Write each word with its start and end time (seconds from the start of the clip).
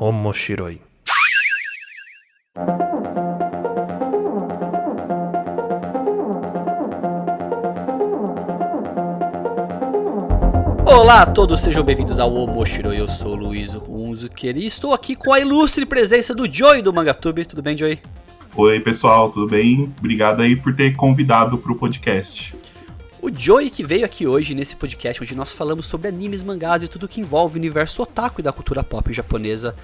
Omoshiroi. 0.00 0.80
Olá 10.86 11.22
a 11.22 11.26
todos, 11.26 11.60
sejam 11.60 11.82
bem-vindos 11.82 12.20
ao 12.20 12.32
Omoshiro. 12.32 12.94
Eu 12.94 13.08
sou 13.08 13.32
o 13.32 13.34
Luiz 13.34 13.74
Hunzuker 13.74 14.56
e 14.56 14.66
estou 14.66 14.94
aqui 14.94 15.16
com 15.16 15.32
a 15.32 15.40
ilustre 15.40 15.84
presença 15.84 16.32
do 16.32 16.50
Joey 16.50 16.80
do 16.80 16.92
Mangatube. 16.92 17.44
Tudo 17.44 17.60
bem, 17.60 17.76
Joey? 17.76 17.98
Oi, 18.54 18.78
pessoal, 18.78 19.32
tudo 19.32 19.48
bem? 19.48 19.92
Obrigado 19.98 20.42
aí 20.42 20.54
por 20.54 20.76
ter 20.76 20.94
convidado 20.94 21.58
para 21.58 21.72
o 21.72 21.74
podcast. 21.74 22.54
O 23.28 23.30
Joey 23.30 23.68
que 23.68 23.84
veio 23.84 24.06
aqui 24.06 24.26
hoje 24.26 24.54
nesse 24.54 24.74
podcast 24.74 25.22
onde 25.22 25.34
nós 25.34 25.52
falamos 25.52 25.84
sobre 25.84 26.08
animes, 26.08 26.42
mangás 26.42 26.82
e 26.82 26.88
tudo 26.88 27.06
que 27.06 27.20
envolve 27.20 27.56
o 27.56 27.58
universo 27.58 28.02
otaku 28.02 28.40
e 28.40 28.42
da 28.42 28.54
cultura 28.54 28.82
pop 28.82 29.12
japonesa. 29.12 29.76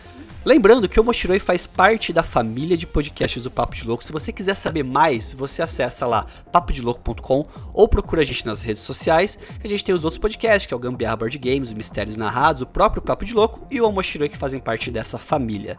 Lembrando 0.46 0.88
que 0.88 0.98
o 0.98 1.05
Mochiroi 1.05 1.38
faz 1.38 1.66
parte 1.66 2.10
da 2.10 2.23
família 2.23 2.74
de 2.74 2.87
podcasts 2.87 3.42
do 3.42 3.51
Papo 3.51 3.74
de 3.77 3.87
Louco. 3.87 4.02
Se 4.02 4.12
você 4.12 4.32
quiser 4.32 4.54
saber 4.54 4.82
mais, 4.82 5.34
você 5.34 5.60
acessa 5.60 6.06
lá 6.06 6.27
papodilouco.com 6.51 7.46
ou 7.74 7.87
procura 7.87 8.23
a 8.23 8.24
gente 8.24 8.46
nas 8.46 8.62
redes 8.62 8.82
sociais. 8.82 9.38
A 9.62 9.68
gente 9.68 9.84
tem 9.84 9.95
os 9.95 10.04
outros 10.04 10.18
podcasts, 10.18 10.66
que 10.66 10.73
é 10.73 10.76
o 10.76 10.80
Gambiarra 10.80 11.16
Board 11.16 11.37
Games, 11.37 11.70
o 11.70 11.76
Mistérios 11.76 12.16
Narrados, 12.16 12.62
o 12.62 12.66
próprio 12.66 13.02
Papo 13.02 13.26
de 13.26 13.34
Louco 13.34 13.66
e 13.70 13.79
o 13.79 13.87
Omochiroi 13.87 14.30
que 14.30 14.38
fazem 14.38 14.59
parte 14.59 14.90
dessa 14.90 15.18
família. 15.18 15.76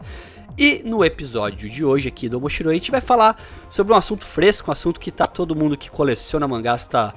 E 0.58 0.82
no 0.84 1.04
episódio 1.04 1.68
de 1.68 1.84
hoje 1.84 2.08
aqui 2.08 2.28
do 2.28 2.38
Omochiroi, 2.38 2.74
a 2.74 2.78
gente 2.78 2.90
vai 2.92 3.00
falar 3.00 3.36
sobre 3.68 3.92
um 3.92 3.96
assunto 3.96 4.24
fresco, 4.24 4.70
um 4.70 4.72
assunto 4.72 4.98
que 4.98 5.10
tá 5.10 5.26
todo 5.26 5.54
mundo 5.54 5.76
que 5.76 5.90
coleciona 5.90 6.46
mangás 6.46 6.86
tá 6.86 7.12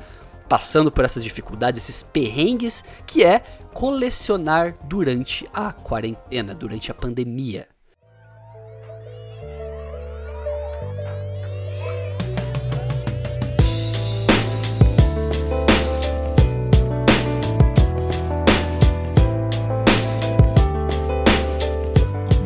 passando 0.49 0.91
por 0.91 1.05
essas 1.05 1.23
dificuldades, 1.23 1.83
esses 1.83 2.01
perrengues, 2.01 2.83
que 3.05 3.23
é 3.23 3.43
colecionar 3.71 4.75
durante 4.83 5.47
a 5.53 5.71
quarentena, 5.71 6.55
durante 6.55 6.89
a 6.89 6.93
pandemia. 6.93 7.67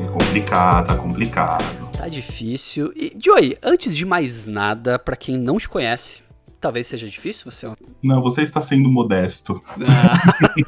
É 0.04 0.08
complicado, 0.12 0.88
tá 0.88 0.96
complicado. 0.98 1.84
Tá 1.98 2.10
difícil. 2.10 2.92
E, 2.98 3.16
Joey, 3.18 3.58
antes 3.64 3.96
de 3.96 4.04
mais 4.04 4.46
nada, 4.46 5.00
para 5.00 5.16
quem 5.16 5.38
não 5.38 5.58
te 5.58 5.70
conhece, 5.70 6.23
talvez 6.64 6.88
seja 6.88 7.10
difícil 7.10 7.52
você. 7.52 7.70
Não, 8.02 8.22
você 8.22 8.42
está 8.42 8.62
sendo 8.62 8.90
modesto. 8.90 9.62
Ah. 9.68 10.18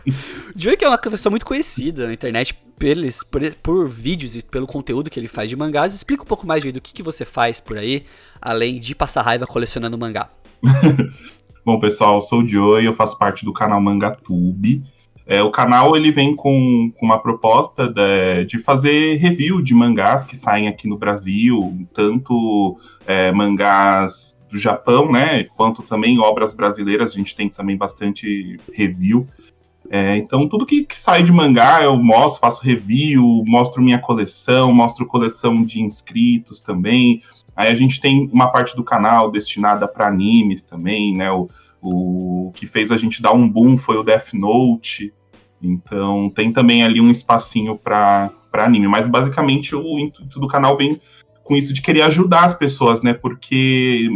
Joey 0.53 0.75
que 0.75 0.83
é 0.83 0.89
uma 0.89 0.97
pessoa 0.97 1.31
muito 1.31 1.45
conhecida 1.45 2.05
na 2.05 2.13
internet 2.13 2.53
pelos, 2.77 3.23
por, 3.23 3.41
por, 3.63 3.87
vídeos 3.87 4.35
e 4.35 4.41
pelo 4.41 4.67
conteúdo 4.67 5.09
que 5.09 5.17
ele 5.17 5.29
faz 5.29 5.49
de 5.49 5.55
mangás. 5.55 5.95
Explica 5.95 6.23
um 6.23 6.27
pouco 6.27 6.45
mais, 6.45 6.61
Joey, 6.61 6.73
do 6.73 6.81
que, 6.81 6.93
que 6.93 7.01
você 7.01 7.23
faz 7.23 7.61
por 7.61 7.77
aí, 7.77 8.05
além 8.41 8.77
de 8.77 8.93
passar 8.93 9.21
raiva 9.21 9.47
colecionando 9.47 9.97
mangá. 9.97 10.29
Bom, 11.65 11.79
pessoal, 11.79 12.15
eu 12.15 12.21
sou 12.21 12.41
o 12.41 12.47
Joey, 12.47 12.85
eu 12.85 12.93
faço 12.93 13.17
parte 13.17 13.45
do 13.45 13.53
canal 13.53 13.79
Mangatube. 13.79 14.83
É, 15.25 15.41
o 15.41 15.49
canal 15.49 15.95
ele 15.95 16.11
vem 16.11 16.35
com, 16.35 16.91
com 16.93 17.05
uma 17.05 17.17
proposta 17.17 17.87
de, 17.87 18.45
de, 18.45 18.59
fazer 18.59 19.15
review 19.15 19.59
de 19.61 19.73
mangás 19.73 20.23
que 20.23 20.35
saem 20.35 20.67
aqui 20.67 20.87
no 20.87 20.97
Brasil, 20.97 21.87
tanto 21.93 22.77
é, 23.07 23.31
mangás 23.31 24.34
do 24.49 24.57
Japão, 24.57 25.11
né? 25.11 25.43
Quanto 25.55 25.81
também 25.83 26.19
obras 26.19 26.53
brasileiras, 26.53 27.11
a 27.11 27.17
gente 27.17 27.35
tem 27.35 27.49
também 27.49 27.77
bastante 27.77 28.57
review. 28.73 29.25
É, 29.89 30.17
então, 30.17 30.47
tudo 30.49 30.65
que, 30.65 30.83
que, 30.83 30.95
sai 30.95 31.21
de 31.21 31.31
mangá 31.31 31.83
eu 31.83 31.95
mostro, 31.97 32.41
faço 32.41 32.63
review, 32.63 33.43
mostro 33.45 33.81
minha 33.81 33.99
coleção, 33.99 34.73
mostro 34.73 35.05
coleção 35.05 35.63
de 35.63 35.81
inscritos 35.81 36.61
também. 36.61 37.21
Aí 37.55 37.69
a 37.71 37.75
gente 37.75 38.01
tem 38.01 38.29
uma 38.33 38.51
parte 38.51 38.75
do 38.75 38.83
canal 38.83 39.31
destinada 39.31 39.87
para 39.87 40.07
animes 40.07 40.63
também, 40.63 41.15
né? 41.15 41.31
O, 41.31 41.49
o 41.81 42.51
que 42.55 42.65
fez 42.65 42.91
a 42.91 42.97
gente 42.97 43.21
dar 43.21 43.33
um 43.33 43.47
boom 43.47 43.77
foi 43.77 43.97
o 43.97 44.03
Death 44.03 44.33
Note. 44.33 45.13
Então, 45.61 46.29
tem 46.29 46.51
também 46.51 46.83
ali 46.83 46.99
um 46.99 47.09
espacinho 47.11 47.77
para 47.77 48.31
anime. 48.53 48.87
Mas, 48.87 49.07
basicamente, 49.07 49.75
o 49.75 49.99
intuito 49.99 50.39
do 50.39 50.47
canal 50.47 50.75
vem 50.75 50.99
com 51.45 51.55
isso 51.55 51.71
de 51.71 51.81
querer 51.81 52.01
ajudar 52.01 52.43
as 52.43 52.55
pessoas, 52.55 53.03
né? 53.03 53.13
Porque 53.13 54.09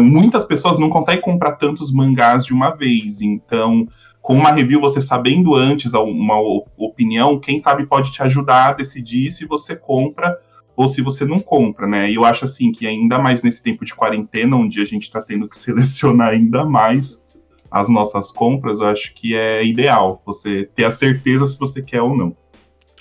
muitas 0.00 0.46
pessoas 0.46 0.78
não 0.78 0.88
conseguem 0.88 1.20
comprar 1.20 1.52
tantos 1.52 1.92
mangás 1.92 2.46
de 2.46 2.54
uma 2.54 2.70
vez. 2.70 3.20
Então, 3.20 3.86
com 4.22 4.34
uma 4.34 4.50
review, 4.50 4.80
você 4.80 4.98
sabendo 4.98 5.54
antes 5.54 5.92
uma 5.92 6.40
opinião, 6.78 7.38
quem 7.38 7.58
sabe 7.58 7.86
pode 7.86 8.10
te 8.10 8.22
ajudar 8.22 8.70
a 8.70 8.72
decidir 8.72 9.30
se 9.30 9.44
você 9.44 9.76
compra 9.76 10.34
ou 10.74 10.88
se 10.88 11.02
você 11.02 11.26
não 11.26 11.38
compra, 11.38 11.86
né? 11.86 12.10
E 12.10 12.14
eu 12.14 12.24
acho 12.24 12.46
assim 12.46 12.72
que 12.72 12.86
ainda 12.86 13.18
mais 13.18 13.42
nesse 13.42 13.62
tempo 13.62 13.84
de 13.84 13.94
quarentena, 13.94 14.56
onde 14.56 14.80
a 14.80 14.84
gente 14.86 15.02
está 15.02 15.20
tendo 15.20 15.46
que 15.46 15.56
selecionar 15.60 16.30
ainda 16.30 16.64
mais 16.64 17.22
as 17.70 17.90
nossas 17.90 18.32
compras, 18.32 18.80
eu 18.80 18.86
acho 18.86 19.12
que 19.14 19.36
é 19.36 19.62
ideal 19.62 20.22
você 20.24 20.66
ter 20.74 20.84
a 20.84 20.90
certeza 20.90 21.44
se 21.44 21.58
você 21.58 21.82
quer 21.82 22.00
ou 22.00 22.16
não. 22.16 22.34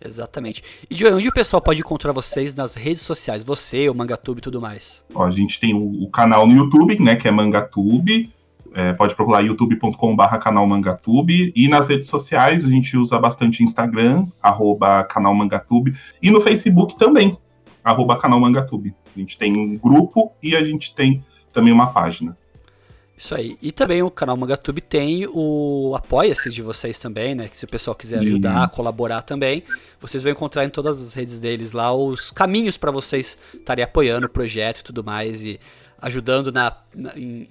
Exatamente. 0.03 0.63
E 0.89 0.95
de 0.95 1.05
onde 1.05 1.29
o 1.29 1.33
pessoal 1.33 1.61
pode 1.61 1.79
encontrar 1.79 2.11
vocês 2.11 2.53
nas 2.53 2.75
redes 2.75 3.03
sociais? 3.03 3.43
Você, 3.43 3.89
o 3.89 3.95
Mangatube 3.95 4.39
e 4.39 4.41
tudo 4.41 4.59
mais? 4.59 5.05
Ó, 5.13 5.25
a 5.25 5.31
gente 5.31 5.59
tem 5.59 5.73
o, 5.73 6.03
o, 6.03 6.09
canal 6.09 6.45
no 6.45 6.53
YouTube, 6.53 7.01
né, 7.01 7.15
que 7.15 7.27
é 7.27 7.31
Mangatube. 7.31 8.31
É, 8.73 8.91
pode 8.91 9.15
procurar 9.15 9.39
youtube.com.br 9.39 10.37
canal 10.41 10.67
Mangatube. 10.67 11.53
E 11.55 11.67
nas 11.67 11.87
redes 11.87 12.07
sociais 12.07 12.65
a 12.65 12.69
gente 12.69 12.97
usa 12.97 13.17
bastante 13.17 13.63
Instagram, 13.63 14.25
arroba 14.41 15.03
canal 15.05 15.33
Mangatube. 15.33 15.95
E 16.21 16.29
no 16.29 16.41
Facebook 16.41 16.97
também, 16.97 17.37
arroba 17.83 18.17
canal 18.17 18.39
Mangatube. 18.39 18.93
A 19.15 19.19
gente 19.19 19.37
tem 19.37 19.57
um 19.57 19.77
grupo 19.77 20.33
e 20.43 20.55
a 20.55 20.63
gente 20.63 20.93
tem 20.93 21.23
também 21.53 21.71
uma 21.71 21.87
página. 21.87 22.37
Isso 23.17 23.33
aí. 23.33 23.57
E 23.61 23.71
também 23.71 24.03
o 24.03 24.11
canal 24.11 24.35
Mangatube 24.35 24.81
tem 24.81 25.25
o 25.27 25.95
Apoia-se 25.95 26.49
de 26.49 26.61
vocês 26.61 26.99
também, 26.99 27.33
né? 27.33 27.47
Que 27.47 27.57
se 27.57 27.63
o 27.63 27.67
pessoal 27.67 27.95
quiser 27.95 28.19
ajudar, 28.19 28.69
colaborar 28.69 29.21
também, 29.21 29.63
vocês 30.01 30.21
vão 30.21 30.31
encontrar 30.31 30.65
em 30.65 30.69
todas 30.69 31.01
as 31.01 31.13
redes 31.13 31.39
deles 31.39 31.71
lá 31.71 31.93
os 31.93 32.29
caminhos 32.29 32.75
para 32.75 32.91
vocês 32.91 33.37
estarem 33.53 33.83
apoiando 33.83 34.27
o 34.27 34.29
projeto 34.29 34.79
e 34.79 34.83
tudo 34.83 35.03
mais 35.03 35.43
e 35.43 35.59
ajudando 36.01 36.51
na, 36.51 36.75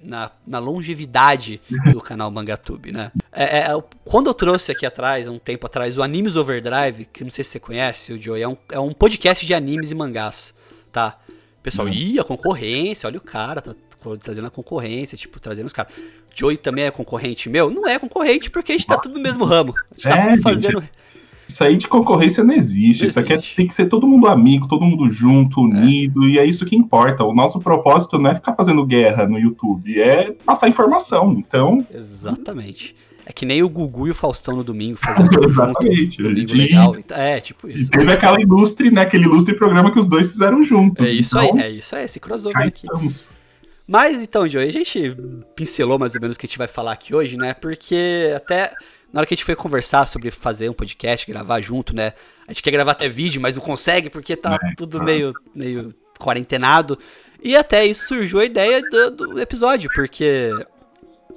na, 0.03 0.31
na, 0.45 0.59
longevidade 0.59 1.59
do 1.91 1.99
canal 1.99 2.29
Mangatube, 2.29 2.91
né? 2.91 3.11
É, 3.31 3.57
é, 3.59 3.83
quando 4.05 4.27
eu 4.27 4.33
trouxe 4.35 4.71
aqui 4.71 4.85
atrás, 4.85 5.27
um 5.27 5.39
tempo 5.39 5.65
atrás, 5.65 5.97
o 5.97 6.03
Animes 6.03 6.35
Overdrive, 6.35 7.05
que 7.11 7.23
não 7.23 7.31
sei 7.31 7.43
se 7.43 7.51
você 7.51 7.59
conhece, 7.59 8.13
o 8.13 8.21
Joey, 8.21 8.43
é 8.43 8.47
um, 8.47 8.57
é 8.71 8.79
um 8.79 8.93
podcast 8.93 9.45
de 9.45 9.53
animes 9.53 9.89
e 9.89 9.95
mangás, 9.95 10.53
tá? 10.91 11.17
Pessoal, 11.61 11.87
uhum. 11.87 11.93
ih, 11.93 12.19
a 12.19 12.23
concorrência, 12.23 13.07
olha 13.07 13.17
o 13.17 13.21
cara, 13.21 13.59
tá 13.59 13.73
trazendo 14.19 14.47
a 14.47 14.51
concorrência, 14.51 15.17
tipo, 15.17 15.39
trazendo 15.39 15.67
os 15.67 15.73
caras. 15.73 15.93
Joey 16.33 16.57
também 16.57 16.85
é 16.85 16.91
concorrente 16.91 17.49
meu? 17.49 17.69
Não 17.69 17.87
é 17.87 17.97
concorrente 17.97 18.49
porque 18.49 18.73
a 18.73 18.75
gente 18.75 18.87
tá 18.87 18.97
tudo 18.97 19.15
no 19.15 19.21
mesmo 19.21 19.45
ramo. 19.45 19.73
A 19.91 19.95
gente 19.95 20.03
tá 20.03 20.17
é, 20.17 20.29
tudo 20.29 20.41
fazendo. 20.41 20.81
Gente, 20.81 20.91
isso 21.47 21.63
aí 21.63 21.77
de 21.77 21.87
concorrência 21.87 22.43
não 22.43 22.53
existe. 22.53 23.01
Não 23.01 23.07
isso 23.07 23.19
aqui 23.19 23.33
é, 23.33 23.37
tem 23.37 23.67
que 23.67 23.73
ser 23.73 23.85
todo 23.85 24.07
mundo 24.07 24.27
amigo, 24.27 24.67
todo 24.67 24.83
mundo 24.83 25.09
junto, 25.09 25.61
unido, 25.61 26.25
é. 26.25 26.27
e 26.27 26.39
é 26.39 26.45
isso 26.45 26.65
que 26.65 26.75
importa. 26.75 27.23
O 27.23 27.33
nosso 27.33 27.59
propósito 27.59 28.17
não 28.17 28.29
é 28.29 28.35
ficar 28.35 28.53
fazendo 28.53 28.85
guerra 28.85 29.27
no 29.27 29.39
YouTube, 29.39 29.99
é 29.99 30.31
passar 30.45 30.67
informação. 30.67 31.33
Então. 31.37 31.85
Exatamente. 31.93 32.95
É 33.27 33.33
que 33.33 33.45
nem 33.45 33.63
o 33.63 33.69
Gugu 33.69 34.07
e 34.07 34.11
o 34.11 34.15
Faustão 34.15 34.55
no 34.55 34.63
domingo 34.63 34.97
fazendo 35.01 35.29
tipo, 35.29 35.49
Exatamente. 35.49 36.17
Junto, 36.17 36.29
domingo 36.29 36.53
legal. 36.53 36.95
É, 37.09 37.39
tipo 37.39 37.67
isso. 37.67 37.85
E 37.85 37.89
teve 37.89 38.11
aquela 38.11 38.39
ilustre, 38.39 38.91
né? 38.91 39.01
Aquele 39.01 39.25
ilustre 39.25 39.55
programa 39.55 39.91
que 39.91 39.99
os 39.99 40.07
dois 40.07 40.31
fizeram 40.31 40.61
juntos. 40.61 41.07
É 41.07 41.11
isso 41.11 41.37
então, 41.37 41.57
aí, 41.57 41.61
é 41.61 41.69
isso 41.71 41.95
aí, 41.95 42.05
esse 42.05 42.19
crossover 42.19 42.67
aqui. 42.67 42.85
Estamos. 42.85 43.31
Mas 43.87 44.23
então, 44.23 44.47
Joey, 44.47 44.67
a 44.67 44.71
gente 44.71 45.15
pincelou 45.55 45.99
mais 45.99 46.15
ou 46.15 46.21
menos 46.21 46.35
o 46.35 46.39
que 46.39 46.45
a 46.45 46.49
gente 46.49 46.57
vai 46.57 46.67
falar 46.67 46.91
aqui 46.91 47.13
hoje, 47.13 47.37
né? 47.37 47.53
Porque 47.53 48.33
até 48.35 48.73
na 49.13 49.19
hora 49.19 49.27
que 49.27 49.33
a 49.33 49.37
gente 49.37 49.45
foi 49.45 49.55
conversar 49.55 50.07
sobre 50.07 50.31
fazer 50.31 50.69
um 50.69 50.73
podcast, 50.73 51.25
gravar 51.25 51.61
junto, 51.61 51.95
né? 51.95 52.13
A 52.47 52.51
gente 52.51 52.63
quer 52.63 52.71
gravar 52.71 52.93
até 52.93 53.07
vídeo, 53.07 53.39
mas 53.39 53.55
não 53.55 53.63
consegue 53.63 54.09
porque 54.09 54.35
tá 54.35 54.59
é, 54.61 54.75
tudo 54.75 55.01
meio, 55.01 55.31
meio 55.53 55.93
quarentenado. 56.19 56.97
E 57.41 57.55
até 57.55 57.85
isso 57.85 58.07
surgiu 58.07 58.39
a 58.39 58.45
ideia 58.45 58.81
do, 58.81 59.11
do, 59.11 59.39
episódio, 59.39 59.89
porque 59.93 60.49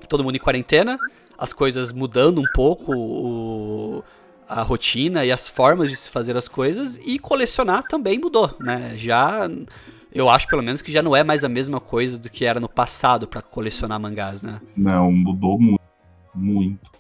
todo 0.09 0.25
mundo 0.25 0.37
em 0.37 0.41
quarentena, 0.41 0.99
as 1.37 1.53
coisas 1.53 1.93
mudando 1.93 2.41
um 2.41 2.47
pouco, 2.55 2.93
o, 2.97 4.05
a 4.49 4.63
rotina 4.63 5.25
e 5.25 5.31
as 5.31 5.47
formas 5.47 5.91
de 5.91 5.97
se 5.97 6.11
fazer 6.11 6.37
as 6.37 6.49
coisas, 6.49 6.99
e 7.05 7.19
colecionar 7.19 7.87
também 7.87 8.19
mudou, 8.19 8.57
né? 8.59 8.95
Já 8.97 9.49
eu 10.13 10.29
acho 10.29 10.47
pelo 10.49 10.63
menos 10.63 10.83
que 10.83 10.93
já 10.93 11.03
não 11.03 11.15
é 11.15 11.23
mais 11.23 11.45
a 11.45 11.49
mesma 11.49 11.81
coisa 11.81 12.19
do 12.19 12.31
que 12.31 12.45
era 12.45 12.61
no 12.61 12.69
passado 12.69 13.27
para 13.27 13.43
colecionar 13.43 14.01
mangás, 14.01 14.43
né? 14.43 14.61
Não, 14.77 15.11
mudou 15.13 15.59
muito. 15.59 15.81
muito. 16.35 16.91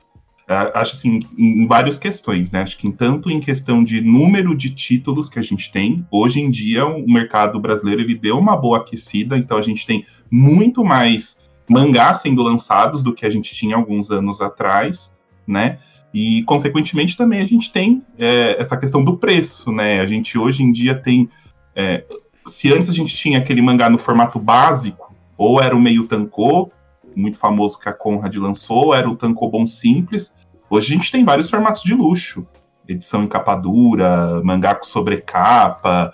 É, 0.48 0.54
acho 0.74 0.94
assim, 0.94 1.20
em 1.36 1.66
várias 1.66 1.98
questões, 1.98 2.50
né? 2.50 2.62
Acho 2.62 2.78
que 2.78 2.90
tanto 2.90 3.30
em 3.30 3.38
questão 3.38 3.84
de 3.84 4.00
número 4.00 4.56
de 4.56 4.70
títulos 4.70 5.28
que 5.28 5.38
a 5.38 5.42
gente 5.42 5.70
tem, 5.70 6.06
hoje 6.10 6.40
em 6.40 6.50
dia 6.50 6.86
o 6.86 7.06
mercado 7.06 7.60
brasileiro 7.60 8.00
ele 8.00 8.14
deu 8.14 8.38
uma 8.38 8.56
boa 8.56 8.78
aquecida, 8.78 9.36
então 9.36 9.58
a 9.58 9.62
gente 9.62 9.86
tem 9.86 10.06
muito 10.30 10.82
mais 10.82 11.38
mangás 11.68 12.22
sendo 12.22 12.42
lançados 12.42 13.02
do 13.02 13.12
que 13.12 13.26
a 13.26 13.30
gente 13.30 13.54
tinha 13.54 13.76
alguns 13.76 14.10
anos 14.10 14.40
atrás, 14.40 15.12
né? 15.46 15.78
E, 16.12 16.42
consequentemente, 16.44 17.16
também 17.16 17.40
a 17.40 17.44
gente 17.44 17.70
tem 17.70 18.02
é, 18.18 18.56
essa 18.58 18.76
questão 18.76 19.04
do 19.04 19.16
preço, 19.16 19.70
né? 19.70 20.00
A 20.00 20.06
gente 20.06 20.38
hoje 20.38 20.62
em 20.62 20.72
dia 20.72 20.94
tem. 20.94 21.28
É, 21.76 22.04
se 22.48 22.72
antes 22.72 22.88
a 22.90 22.92
gente 22.92 23.14
tinha 23.14 23.38
aquele 23.38 23.62
mangá 23.62 23.88
no 23.88 23.98
formato 23.98 24.38
básico, 24.38 25.14
ou 25.36 25.60
era 25.60 25.74
o 25.74 25.80
meio 25.80 26.06
tankô, 26.06 26.70
muito 27.14 27.38
famoso 27.38 27.78
que 27.78 27.88
a 27.88 27.92
Conrad 27.92 28.34
lançou, 28.36 28.86
ou 28.86 28.94
era 28.94 29.08
o 29.08 29.16
tankobon 29.16 29.66
simples. 29.66 30.34
Hoje 30.70 30.92
a 30.92 30.96
gente 30.96 31.12
tem 31.12 31.24
vários 31.24 31.48
formatos 31.48 31.82
de 31.82 31.94
luxo. 31.94 32.46
Edição 32.86 33.22
em 33.22 33.26
capa 33.26 33.54
dura, 33.54 34.42
mangá 34.42 34.74
com 34.74 34.84
sobrecapa, 34.84 36.12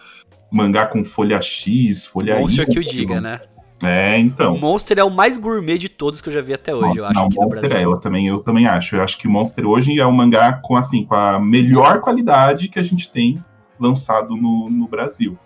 mangá 0.51 0.87
com 0.87 1.05
folha 1.05 1.41
X, 1.41 2.07
folha 2.07 2.39
Monster 2.39 2.69
que 2.69 2.79
o 2.79 2.85
diga, 2.85 3.21
né? 3.21 3.41
É, 3.83 4.19
então. 4.19 4.55
O 4.55 4.61
Monster 4.61 4.99
é 4.99 5.05
o 5.05 5.11
mais 5.11 5.37
gourmet 5.37 5.79
de 5.79 5.89
todos 5.89 6.21
que 6.21 6.29
eu 6.29 6.33
já 6.33 6.41
vi 6.41 6.55
até 6.55 6.75
hoje, 6.75 6.99
eu 6.99 7.05
acho. 7.05 7.15
Não, 7.15 7.29
Monster 7.29 7.73
é, 7.77 7.85
eu 7.85 7.97
também, 7.99 8.29
eu 8.29 8.39
também 8.39 8.67
acho. 8.67 8.97
Eu 8.97 9.03
acho 9.03 9.19
que 9.19 9.27
o 9.27 9.31
Monster 9.31 9.67
hoje 9.67 9.99
é 10.01 10.07
um 10.07 10.13
mangá 10.13 10.55
com, 10.55 10.77
assim, 10.77 11.05
com 11.05 11.15
a 11.15 11.39
melhor 11.39 12.01
qualidade 12.01 12.69
que 12.69 12.79
a 12.79 12.83
gente 12.83 13.11
tem 13.11 13.39
lançado 13.79 14.37
no, 14.37 14.71
no 14.71 14.89
Brasil. 14.89 15.39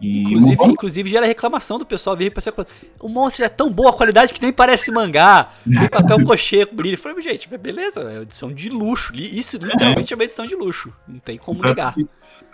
E 0.00 0.22
inclusive, 0.22 0.64
inclusive 0.64 1.10
gera 1.10 1.26
reclamação 1.26 1.78
do 1.78 1.84
pessoal 1.84 2.16
vir 2.16 2.30
pessoal 2.30 2.54
o 3.00 3.08
monstro 3.08 3.44
é 3.44 3.48
tão 3.48 3.70
boa 3.70 3.92
qualidade 3.92 4.32
que 4.32 4.40
nem 4.40 4.52
parece 4.52 4.92
mangá. 4.92 5.50
Tem 5.64 5.88
papel 5.88 6.24
cochê 6.24 6.64
com 6.64 6.76
brilho. 6.76 6.94
Eu 6.94 6.98
falei, 6.98 7.20
gente, 7.20 7.48
beleza, 7.48 8.00
é 8.02 8.22
edição 8.22 8.52
de 8.52 8.68
luxo. 8.68 9.12
Isso 9.16 9.56
literalmente 9.56 10.12
é, 10.12 10.14
é 10.14 10.16
uma 10.16 10.24
edição 10.24 10.46
de 10.46 10.54
luxo. 10.54 10.92
Não 11.06 11.18
tem 11.18 11.36
como 11.36 11.62
negar. 11.62 11.94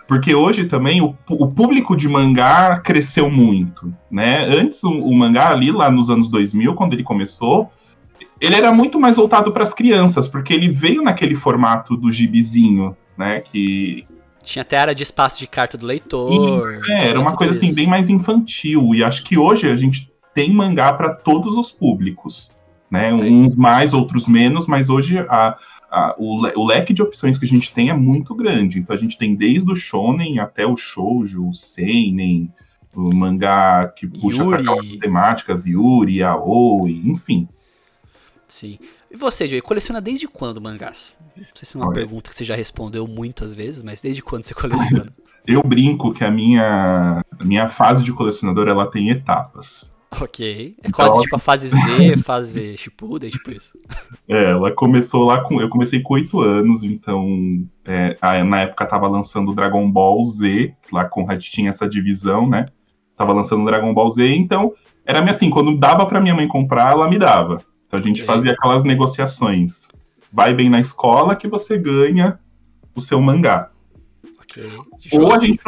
Porque 0.07 0.35
hoje 0.35 0.65
também 0.65 1.01
o, 1.01 1.15
o 1.29 1.47
público 1.47 1.95
de 1.95 2.07
mangá 2.07 2.79
cresceu 2.79 3.29
muito, 3.29 3.93
né? 4.09 4.45
Antes 4.45 4.83
o, 4.83 4.91
o, 4.91 5.15
mangá 5.15 5.49
ali 5.49 5.71
lá 5.71 5.89
nos 5.89 6.09
anos 6.09 6.29
2000, 6.29 6.75
quando 6.75 6.93
ele 6.93 7.03
começou, 7.03 7.71
ele 8.39 8.55
era 8.55 8.71
muito 8.71 8.99
mais 8.99 9.15
voltado 9.15 9.51
para 9.51 9.63
as 9.63 9.73
crianças, 9.73 10.27
porque 10.27 10.53
ele 10.53 10.69
veio 10.69 11.01
naquele 11.01 11.33
formato 11.33 11.97
do 11.97 12.11
gibizinho, 12.11 12.95
né? 13.17 13.41
Que 13.41 14.05
tinha 14.45 14.61
até 14.61 14.77
área 14.77 14.95
de 14.95 15.03
espaço 15.03 15.39
de 15.39 15.47
carta 15.47 15.77
do 15.77 15.85
leitor. 15.85 16.81
é, 16.87 17.09
era 17.09 17.19
uma 17.19 17.35
coisa 17.35 17.51
assim 17.51 17.73
bem 17.73 17.87
mais 17.87 18.09
infantil 18.09 18.95
e 18.95 19.03
acho 19.03 19.23
que 19.23 19.37
hoje 19.37 19.69
a 19.69 19.75
gente 19.75 20.11
tem 20.33 20.53
mangá 20.53 20.93
para 20.93 21.13
todos 21.13 21.57
os 21.57 21.71
públicos, 21.71 22.51
né? 22.89 23.15
Tem. 23.17 23.33
Uns 23.33 23.55
mais, 23.55 23.93
outros 23.93 24.27
menos, 24.27 24.67
mas 24.67 24.89
hoje 24.89 25.19
a 25.19 25.57
a, 25.95 26.13
o, 26.17 26.45
le, 26.45 26.51
o, 26.57 26.65
leque 26.65 26.93
de 26.93 27.01
opções 27.01 27.37
que 27.37 27.45
a 27.45 27.47
gente 27.47 27.71
tem 27.71 27.89
é 27.89 27.93
muito 27.93 28.35
grande. 28.35 28.79
Então 28.79 28.93
a 28.93 28.99
gente 28.99 29.17
tem 29.17 29.33
desde 29.33 29.71
o 29.71 29.75
shonen 29.75 30.39
até 30.39 30.65
o 30.65 30.75
shoujo, 30.75 31.47
o 31.47 31.53
seinen, 31.53 32.51
o 32.93 33.13
mangá 33.15 33.87
que 33.87 34.05
puxa 34.05 34.43
para 34.43 34.61
temáticas, 34.99 35.65
Yuri, 35.65 36.21
Aoi, 36.21 37.01
enfim. 37.05 37.47
Sim. 38.47 38.77
E 39.15 39.17
você, 39.17 39.47
Joey, 39.47 39.61
coleciona 39.61 40.01
desde 40.01 40.27
quando 40.27 40.59
mangás? 40.59 41.15
Não 41.37 41.45
sei 41.55 41.65
se 41.65 41.77
é 41.77 41.79
uma 41.79 41.85
Olha. 41.87 41.93
pergunta 41.93 42.29
que 42.29 42.35
você 42.35 42.43
já 42.43 42.53
respondeu 42.53 43.07
muitas 43.07 43.53
vezes, 43.53 43.81
mas 43.81 44.01
desde 44.01 44.21
quando 44.21 44.43
você 44.43 44.53
coleciona? 44.53 45.07
Eu 45.47 45.63
brinco 45.63 46.11
que 46.11 46.25
a 46.25 46.29
minha, 46.29 47.23
a 47.39 47.45
minha 47.45 47.69
fase 47.69 48.03
de 48.03 48.11
colecionador 48.11 48.67
ela 48.67 48.91
tem 48.91 49.09
etapas. 49.09 49.89
Ok. 50.19 50.75
É 50.83 50.91
quase 50.91 51.11
então, 51.11 51.21
tipo 51.21 51.35
a 51.37 51.39
fase 51.39 51.69
Z, 51.69 52.17
fase 52.25 52.75
Shippuden, 52.77 53.29
tipo 53.29 53.51
isso. 53.51 53.71
É, 54.27 54.51
ela 54.51 54.71
começou 54.73 55.23
lá 55.23 55.41
com. 55.43 55.61
Eu 55.61 55.69
comecei 55.69 56.01
com 56.01 56.15
8 56.15 56.41
anos, 56.41 56.83
então. 56.83 57.25
É, 57.85 58.17
na 58.43 58.61
época 58.61 58.85
tava 58.85 59.07
lançando 59.07 59.55
Dragon 59.55 59.89
Ball 59.89 60.21
Z, 60.25 60.73
lá 60.91 61.05
com 61.05 61.29
a 61.31 61.37
tinha 61.37 61.69
essa 61.69 61.87
divisão, 61.87 62.49
né? 62.49 62.65
Tava 63.15 63.31
lançando 63.31 63.63
Dragon 63.63 63.93
Ball 63.93 64.09
Z, 64.09 64.27
então 64.27 64.73
era 65.05 65.23
assim, 65.29 65.49
quando 65.49 65.77
dava 65.77 66.05
pra 66.05 66.19
minha 66.19 66.35
mãe 66.35 66.47
comprar, 66.49 66.91
ela 66.91 67.07
me 67.07 67.17
dava. 67.17 67.59
Então 67.95 67.97
a 67.97 68.01
gente 68.01 68.23
okay. 68.23 68.35
fazia 68.35 68.51
aquelas 68.51 68.83
negociações. 68.83 69.87
Vai 70.31 70.53
bem 70.53 70.69
na 70.69 70.79
escola 70.79 71.35
que 71.35 71.47
você 71.47 71.77
ganha 71.77 72.39
o 72.93 73.01
seu 73.01 73.21
mangá. 73.21 73.71
Okay. 74.43 74.69
Ou 75.13 75.33
a 75.33 75.39
gente. 75.39 75.61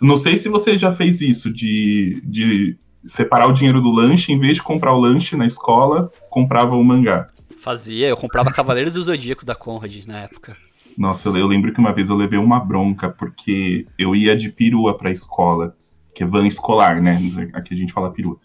Não 0.00 0.16
sei 0.16 0.36
se 0.36 0.48
você 0.48 0.78
já 0.78 0.92
fez 0.92 1.20
isso, 1.20 1.52
de, 1.52 2.20
de 2.24 2.76
separar 3.04 3.48
o 3.48 3.52
dinheiro 3.52 3.80
do 3.80 3.90
lanche, 3.90 4.32
em 4.32 4.38
vez 4.38 4.56
de 4.56 4.62
comprar 4.62 4.94
o 4.94 5.00
lanche 5.00 5.36
na 5.36 5.46
escola, 5.46 6.10
comprava 6.30 6.76
o 6.76 6.84
mangá. 6.84 7.30
Fazia, 7.58 8.08
eu 8.08 8.16
comprava 8.16 8.52
Cavaleiros 8.52 8.92
do 8.92 9.02
Zodíaco 9.02 9.44
da 9.44 9.56
Conrad 9.56 10.04
na 10.06 10.20
época. 10.20 10.56
Nossa, 10.96 11.28
eu, 11.28 11.36
eu, 11.36 11.46
lembro 11.46 11.72
que 11.72 11.80
uma 11.80 11.92
vez 11.92 12.10
eu 12.10 12.16
levei 12.16 12.38
uma 12.38 12.60
bronca, 12.60 13.08
porque 13.08 13.86
eu 13.98 14.14
ia 14.14 14.36
de 14.36 14.50
perua 14.50 14.96
pra 14.96 15.10
escola, 15.10 15.76
que 16.14 16.22
é 16.22 16.26
van 16.26 16.46
escolar, 16.46 17.02
né? 17.02 17.50
Aqui 17.52 17.74
a 17.74 17.76
gente 17.76 17.92
fala 17.92 18.12
perua. 18.12 18.38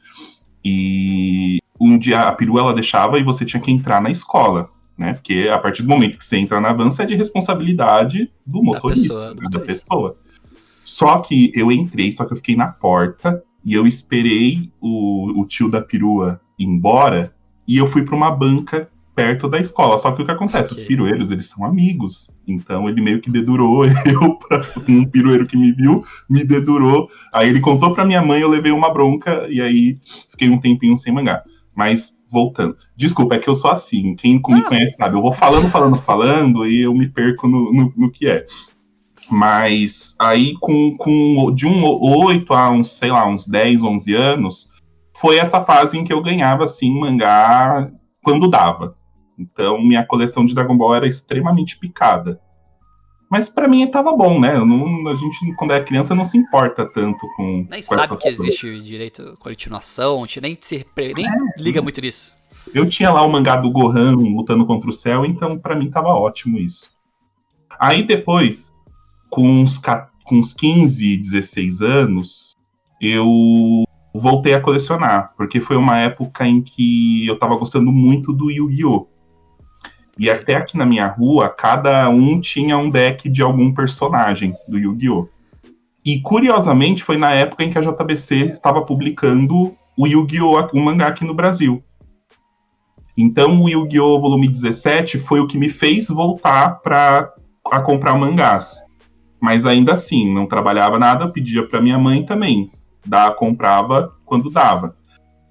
E 0.66 1.60
dia 2.04 2.22
a 2.22 2.32
perua 2.32 2.62
ela 2.62 2.74
deixava 2.74 3.18
e 3.20 3.24
você 3.24 3.46
tinha 3.46 3.62
que 3.62 3.72
entrar 3.72 4.02
na 4.02 4.12
escola, 4.12 4.70
né? 4.98 5.14
Porque 5.14 5.50
a 5.52 5.58
partir 5.58 5.84
do 5.84 5.90
momento 5.90 6.18
que 6.18 6.26
você 6.26 6.38
entra 6.38 6.60
na 6.60 6.74
van, 6.74 6.88
é 7.00 7.06
de 7.06 7.16
responsabilidade 7.16 8.32
do 8.46 8.62
motorista, 8.62 9.14
da 9.14 9.20
pessoa. 9.20 9.42
Né? 9.42 9.50
Da 9.52 9.60
pessoa. 9.60 10.18
Só 10.84 11.20
que 11.20 11.52
eu 11.56 11.72
entrei, 11.72 12.12
só 12.12 12.26
que 12.26 12.34
eu 12.34 12.38
fiquei 12.38 12.56
na 12.56 12.68
porta 12.68 13.42
e 13.66 13.74
eu 13.74 13.88
esperei 13.88 14.70
o, 14.82 15.42
o 15.42 15.46
tio 15.46 15.70
da 15.70 15.82
perua 15.82 16.42
ir 16.60 16.66
embora 16.66 17.34
e 17.68 17.78
eu 17.78 17.88
fui 17.88 18.04
para 18.04 18.16
uma 18.16 18.30
banca 18.30 18.90
perto 19.16 19.48
da 19.48 19.60
escola. 19.60 19.98
Só 19.98 20.12
que 20.12 20.22
o 20.22 20.26
que 20.26 20.32
acontece? 20.32 20.74
Okay. 20.74 20.84
Os 20.84 20.88
pirueiros, 20.88 21.32
eles 21.32 21.46
são 21.48 21.64
amigos. 21.64 22.32
Então 22.48 22.90
ele 22.90 23.02
meio 23.02 23.22
que 23.22 23.30
dedurou 23.30 23.86
eu 24.06 24.36
para 24.36 24.62
um 24.88 25.06
pirueiro 25.06 25.48
que 25.48 25.56
me 25.56 25.72
viu, 25.72 26.04
me 26.30 26.44
dedurou. 26.44 27.10
Aí 27.34 27.50
ele 27.50 27.62
contou 27.62 27.94
para 27.94 28.06
minha 28.06 28.22
mãe, 28.22 28.42
eu 28.42 28.50
levei 28.50 28.72
uma 28.72 28.92
bronca 28.92 29.48
e 29.50 29.62
aí 29.62 29.98
fiquei 30.30 30.50
um 30.50 30.60
tempinho 30.60 30.98
sem 30.98 31.14
mangá. 31.14 31.44
Mas 31.76 32.16
voltando. 32.30 32.76
Desculpa, 32.96 33.36
é 33.36 33.40
que 33.40 33.50
eu 33.50 33.56
sou 33.56 33.72
assim. 33.72 34.16
Quem 34.16 34.42
me 34.48 34.60
ah. 34.60 34.64
conhece 34.64 34.96
sabe, 34.96 35.16
eu 35.16 35.22
vou 35.22 35.32
falando, 35.32 35.70
falando, 35.70 35.98
falando 35.98 36.68
e 36.68 36.82
eu 36.82 36.94
me 36.94 37.08
perco 37.08 37.48
no, 37.48 37.72
no, 37.72 37.94
no 37.96 38.12
que 38.12 38.28
é. 38.28 38.46
Mas 39.30 40.16
aí, 40.20 40.54
com, 40.60 40.98
com 40.98 41.52
de 41.54 41.66
um 41.66 41.84
8 41.86 42.54
a 42.54 42.70
uns, 42.70 42.98
sei 42.98 43.12
lá, 43.12 43.28
uns 43.28 43.48
10, 43.48 43.84
11 43.84 44.14
anos, 44.14 44.70
foi 45.16 45.38
essa 45.38 45.62
fase 45.62 45.98
em 45.98 46.04
que 46.04 46.12
eu 46.12 46.22
ganhava, 46.22 46.66
assim, 46.66 46.92
mangá 46.92 47.90
quando 48.22 48.50
dava. 48.50 48.98
Então, 49.38 49.82
minha 49.82 50.06
coleção 50.06 50.46
de 50.46 50.54
Dragon 50.54 50.78
Ball 50.78 50.96
era 50.96 51.08
extremamente 51.08 51.78
picada. 51.78 52.40
Mas 53.34 53.50
para 53.50 53.68
mim 53.68 53.88
tava 53.88 54.16
bom, 54.16 54.40
né? 54.40 54.54
Não, 54.60 55.08
a 55.08 55.16
gente, 55.16 55.56
quando 55.56 55.74
é 55.74 55.84
criança, 55.84 56.14
não 56.14 56.24
se 56.24 56.38
importa 56.38 56.86
tanto 56.86 57.28
com. 57.36 57.66
Nem 57.68 57.82
sabe 57.82 58.16
que 58.16 58.28
existe 58.28 58.80
direito 58.80 59.36
continuação, 59.40 60.24
a 60.24 60.28
gente 60.28 60.40
nem, 60.40 60.56
se, 60.62 60.86
nem 61.16 61.26
é. 61.26 61.32
liga 61.58 61.82
muito 61.82 62.00
nisso. 62.00 62.38
Eu 62.72 62.88
tinha 62.88 63.12
lá 63.12 63.24
o 63.24 63.32
mangá 63.32 63.56
do 63.56 63.72
Gohan 63.72 64.16
lutando 64.18 64.68
contra 64.68 64.88
o 64.88 64.94
céu, 64.94 65.26
então 65.26 65.58
para 65.58 65.76
mim 65.76 65.90
tava 65.90 66.10
ótimo 66.10 66.60
isso. 66.60 66.92
Aí 67.80 68.04
depois, 68.04 68.72
com 69.32 69.50
uns, 69.50 69.80
com 69.80 70.36
uns 70.36 70.54
15, 70.54 71.18
16 71.18 71.82
anos, 71.82 72.56
eu 73.02 73.84
voltei 74.14 74.54
a 74.54 74.62
colecionar, 74.62 75.34
porque 75.36 75.60
foi 75.60 75.76
uma 75.76 75.98
época 75.98 76.46
em 76.46 76.62
que 76.62 77.26
eu 77.26 77.34
estava 77.34 77.56
gostando 77.56 77.92
muito 77.92 78.32
do 78.32 78.52
Yu-Gi-Oh! 78.52 79.08
E 80.18 80.30
até 80.30 80.56
aqui 80.56 80.78
na 80.78 80.86
minha 80.86 81.08
rua, 81.08 81.50
cada 81.50 82.08
um 82.10 82.40
tinha 82.40 82.78
um 82.78 82.90
deck 82.90 83.28
de 83.28 83.42
algum 83.42 83.74
personagem 83.74 84.54
do 84.68 84.78
Yu-Gi-Oh! 84.78 85.28
E 86.06 86.20
curiosamente 86.22 87.04
foi 87.04 87.18
na 87.18 87.32
época 87.32 87.64
em 87.64 87.72
que 87.72 87.78
a 87.78 87.82
JBC 87.82 88.46
estava 88.46 88.82
publicando 88.82 89.74
o 89.98 90.08
Yu-Gi-Oh! 90.08 90.70
o 90.74 90.80
mangá 90.80 91.08
aqui 91.08 91.26
no 91.26 91.34
Brasil. 91.34 91.84
Então 93.18 93.62
o 93.62 93.70
Yu-Gi-Oh! 93.70 94.20
volume 94.20 94.48
17 94.48 95.18
foi 95.20 95.40
o 95.40 95.48
que 95.48 95.58
me 95.58 95.70
fez 95.70 96.08
voltar 96.10 96.82
para 96.82 97.34
a 97.72 97.80
comprar 97.80 98.16
mangás. 98.16 98.84
Mas 99.42 99.66
ainda 99.66 99.94
assim, 99.94 100.32
não 100.34 100.46
trabalhava 100.46 101.00
nada, 101.00 101.28
pedia 101.28 101.68
para 101.68 101.82
minha 101.82 101.98
mãe 101.98 102.24
também. 102.24 102.72
Da, 103.06 103.32
comprava 103.32 104.14
quando 104.26 104.50
dava. 104.50 104.96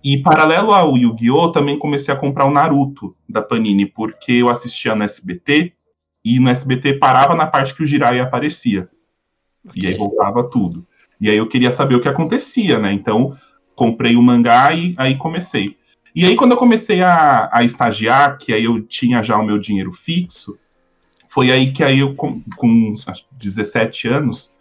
E 0.02 0.18
paralelo 0.18 0.72
ao 0.72 0.96
Yu-Gi-Oh! 0.96 1.52
também 1.52 1.78
comecei 1.78 2.12
a 2.12 2.16
comprar 2.16 2.44
o 2.44 2.50
Naruto 2.50 3.16
da 3.28 3.40
Panini, 3.40 3.86
porque 3.86 4.32
eu 4.32 4.48
assistia 4.48 4.94
no 4.94 5.04
SBT 5.04 5.72
e 6.24 6.40
no 6.40 6.48
SBT 6.50 6.94
parava 6.94 7.34
na 7.34 7.46
parte 7.46 7.74
que 7.74 7.82
o 7.82 7.86
Jiraiya 7.86 8.24
aparecia. 8.24 8.88
Okay. 9.64 9.82
E 9.82 9.86
aí 9.86 9.94
voltava 9.94 10.42
tudo. 10.48 10.84
E 11.20 11.30
aí 11.30 11.36
eu 11.36 11.48
queria 11.48 11.70
saber 11.70 11.94
o 11.94 12.00
que 12.00 12.08
acontecia, 12.08 12.78
né? 12.78 12.92
Então 12.92 13.36
comprei 13.76 14.16
o 14.16 14.22
mangá 14.22 14.74
e 14.74 14.94
aí 14.96 15.16
comecei. 15.16 15.76
E 16.14 16.24
aí 16.26 16.34
quando 16.34 16.52
eu 16.52 16.56
comecei 16.56 17.00
a, 17.02 17.48
a 17.52 17.62
estagiar, 17.62 18.38
que 18.38 18.52
aí 18.52 18.64
eu 18.64 18.82
tinha 18.82 19.22
já 19.22 19.36
o 19.38 19.44
meu 19.44 19.58
dinheiro 19.58 19.92
fixo, 19.92 20.58
foi 21.28 21.50
aí 21.50 21.72
que 21.72 21.82
aí 21.82 22.00
eu, 22.00 22.14
com, 22.14 22.42
com 22.56 22.94
17 23.32 24.08
anos, 24.08 24.54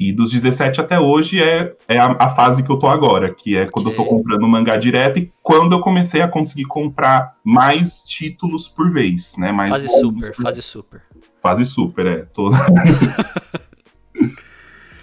e 0.00 0.12
dos 0.12 0.30
17 0.30 0.80
até 0.80 0.98
hoje 0.98 1.42
é, 1.42 1.76
é 1.86 1.98
a, 1.98 2.16
a, 2.18 2.30
fase 2.30 2.62
que 2.62 2.72
eu 2.72 2.78
tô 2.78 2.88
agora, 2.88 3.34
que 3.34 3.54
é 3.54 3.66
quando 3.66 3.88
okay. 3.88 4.00
eu 4.00 4.04
tô 4.04 4.10
comprando 4.10 4.48
mangá 4.48 4.78
direto 4.78 5.18
e 5.18 5.30
quando 5.42 5.74
eu 5.74 5.80
comecei 5.80 6.22
a 6.22 6.28
conseguir 6.28 6.64
comprar 6.64 7.36
mais 7.44 8.02
títulos 8.02 8.66
por 8.66 8.90
vez, 8.90 9.36
né? 9.36 9.52
Mais 9.52 9.70
fase 9.70 9.88
super, 9.88 10.34
por... 10.34 10.42
fase 10.42 10.62
super. 10.62 11.02
Fase 11.42 11.64
super, 11.66 12.06
é. 12.06 12.22
Tô... 12.32 12.50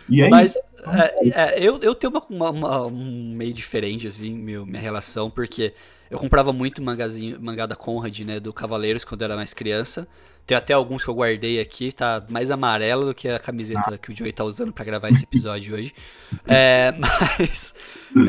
e 0.10 0.24
é 0.24 0.30
Mas, 0.30 0.50
isso. 0.50 0.60
É, 0.94 1.30
é, 1.30 1.64
eu, 1.64 1.80
eu 1.82 1.96
tenho 1.96 2.12
uma, 2.12 2.26
uma, 2.30 2.50
uma, 2.50 2.86
um 2.86 3.34
meio 3.36 3.54
diferente, 3.54 4.08
assim, 4.08 4.34
meu, 4.34 4.66
minha 4.66 4.82
relação, 4.82 5.30
porque 5.30 5.74
eu 6.10 6.18
comprava 6.18 6.54
muito 6.54 6.82
mangazinho, 6.82 7.40
mangá 7.42 7.66
da 7.66 7.76
Conrad, 7.76 8.20
né, 8.22 8.40
do 8.40 8.54
Cavaleiros, 8.54 9.04
quando 9.04 9.22
eu 9.22 9.26
era 9.26 9.36
mais 9.36 9.54
criança. 9.54 10.08
Tem 10.46 10.56
até 10.56 10.74
alguns 10.74 11.04
que 11.04 11.10
eu 11.10 11.14
guardei 11.14 11.60
aqui, 11.60 11.92
tá 11.92 12.26
mais 12.30 12.50
amarelo 12.50 13.08
do 13.08 13.14
que 13.14 13.28
a 13.28 13.38
camiseta 13.38 13.96
ah. 13.96 13.98
que 13.98 14.14
o 14.14 14.16
Joey 14.16 14.32
tá 14.32 14.46
usando 14.46 14.72
para 14.72 14.86
gravar 14.86 15.10
esse 15.10 15.26
episódio 15.26 15.76
hoje. 15.76 15.94
É, 16.48 16.94
mas 16.98 17.74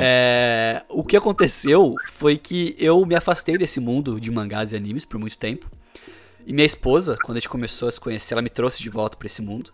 é, 0.01 0.83
o 0.89 1.05
que 1.05 1.17
aconteceu 1.17 1.95
foi 2.09 2.37
que 2.37 2.75
eu 2.79 3.05
me 3.07 3.15
afastei 3.15 3.57
desse 3.57 3.79
mundo 3.79 4.21
de 4.21 4.31
mangás 4.31 4.73
e 4.73 4.77
animes 4.77 5.05
por 5.05 5.21
muito 5.21 5.39
tempo. 5.39 5.71
E 6.45 6.53
minha 6.53 6.67
esposa, 6.67 7.17
quando 7.23 7.37
a 7.37 7.41
gente 7.41 7.49
começou 7.49 7.89
a 7.89 7.93
se 7.93 8.01
conhecer, 8.01 8.35
ela 8.35 8.43
me 8.43 8.49
trouxe 8.49 8.83
de 8.83 8.89
volta 8.89 9.17
para 9.17 9.27
esse 9.27 9.43
mundo. 9.43 9.73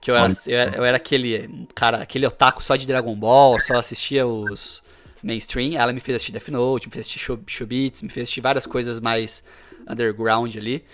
Que 0.00 0.10
eu 0.10 0.16
era, 0.16 0.32
eu 0.46 0.58
era, 0.58 0.76
eu 0.76 0.84
era, 0.84 0.96
aquele 0.96 1.66
cara, 1.74 1.98
aquele 1.98 2.26
otaku 2.26 2.62
só 2.62 2.74
de 2.74 2.86
Dragon 2.86 3.14
Ball, 3.14 3.60
só 3.60 3.74
assistia 3.74 4.26
os 4.26 4.82
mainstream. 5.22 5.78
Ela 5.78 5.92
me 5.92 6.00
fez 6.00 6.16
assistir 6.16 6.32
Death 6.32 6.48
Note, 6.48 6.88
me 6.88 6.92
fez 6.92 7.06
assistir 7.06 7.38
Shobits, 7.46 8.02
me 8.02 8.08
fez 8.08 8.24
assistir 8.24 8.40
várias 8.40 8.64
coisas 8.64 8.98
mais 8.98 9.44
underground 9.88 10.56
ali. 10.56 10.84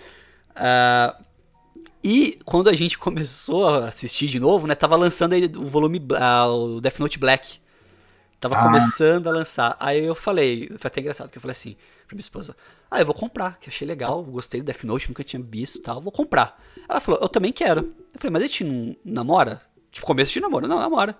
Uh, 0.55 1.23
e 2.03 2.37
quando 2.43 2.69
a 2.69 2.73
gente 2.73 2.97
começou 2.99 3.67
a 3.67 3.87
assistir 3.87 4.27
de 4.27 4.39
novo, 4.39 4.67
né, 4.67 4.75
tava 4.75 4.95
lançando 4.97 5.33
aí 5.33 5.45
o 5.55 5.65
volume, 5.65 5.99
uh, 5.99 6.75
o 6.75 6.81
Death 6.81 6.99
Note 6.99 7.17
Black. 7.17 7.59
Tava 8.39 8.55
ah. 8.55 8.63
começando 8.63 9.27
a 9.27 9.31
lançar. 9.31 9.75
Aí 9.79 10.03
eu 10.03 10.13
falei, 10.13 10.67
foi 10.77 10.87
até 10.87 10.99
engraçado, 10.99 11.29
que 11.29 11.37
eu 11.37 11.41
falei 11.41 11.53
assim 11.53 11.75
pra 12.07 12.15
minha 12.15 12.21
esposa, 12.21 12.55
ah, 12.89 12.99
eu 12.99 13.05
vou 13.05 13.13
comprar, 13.13 13.59
que 13.59 13.69
achei 13.69 13.87
legal, 13.87 14.23
gostei 14.23 14.61
do 14.61 14.65
Death 14.65 14.83
Note, 14.83 15.09
nunca 15.09 15.23
tinha 15.23 15.41
visto 15.41 15.77
e 15.77 15.81
tal, 15.81 16.01
vou 16.01 16.11
comprar. 16.11 16.59
Ela 16.87 17.01
falou, 17.01 17.19
eu 17.21 17.29
também 17.29 17.51
quero. 17.51 17.93
Eu 18.13 18.19
falei, 18.19 18.31
mas 18.31 18.43
a 18.43 18.47
gente 18.47 18.63
não 18.63 18.95
namora? 19.03 19.61
Tipo, 19.91 20.07
começo 20.07 20.33
de 20.33 20.39
namoro, 20.39 20.67
não, 20.67 20.79
namora. 20.79 21.17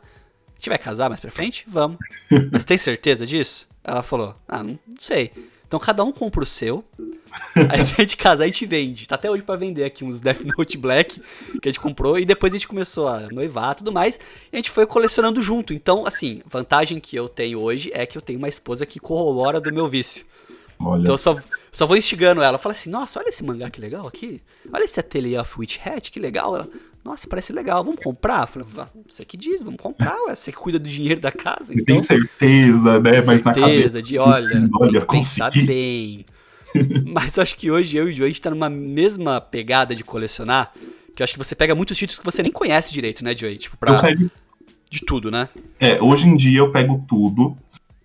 A 0.48 0.54
gente 0.56 0.70
vai 0.70 0.78
casar 0.78 1.10
mais 1.10 1.20
pra 1.20 1.30
frente? 1.30 1.66
Vamos. 1.68 1.98
mas 2.52 2.66
tem 2.66 2.78
certeza 2.78 3.26
disso? 3.26 3.68
Ela 3.84 4.02
falou, 4.02 4.36
ah, 4.48 4.64
não 4.64 4.80
sei. 4.98 5.32
Então 5.68 5.80
cada 5.80 6.04
um 6.04 6.12
compra 6.12 6.44
o 6.44 6.46
seu. 6.46 6.84
Aí 7.70 7.82
se 7.82 7.94
a 7.94 8.02
gente 8.02 8.16
casar, 8.16 8.46
a 8.46 8.48
gente 8.48 8.66
vende. 8.66 9.06
Tá 9.08 9.16
até 9.16 9.30
hoje 9.30 9.44
para 9.44 9.58
vender 9.58 9.84
aqui 9.84 10.04
uns 10.04 10.22
Death 10.22 10.42
Note 10.58 10.78
Black 10.78 11.20
que 11.62 11.68
a 11.68 11.72
gente 11.72 11.80
comprou. 11.80 12.18
E 12.18 12.26
depois 12.26 12.54
a 12.54 12.58
gente 12.58 12.68
começou 12.68 13.08
a 13.08 13.28
noivar 13.30 13.74
e 13.74 13.76
tudo 13.76 13.92
mais. 13.92 14.18
E 14.52 14.56
a 14.56 14.58
gente 14.58 14.72
foi 14.72 14.86
colecionando 14.86 15.42
junto. 15.42 15.74
Então, 15.74 16.06
assim, 16.06 16.42
vantagem 16.46 17.00
que 17.00 17.16
eu 17.16 17.28
tenho 17.28 17.60
hoje 17.60 17.92
é 17.94 18.06
que 18.06 18.18
eu 18.18 18.22
tenho 18.22 18.40
uma 18.40 18.48
esposa 18.48 18.86
que 18.86 19.00
corrobora 19.00 19.60
do 19.60 19.74
meu 19.74 19.88
vício. 19.88 20.26
Olha 20.80 21.02
então 21.02 21.14
eu 21.14 21.18
só, 21.18 21.38
só 21.72 21.86
vou 21.86 21.98
instigando 21.98 22.42
ela. 22.42 22.58
Fala 22.58 22.74
assim, 22.74 22.90
nossa, 22.90 23.20
olha 23.20 23.30
esse 23.30 23.44
mangá 23.44 23.70
que 23.70 23.82
legal 23.82 24.08
aqui. 24.08 24.42
Olha 24.72 24.84
esse 24.84 25.00
Atelier 25.00 25.42
of 25.42 25.54
Witch 25.58 25.78
Hat, 25.86 26.12
que 26.12 26.20
legal. 26.20 26.56
Ela, 26.56 26.68
nossa, 27.04 27.28
parece 27.28 27.54
legal, 27.54 27.84
vamos 27.84 28.02
comprar? 28.04 28.48
Falei, 28.48 28.68
você 29.08 29.24
que 29.24 29.38
diz, 29.38 29.64
vamos 29.64 29.80
comprar, 29.80 30.18
ué, 30.24 30.36
você 30.36 30.52
que 30.52 30.58
cuida 30.58 30.78
do 30.78 30.90
dinheiro 30.90 31.22
da 31.22 31.32
casa. 31.32 31.74
Então, 31.74 31.86
tem 31.86 32.04
certeza, 32.04 33.00
né? 33.00 33.22
Mas 33.26 33.44
na 33.44 33.54
cabeça. 33.54 34.02
de, 34.02 34.18
olha, 34.18 34.66
olha 34.74 35.06
pensar 35.06 35.52
bem. 35.52 36.26
Mas 37.08 37.40
acho 37.40 37.56
que 37.56 37.72
hoje 37.72 37.98
eu 37.98 38.10
e 38.10 38.12
o 38.12 38.14
Joe, 38.14 38.26
a 38.26 38.28
gente 38.28 38.42
tá 38.42 38.50
numa 38.50 38.70
mesma 38.70 39.40
pegada 39.40 39.96
de 39.96 40.04
colecionar, 40.04 40.74
que 41.16 41.22
eu 41.22 41.24
acho 41.24 41.34
que 41.34 41.40
você 41.40 41.56
pega 41.56 41.74
muitos 41.74 41.98
títulos 41.98 42.20
que 42.20 42.26
você 42.26 42.44
nem 42.44 42.52
conhece 42.52 42.94
direito, 42.94 43.24
né, 43.24 43.36
Joey? 43.36 43.58
Tipo, 43.58 43.78
pra... 43.78 44.02
De 44.90 45.02
tudo, 45.06 45.30
né? 45.30 45.50
É, 45.80 46.02
hoje 46.02 46.28
em 46.28 46.36
dia 46.36 46.60
eu 46.60 46.72
pego 46.72 47.04
tudo. 47.08 47.58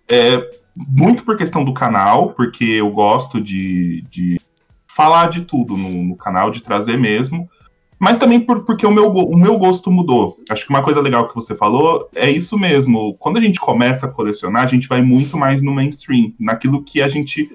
É, 0.07 0.37
muito 0.75 1.23
por 1.23 1.37
questão 1.37 1.63
do 1.63 1.73
canal, 1.73 2.33
porque 2.33 2.63
eu 2.63 2.89
gosto 2.89 3.39
de, 3.39 4.03
de 4.09 4.39
falar 4.87 5.29
de 5.29 5.41
tudo 5.41 5.77
no, 5.77 6.03
no 6.03 6.15
canal, 6.15 6.49
de 6.49 6.61
trazer 6.61 6.97
mesmo 6.97 7.49
mas 8.03 8.17
também 8.17 8.37
por, 8.37 8.65
porque 8.65 8.85
o 8.85 8.91
meu, 8.91 9.09
o 9.09 9.37
meu 9.37 9.57
gosto 9.57 9.89
mudou. 9.89 10.37
Acho 10.49 10.65
que 10.65 10.69
uma 10.69 10.83
coisa 10.83 10.99
legal 10.99 11.29
que 11.29 11.33
você 11.33 11.55
falou 11.55 12.09
é 12.13 12.29
isso 12.29 12.59
mesmo. 12.59 13.15
Quando 13.17 13.37
a 13.37 13.41
gente 13.41 13.61
começa 13.61 14.05
a 14.05 14.09
colecionar, 14.09 14.65
a 14.65 14.67
gente 14.67 14.89
vai 14.89 15.01
muito 15.01 15.37
mais 15.37 15.61
no 15.61 15.73
mainstream, 15.73 16.33
naquilo 16.37 16.83
que 16.83 17.01
a 17.01 17.07
gente. 17.07 17.49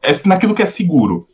É, 0.00 0.12
naquilo 0.24 0.54
que 0.54 0.62
é 0.62 0.66
seguro. 0.66 1.26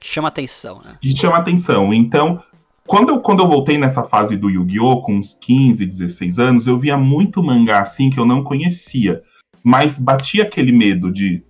Chama 0.00 0.28
atenção, 0.28 0.80
né? 0.80 0.96
Que 1.00 1.10
chama 1.16 1.38
atenção. 1.38 1.92
Então, 1.92 2.40
quando 2.86 3.08
eu, 3.08 3.18
quando 3.18 3.42
eu 3.42 3.48
voltei 3.48 3.76
nessa 3.76 4.04
fase 4.04 4.36
do 4.36 4.48
Yu-Gi-Oh! 4.48 5.02
com 5.02 5.16
uns 5.16 5.34
15, 5.34 5.84
16 5.84 6.38
anos, 6.38 6.66
eu 6.68 6.78
via 6.78 6.96
muito 6.96 7.42
mangá 7.42 7.80
assim 7.80 8.10
que 8.10 8.20
eu 8.20 8.24
não 8.24 8.44
conhecia. 8.44 9.24
Mas 9.64 9.98
batia 9.98 10.42
aquele 10.42 10.70
medo 10.70 11.10
de. 11.10 11.42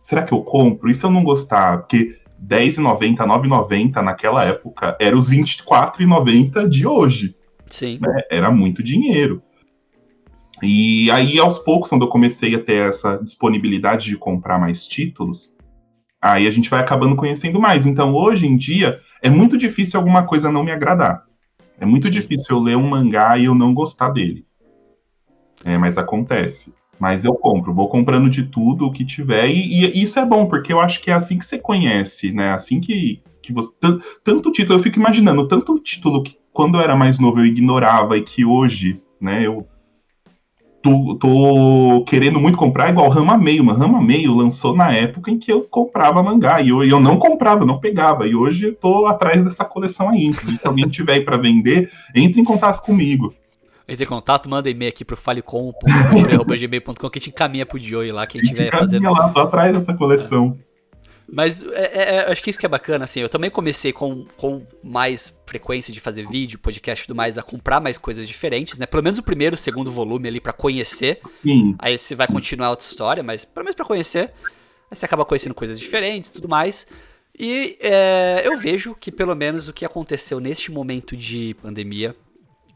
Será 0.00 0.24
que 0.24 0.32
eu 0.32 0.42
compro? 0.42 0.90
E 0.90 0.94
se 0.94 1.04
eu 1.06 1.10
não 1.10 1.22
gostar? 1.22 1.78
Porque 1.78 2.16
R$10,90, 2.40 3.18
R$9,90 3.18 4.02
naquela 4.02 4.44
época 4.44 4.96
era 5.00 5.16
os 5.16 5.28
R$24,90 5.28 6.68
de 6.68 6.86
hoje. 6.86 7.36
Sim. 7.66 7.98
Né? 8.00 8.22
Era 8.28 8.50
muito 8.50 8.82
dinheiro. 8.82 9.40
E 10.62 11.10
aí, 11.10 11.38
aos 11.38 11.58
poucos, 11.58 11.88
quando 11.88 12.02
eu 12.02 12.08
comecei 12.08 12.54
a 12.54 12.58
ter 12.58 12.88
essa 12.88 13.16
disponibilidade 13.18 14.06
de 14.06 14.16
comprar 14.16 14.58
mais 14.58 14.84
títulos, 14.84 15.56
aí 16.20 16.46
a 16.46 16.50
gente 16.50 16.68
vai 16.68 16.80
acabando 16.80 17.16
conhecendo 17.16 17.60
mais. 17.60 17.86
Então, 17.86 18.12
hoje 18.14 18.46
em 18.46 18.56
dia, 18.56 19.00
é 19.22 19.30
muito 19.30 19.56
difícil 19.56 19.98
alguma 19.98 20.26
coisa 20.26 20.50
não 20.50 20.64
me 20.64 20.72
agradar. 20.72 21.24
É 21.78 21.86
muito 21.86 22.10
difícil 22.10 22.56
eu 22.56 22.62
ler 22.62 22.76
um 22.76 22.88
mangá 22.88 23.38
e 23.38 23.46
eu 23.46 23.54
não 23.54 23.72
gostar 23.72 24.10
dele. 24.10 24.44
É, 25.64 25.78
mas 25.78 25.96
acontece. 25.96 26.74
Mas 27.00 27.24
eu 27.24 27.34
compro, 27.34 27.72
vou 27.72 27.88
comprando 27.88 28.28
de 28.28 28.42
tudo 28.42 28.86
o 28.86 28.92
que 28.92 29.06
tiver, 29.06 29.48
e, 29.48 29.86
e, 29.86 30.02
isso 30.02 30.18
é 30.18 30.24
bom, 30.24 30.44
porque 30.44 30.70
eu 30.70 30.78
acho 30.78 31.00
que 31.00 31.10
é 31.10 31.14
assim 31.14 31.38
que 31.38 31.46
você 31.46 31.58
conhece, 31.58 32.30
né? 32.30 32.52
Assim 32.52 32.78
que, 32.78 33.22
que 33.42 33.54
você. 33.54 33.70
Tanto, 33.80 34.04
tanto 34.22 34.52
título, 34.52 34.78
eu 34.78 34.82
fico 34.82 34.98
imaginando, 34.98 35.48
tanto 35.48 35.78
título 35.78 36.22
que 36.22 36.36
quando 36.52 36.76
eu 36.76 36.82
era 36.82 36.94
mais 36.94 37.18
novo 37.18 37.40
eu 37.40 37.46
ignorava 37.46 38.18
e 38.18 38.20
que 38.20 38.44
hoje, 38.44 39.00
né, 39.18 39.46
eu 39.46 39.66
tô, 40.82 41.14
tô 41.14 42.04
querendo 42.06 42.38
muito 42.38 42.58
comprar, 42.58 42.90
igual 42.90 43.08
Rama 43.08 43.38
Meio. 43.38 43.64
Rama 43.72 44.02
Meio 44.02 44.34
lançou 44.34 44.76
na 44.76 44.92
época 44.92 45.30
em 45.30 45.38
que 45.38 45.50
eu 45.50 45.62
comprava 45.62 46.22
mangá, 46.22 46.60
e 46.60 46.68
eu, 46.68 46.84
eu 46.84 47.00
não 47.00 47.16
comprava, 47.18 47.64
não 47.64 47.80
pegava, 47.80 48.26
e 48.26 48.34
hoje 48.34 48.66
eu 48.66 48.74
tô 48.74 49.06
atrás 49.06 49.42
dessa 49.42 49.64
coleção 49.64 50.10
aí. 50.10 50.34
Se 50.34 50.66
alguém 50.66 50.86
tiver 50.86 51.14
aí 51.14 51.20
para 51.22 51.38
vender, 51.38 51.90
entre 52.14 52.42
em 52.42 52.44
contato 52.44 52.82
comigo 52.82 53.34
entre 53.90 54.04
em 54.04 54.08
contato, 54.08 54.48
manda 54.48 54.70
e-mail 54.70 54.88
aqui 54.88 55.04
pro 55.04 55.16
falecom.gmail.com 55.16 57.10
que 57.10 57.18
a 57.18 57.20
gente 57.20 57.30
encaminha 57.30 57.66
pro 57.66 57.78
Joey 57.78 58.12
lá, 58.12 58.26
quem 58.26 58.40
tiver 58.40 58.70
fazendo. 58.70 59.10
lá, 59.10 59.28
tô 59.30 59.40
atrás 59.40 59.74
dessa 59.74 59.92
coleção. 59.92 60.56
Mas 61.32 61.62
é, 61.62 61.84
é, 61.92 62.14
é, 62.16 62.32
acho 62.32 62.42
que 62.42 62.50
isso 62.50 62.58
que 62.58 62.66
é 62.66 62.68
bacana, 62.68 63.04
assim, 63.04 63.20
eu 63.20 63.28
também 63.28 63.50
comecei 63.50 63.92
com, 63.92 64.24
com 64.36 64.66
mais 64.82 65.38
frequência 65.46 65.92
de 65.92 66.00
fazer 66.00 66.26
vídeo, 66.26 66.58
podcast 66.58 67.04
e 67.04 67.06
tudo 67.06 67.16
mais, 67.16 67.38
a 67.38 67.42
comprar 67.42 67.80
mais 67.80 67.98
coisas 67.98 68.26
diferentes, 68.26 68.78
né? 68.78 68.86
Pelo 68.86 69.02
menos 69.02 69.18
o 69.18 69.22
primeiro, 69.22 69.54
o 69.54 69.58
segundo 69.58 69.90
volume 69.90 70.28
ali 70.28 70.40
para 70.40 70.52
conhecer. 70.52 71.20
Sim. 71.42 71.74
Aí 71.78 71.96
você 71.96 72.14
vai 72.14 72.26
continuar 72.26 72.70
outra 72.70 72.84
história, 72.84 73.22
mas 73.22 73.44
pelo 73.44 73.64
menos 73.64 73.76
pra 73.76 73.84
conhecer. 73.84 74.32
Aí 74.90 74.96
você 74.96 75.04
acaba 75.04 75.24
conhecendo 75.24 75.54
coisas 75.54 75.78
diferentes 75.78 76.30
e 76.30 76.32
tudo 76.32 76.48
mais. 76.48 76.86
E 77.38 77.78
é, 77.80 78.42
eu 78.44 78.56
vejo 78.56 78.94
que 78.94 79.12
pelo 79.12 79.34
menos 79.36 79.68
o 79.68 79.72
que 79.72 79.84
aconteceu 79.84 80.40
neste 80.40 80.72
momento 80.72 81.16
de 81.16 81.54
pandemia 81.62 82.14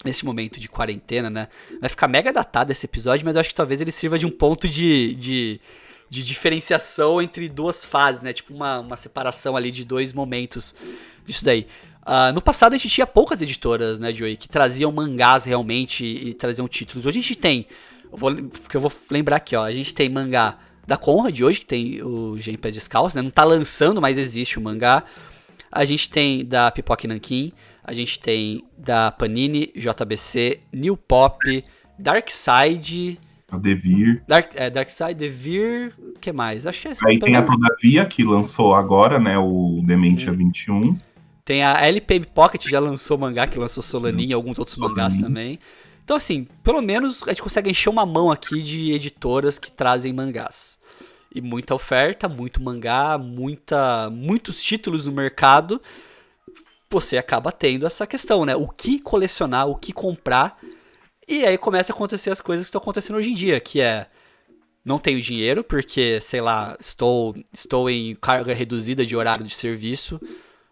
nesse 0.05 0.25
momento 0.25 0.61
de 0.61 0.69
quarentena, 0.69 1.31
né? 1.31 1.49
Vai 1.81 1.89
ficar 1.89 2.07
mega 2.09 2.33
datado 2.33 2.71
esse 2.71 2.87
episódio, 2.87 3.25
mas 3.25 3.35
eu 3.35 3.41
acho 3.41 3.49
que 3.49 3.55
talvez 3.55 3.81
ele 3.81 3.93
sirva 3.93 4.19
de 4.19 4.27
um 4.27 4.31
ponto 4.31 4.69
de, 4.69 5.15
de, 5.15 5.61
de 6.11 6.23
diferenciação 6.23 7.23
entre 7.23 7.49
duas 7.49 7.85
fases, 7.85 8.21
né? 8.21 8.33
Tipo 8.33 8.55
uma, 8.55 8.81
uma 8.81 8.97
separação 8.97 9.57
ali 9.57 9.71
de 9.71 9.85
dois 9.85 10.13
momentos 10.13 10.75
disso 11.25 11.45
daí. 11.45 11.67
Uh, 12.03 12.35
no 12.35 12.43
passado 12.43 12.75
a 12.75 12.77
gente 12.77 12.91
tinha 12.91 13.07
poucas 13.07 13.41
editoras, 13.41 13.99
né, 13.99 14.13
Joey, 14.13 14.37
que 14.37 14.47
traziam 14.47 14.93
mangás 14.93 15.47
realmente 15.47 16.05
e 16.05 16.35
traziam 16.35 16.69
títulos. 16.69 17.07
Hoje 17.07 17.19
a 17.19 17.23
gente 17.23 17.35
tem, 17.35 17.67
eu 18.13 18.19
vou, 18.19 18.31
eu 18.31 18.81
vou 18.81 18.93
lembrar 19.11 19.37
aqui, 19.37 19.57
ó, 19.57 19.65
a 19.65 19.73
gente 19.73 19.95
tem 19.95 20.11
mangá 20.11 20.59
da 20.87 20.99
Conrad 20.99 21.41
hoje, 21.41 21.61
que 21.61 21.67
tem 21.67 22.03
o 22.03 22.39
Gen 22.39 22.59
Descalço, 22.61 23.17
né? 23.17 23.23
Não 23.23 23.31
tá 23.31 23.43
lançando, 23.43 24.03
mas 24.03 24.19
existe 24.19 24.59
o 24.59 24.63
mangá. 24.63 25.03
A 25.73 25.85
gente 25.87 26.11
tem 26.11 26.45
da 26.45 26.71
Pipoque 26.71 27.09
Nankin, 27.09 27.53
a 27.85 27.93
gente 27.93 28.19
tem 28.19 28.65
da 28.79 29.11
Panini, 29.11 29.71
JBC, 29.77 30.61
New 30.73 30.97
Pop, 30.97 31.39
Dark 31.99 32.31
Side. 32.31 33.21
A 33.53 33.59
Devir. 33.59 34.25
Dark, 34.27 34.53
é, 34.55 34.71
Dark 34.71 34.89
Side, 34.89 35.15
Devir. 35.15 35.93
O 35.99 36.19
que 36.19 36.33
mais? 36.33 36.67
Acho 36.67 36.81
que 36.81 36.89
é 36.89 36.95
Aí 37.05 37.19
tem 37.19 37.37
a 37.37 37.43
Todavia, 37.43 38.07
que 38.07 38.25
lançou 38.25 38.75
agora, 38.75 39.21
né? 39.21 39.37
O 39.37 39.83
Dementia 39.85 40.33
hum. 40.33 40.37
21. 40.37 40.99
Tem 41.45 41.63
a 41.63 41.87
LPM 41.87 42.25
Pocket, 42.25 42.67
já 42.67 42.81
lançou 42.81 43.19
mangá, 43.19 43.47
que 43.47 43.59
lançou 43.59 43.83
Solanin 43.83 44.29
e 44.29 44.33
alguns 44.33 44.59
outros 44.59 44.77
Solanin. 44.77 44.95
mangás 44.95 45.17
também. 45.19 45.59
Então, 46.03 46.17
assim, 46.17 46.47
pelo 46.63 46.81
menos 46.81 47.23
a 47.25 47.29
gente 47.29 47.43
consegue 47.43 47.71
encher 47.71 47.91
uma 47.91 48.07
mão 48.07 48.31
aqui 48.31 48.63
de 48.63 48.93
editoras 48.93 49.59
que 49.59 49.71
trazem 49.71 50.11
mangás. 50.11 50.79
E 51.35 51.43
muita 51.43 51.75
oferta, 51.75 52.31
muito 52.31 52.63
mangá, 52.63 53.19
muita, 53.19 54.09
muitos 54.09 54.63
títulos 54.63 55.05
no 55.05 55.13
mercado 55.13 55.83
você 56.95 57.19
acaba 57.19 57.51
tendo 57.51 57.87
essa 57.87 58.07
questão, 58.07 58.45
né? 58.45 58.55
O 58.55 58.69
que 58.69 59.01
colecionar, 59.01 59.69
o 59.69 59.75
que 59.75 59.93
comprar. 59.93 60.59
E 61.29 61.45
aí 61.45 61.59
começa 61.59 61.93
a 61.93 61.95
acontecer 61.95 62.31
as 62.31 62.41
coisas 62.41 62.67
que 62.67 62.69
estão 62.69 62.81
acontecendo 62.81 63.17
hoje 63.17 63.33
em 63.33 63.35
dia, 63.35 63.59
que 63.59 63.81
é 63.81 64.07
não 64.85 64.99
tenho 64.99 65.21
dinheiro 65.21 65.65
porque, 65.65 66.21
sei 66.23 66.41
lá, 66.41 66.77
estou 66.79 67.35
estou 67.53 67.91
em 67.91 68.15
carga 68.15 68.55
reduzida 68.55 69.05
de 69.05 69.17
horário 69.17 69.45
de 69.45 69.55
serviço, 69.55 70.21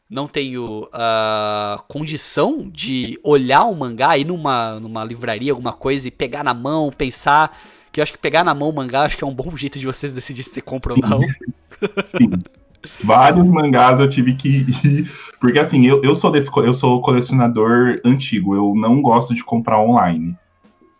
não 0.09 0.29
tenho 0.29 0.85
uh, 0.85 1.83
condição 1.88 2.71
de 2.71 3.19
olhar 3.25 3.64
um 3.64 3.75
mangá, 3.75 4.17
ir 4.17 4.26
numa, 4.26 4.79
numa 4.79 5.02
livraria, 5.02 5.50
alguma 5.50 5.73
coisa, 5.73 6.07
e 6.07 6.11
pegar 6.11 6.45
na 6.45 6.55
mão, 6.55 6.93
pensar. 6.93 7.59
Que 7.91 8.00
eu 8.00 8.02
acho 8.02 8.12
que 8.12 8.19
pegar 8.19 8.45
na 8.45 8.55
mão 8.55 8.71
o 8.71 8.73
mangá 8.73 9.02
acho 9.02 9.19
que 9.19 9.25
é 9.25 9.26
um 9.26 9.35
bom 9.35 9.55
jeito 9.57 9.79
de 9.79 9.85
vocês 9.85 10.14
decidirem 10.14 10.50
se 10.50 10.62
compram 10.62 10.97
ou 10.97 11.09
não. 11.09 11.21
Sim. 12.05 12.31
Vários 13.02 13.46
mangás 13.46 14.00
eu 14.00 14.08
tive 14.08 14.34
que 14.34 14.48
ir. 14.48 15.10
Porque 15.40 15.58
assim, 15.58 15.86
eu, 15.86 16.02
eu 16.02 16.14
sou 16.14 16.30
desse 16.30 16.50
eu 16.56 16.74
sou 16.74 17.00
colecionador 17.00 18.00
antigo, 18.04 18.54
eu 18.54 18.74
não 18.74 19.02
gosto 19.02 19.34
de 19.34 19.44
comprar 19.44 19.80
online. 19.80 20.36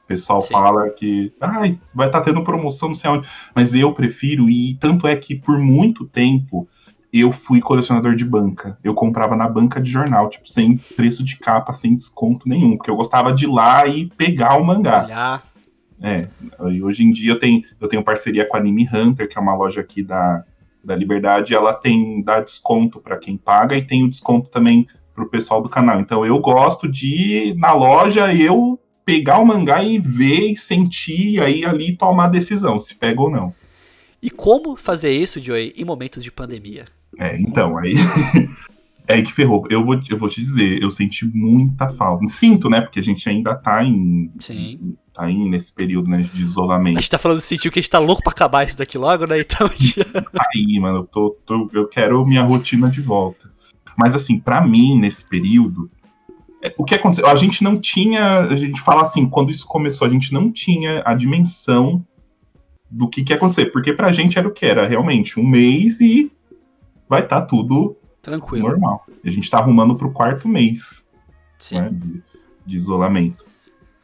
O 0.05 0.07
pessoal 0.07 0.41
Sim. 0.41 0.53
fala 0.53 0.91
que 0.91 1.33
ai, 1.41 1.79
vai 1.95 2.09
estar 2.09 2.21
tá 2.21 2.25
tendo 2.25 2.43
promoção, 2.43 2.89
não 2.89 2.95
sei 2.95 3.11
onde. 3.11 3.29
Mas 3.55 3.75
eu 3.75 3.93
prefiro, 3.93 4.51
e 4.51 4.75
tanto 4.75 5.07
é 5.07 5.15
que 5.17 5.35
por 5.35 5.59
muito 5.59 6.05
tempo 6.07 6.69
eu 7.13 7.31
fui 7.31 7.61
colecionador 7.61 8.15
de 8.15 8.25
banca. 8.25 8.79
Eu 8.83 8.95
comprava 8.95 9.37
na 9.37 9.49
banca 9.49 9.81
de 9.81 9.91
jornal, 9.91 10.31
tipo, 10.31 10.49
sem 10.49 10.77
preço 10.77 11.23
de 11.23 11.37
capa, 11.39 11.73
sem 11.73 11.95
desconto 11.95 12.49
nenhum, 12.49 12.77
porque 12.77 12.91
eu 12.91 12.97
gostava 12.97 13.33
de 13.33 13.45
ir 13.45 13.49
lá 13.49 13.87
e 13.87 14.07
pegar 14.17 14.57
o 14.57 14.65
mangá. 14.65 15.05
Olhar. 15.05 15.53
É, 16.01 16.29
e 16.69 16.83
hoje 16.83 17.05
em 17.05 17.13
dia 17.13 17.31
eu 17.31 17.39
tenho, 17.39 17.63
eu 17.81 17.87
tenho 17.87 18.03
parceria 18.03 18.45
com 18.45 18.57
a 18.57 18.61
Anime 18.61 18.89
Hunter, 18.93 19.29
que 19.29 19.39
é 19.39 19.41
uma 19.41 19.55
loja 19.55 19.81
aqui 19.81 20.03
da, 20.03 20.45
da 20.85 20.97
Liberdade, 20.97 21.55
ela 21.55 21.73
tem 21.73 22.23
dá 22.23 22.41
desconto 22.41 23.01
para 23.01 23.19
quem 23.19 23.37
paga 23.37 23.77
e 23.77 23.83
tem 23.83 24.05
o 24.05 24.11
desconto 24.11 24.51
também 24.51 24.87
pro 25.15 25.29
pessoal 25.29 25.63
do 25.63 25.69
canal. 25.69 26.01
Então 26.01 26.25
eu 26.25 26.39
gosto 26.39 26.89
de 26.89 27.07
ir 27.07 27.55
na 27.57 27.73
loja 27.73 28.33
eu 28.35 28.79
pegar 29.05 29.39
o 29.39 29.47
mangá 29.47 29.83
e 29.83 29.99
ver 29.99 30.53
e 30.53 30.57
sentir, 30.57 31.41
aí 31.41 31.65
ali 31.65 31.97
tomar 31.97 32.27
a 32.27 32.29
decisão, 32.29 32.79
se 32.79 32.95
pega 32.95 33.21
ou 33.21 33.31
não. 33.31 33.53
E 34.23 34.31
como 34.31 34.77
fazer 34.77 35.11
isso, 35.11 35.43
Joey, 35.43 35.73
em 35.77 35.85
momentos 35.85 36.23
de 36.23 36.31
pandemia? 36.31 36.85
É, 37.19 37.37
então, 37.41 37.77
aí. 37.77 37.95
é 39.09 39.21
que 39.21 39.33
ferrou. 39.33 39.67
Eu 39.69 39.85
vou, 39.85 39.99
eu 40.09 40.17
vou 40.17 40.29
te 40.29 40.41
dizer, 40.41 40.81
eu 40.81 40.91
senti 40.91 41.27
muita 41.27 41.89
falta. 41.89 42.27
Sinto, 42.29 42.71
né? 42.71 42.81
Porque 42.81 43.01
a 43.01 43.03
gente 43.03 43.29
ainda 43.29 43.55
tá 43.55 43.85
em. 43.85 44.31
Sim. 44.39 44.97
Tá 45.13 45.31
em 45.31 45.49
nesse 45.49 45.71
período 45.71 46.09
né, 46.09 46.27
de 46.33 46.43
isolamento. 46.43 46.97
A 46.97 47.01
gente 47.01 47.11
tá 47.11 47.19
falando 47.19 47.41
sentiu 47.41 47.71
que 47.71 47.79
a 47.79 47.83
gente 47.83 47.91
tá 47.91 47.99
louco 47.99 48.23
pra 48.23 48.33
acabar 48.33 48.67
isso 48.67 48.79
daqui 48.79 48.97
logo, 48.97 49.27
né? 49.27 49.41
Então. 49.41 49.69
aí, 50.55 50.81
mano, 50.81 51.01
eu, 51.01 51.05
tô, 51.05 51.37
tô, 51.45 51.71
eu 51.75 51.87
quero 51.87 52.25
minha 52.25 52.43
rotina 52.43 52.89
de 52.89 53.03
volta. 53.03 53.53
Mas 53.97 54.15
assim, 54.15 54.39
para 54.39 54.61
mim, 54.67 54.99
nesse 54.99 55.23
período, 55.23 55.91
é, 56.63 56.73
o 56.79 56.85
que 56.85 56.95
aconteceu? 56.95 57.27
A 57.27 57.35
gente 57.35 57.63
não 57.63 57.79
tinha. 57.79 58.41
A 58.41 58.57
gente 58.57 58.81
fala 58.81 59.03
assim, 59.03 59.29
quando 59.29 59.51
isso 59.51 59.67
começou, 59.67 60.07
a 60.07 60.11
gente 60.11 60.33
não 60.33 60.51
tinha 60.51 61.03
a 61.05 61.13
dimensão 61.13 62.03
do 62.91 63.09
que, 63.09 63.25
que 63.25 63.33
ia 63.33 63.37
acontecer. 63.37 63.67
Porque 63.67 63.93
pra 63.93 64.13
gente 64.13 64.39
era 64.39 64.47
o 64.47 64.53
que? 64.53 64.65
Era 64.65 64.87
realmente 64.87 65.41
um 65.41 65.47
mês 65.47 66.01
e 66.01 66.33
vai 67.09 67.23
estar 67.23 67.41
tá 67.41 67.47
tudo 67.47 67.97
Tranquilo. 68.23 68.69
normal. 68.69 69.05
A 69.25 69.31
gente 69.31 69.45
está 69.45 69.59
arrumando 69.59 69.97
para 69.97 70.07
o 70.07 70.13
quarto 70.13 70.49
mês 70.49 71.07
né, 71.73 71.91
de, 71.91 72.23
de, 72.65 72.77
isolamento. 72.77 73.45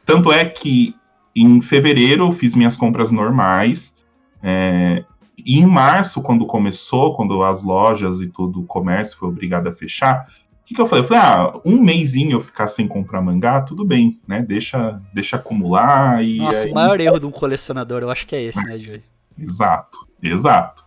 Tanto 0.05 0.31
é 0.31 0.43
que 0.43 0.95
em 1.35 1.61
fevereiro 1.61 2.25
eu 2.25 2.31
fiz 2.31 2.55
minhas 2.55 2.75
compras 2.75 3.11
normais. 3.11 3.95
É, 4.41 5.03
e 5.37 5.59
em 5.59 5.65
março, 5.65 6.21
quando 6.21 6.45
começou, 6.45 7.15
quando 7.15 7.43
as 7.43 7.63
lojas 7.63 8.21
e 8.21 8.27
todo 8.27 8.61
o 8.61 8.65
comércio 8.65 9.17
foi 9.17 9.29
obrigado 9.29 9.67
a 9.67 9.73
fechar, 9.73 10.27
o 10.61 10.65
que, 10.65 10.75
que 10.75 10.81
eu 10.81 10.85
falei? 10.85 11.03
Eu 11.03 11.07
falei, 11.07 11.23
ah, 11.23 11.59
um 11.65 11.81
mêsinho 11.81 12.33
eu 12.33 12.41
ficar 12.41 12.67
sem 12.67 12.87
comprar 12.87 13.21
mangá, 13.21 13.61
tudo 13.61 13.83
bem, 13.83 14.19
né? 14.27 14.41
Deixa, 14.41 15.01
deixa 15.13 15.37
acumular 15.37 16.23
e. 16.23 16.37
Nossa, 16.37 16.65
aí... 16.65 16.71
o 16.71 16.75
maior 16.75 16.99
erro 16.99 17.19
de 17.19 17.25
um 17.25 17.31
colecionador, 17.31 18.03
eu 18.03 18.11
acho 18.11 18.27
que 18.27 18.35
é 18.35 18.43
esse, 18.43 18.63
né, 18.63 18.77
Joey? 18.77 19.01
Exato, 19.37 19.97
exato. 20.21 20.85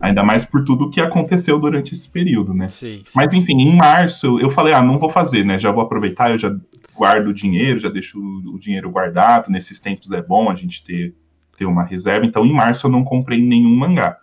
Ainda 0.00 0.22
mais 0.22 0.44
por 0.44 0.64
tudo 0.64 0.88
que 0.88 1.00
aconteceu 1.00 1.58
durante 1.58 1.94
esse 1.94 2.08
período, 2.08 2.54
né? 2.54 2.68
Sim, 2.68 3.02
sim. 3.04 3.12
Mas 3.14 3.32
enfim, 3.32 3.54
em 3.54 3.74
março 3.74 4.38
eu 4.38 4.50
falei, 4.50 4.72
ah, 4.72 4.82
não 4.82 4.98
vou 4.98 5.10
fazer, 5.10 5.44
né? 5.44 5.58
Já 5.58 5.72
vou 5.72 5.82
aproveitar, 5.82 6.30
eu 6.30 6.38
já 6.38 6.54
guardo 6.94 7.28
o 7.28 7.34
dinheiro, 7.34 7.78
já 7.78 7.88
deixo 7.88 8.18
o 8.18 8.58
dinheiro 8.58 8.90
guardado. 8.90 9.50
Nesses 9.50 9.80
tempos 9.80 10.10
é 10.12 10.22
bom 10.22 10.50
a 10.50 10.54
gente 10.54 10.84
ter, 10.84 11.14
ter 11.56 11.66
uma 11.66 11.84
reserva. 11.84 12.24
Então, 12.24 12.44
em 12.44 12.52
março 12.52 12.86
eu 12.86 12.90
não 12.90 13.04
comprei 13.04 13.42
nenhum 13.42 13.74
mangá. 13.76 14.18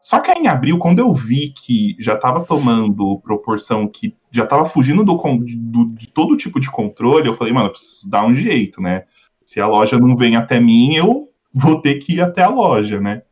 Só 0.00 0.20
que 0.20 0.30
aí 0.30 0.38
em 0.38 0.46
abril, 0.46 0.78
quando 0.78 1.00
eu 1.00 1.12
vi 1.12 1.52
que 1.52 1.96
já 1.98 2.14
estava 2.14 2.44
tomando 2.44 3.18
proporção 3.20 3.88
que 3.88 4.14
já 4.30 4.44
estava 4.44 4.64
fugindo 4.64 5.02
do, 5.02 5.16
do, 5.16 5.86
de 5.94 6.08
todo 6.08 6.36
tipo 6.36 6.60
de 6.60 6.70
controle, 6.70 7.26
eu 7.26 7.34
falei, 7.34 7.52
mano, 7.52 7.66
eu 7.66 7.72
preciso 7.72 8.08
dar 8.08 8.24
um 8.24 8.32
jeito, 8.32 8.80
né? 8.80 9.04
Se 9.44 9.60
a 9.60 9.66
loja 9.66 9.98
não 9.98 10.16
vem 10.16 10.36
até 10.36 10.60
mim, 10.60 10.94
eu 10.94 11.28
vou 11.52 11.80
ter 11.80 11.96
que 11.96 12.14
ir 12.14 12.20
até 12.20 12.42
a 12.42 12.48
loja, 12.48 13.00
né? 13.00 13.22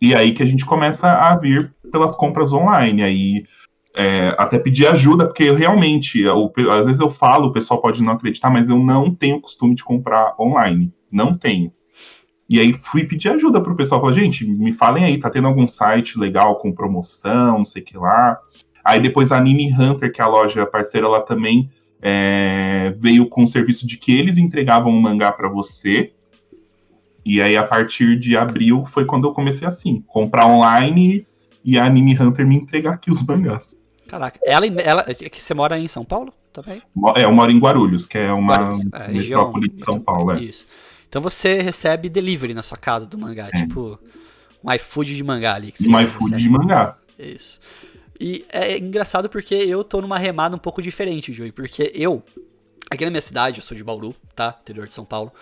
E 0.00 0.14
aí 0.14 0.32
que 0.32 0.42
a 0.42 0.46
gente 0.46 0.64
começa 0.64 1.10
a 1.10 1.36
vir 1.36 1.74
pelas 1.92 2.16
compras 2.16 2.52
online. 2.52 3.02
Aí 3.02 3.44
é, 3.98 4.34
até 4.36 4.58
pedir 4.58 4.86
ajuda, 4.86 5.24
porque 5.24 5.44
eu 5.44 5.54
realmente, 5.54 6.20
eu, 6.20 6.52
às 6.70 6.84
vezes 6.84 7.00
eu 7.00 7.08
falo, 7.08 7.46
o 7.46 7.52
pessoal 7.52 7.80
pode 7.80 8.02
não 8.02 8.12
acreditar, 8.12 8.50
mas 8.50 8.68
eu 8.68 8.78
não 8.78 9.12
tenho 9.14 9.40
costume 9.40 9.74
de 9.74 9.82
comprar 9.82 10.34
online. 10.38 10.92
Não 11.10 11.34
tenho. 11.36 11.72
E 12.46 12.60
aí 12.60 12.74
fui 12.74 13.04
pedir 13.04 13.30
ajuda 13.30 13.58
pro 13.58 13.74
pessoal. 13.74 14.02
Falei, 14.02 14.16
gente, 14.16 14.46
me 14.46 14.70
falem 14.70 15.02
aí, 15.02 15.18
tá 15.18 15.30
tendo 15.30 15.48
algum 15.48 15.66
site 15.66 16.18
legal 16.18 16.56
com 16.56 16.72
promoção, 16.72 17.58
não 17.58 17.64
sei 17.64 17.80
o 17.80 17.84
que 17.86 17.96
lá. 17.96 18.38
Aí 18.84 19.00
depois 19.00 19.32
a 19.32 19.38
Anime 19.38 19.72
Hunter, 19.72 20.12
que 20.12 20.20
é 20.20 20.24
a 20.24 20.28
loja 20.28 20.66
parceira, 20.66 21.06
ela 21.06 21.22
também 21.22 21.70
é, 22.02 22.94
veio 22.98 23.26
com 23.26 23.44
o 23.44 23.48
serviço 23.48 23.86
de 23.86 23.96
que 23.96 24.16
eles 24.16 24.36
entregavam 24.36 24.92
um 24.92 25.00
mangá 25.00 25.32
para 25.32 25.48
você. 25.48 26.12
E 27.24 27.40
aí, 27.40 27.56
a 27.56 27.64
partir 27.64 28.16
de 28.18 28.36
abril, 28.36 28.84
foi 28.84 29.06
quando 29.06 29.26
eu 29.26 29.32
comecei 29.32 29.66
assim, 29.66 30.04
comprar 30.06 30.46
online 30.46 31.26
e 31.64 31.78
a 31.78 31.86
Anime 31.86 32.16
Hunter 32.16 32.46
me 32.46 32.56
entregar 32.56 32.92
aqui 32.92 33.10
os 33.10 33.22
mangás. 33.22 33.76
Caraca, 34.06 34.38
ela, 34.44 34.66
ela 34.66 35.02
que 35.14 35.42
você 35.42 35.54
mora 35.54 35.78
em 35.78 35.88
São 35.88 36.04
Paulo 36.04 36.32
também? 36.52 36.82
É, 37.16 37.24
eu 37.24 37.32
moro 37.32 37.50
em 37.50 37.58
Guarulhos, 37.58 38.06
que 38.06 38.18
é 38.18 38.32
uma 38.32 38.74
é, 38.92 39.08
metrópole 39.08 39.68
de 39.68 39.80
São 39.80 40.00
Paulo. 40.00 40.32
É. 40.32 40.40
Isso. 40.40 40.66
Então 41.08 41.20
você 41.20 41.60
recebe 41.60 42.08
delivery 42.08 42.54
na 42.54 42.62
sua 42.62 42.78
casa 42.78 43.06
do 43.06 43.18
mangá, 43.18 43.48
é. 43.52 43.58
tipo 43.58 43.98
um 44.62 44.72
iFood 44.72 45.14
de 45.14 45.22
mangá 45.22 45.54
ali. 45.54 45.74
um 45.86 46.00
iFood 46.00 46.36
de 46.36 46.48
mangá. 46.48 46.96
Isso. 47.18 47.60
E 48.18 48.44
é 48.50 48.78
engraçado 48.78 49.28
porque 49.28 49.54
eu 49.54 49.84
tô 49.84 50.00
numa 50.00 50.18
remada 50.18 50.56
um 50.56 50.58
pouco 50.58 50.80
diferente, 50.80 51.32
Joey, 51.32 51.52
porque 51.52 51.92
eu, 51.94 52.22
aqui 52.90 53.04
na 53.04 53.10
minha 53.10 53.22
cidade, 53.22 53.58
eu 53.58 53.62
sou 53.62 53.76
de 53.76 53.84
Bauru, 53.84 54.14
tá? 54.34 54.56
Interior 54.62 54.86
de 54.86 54.94
São 54.94 55.04
Paulo. 55.04 55.32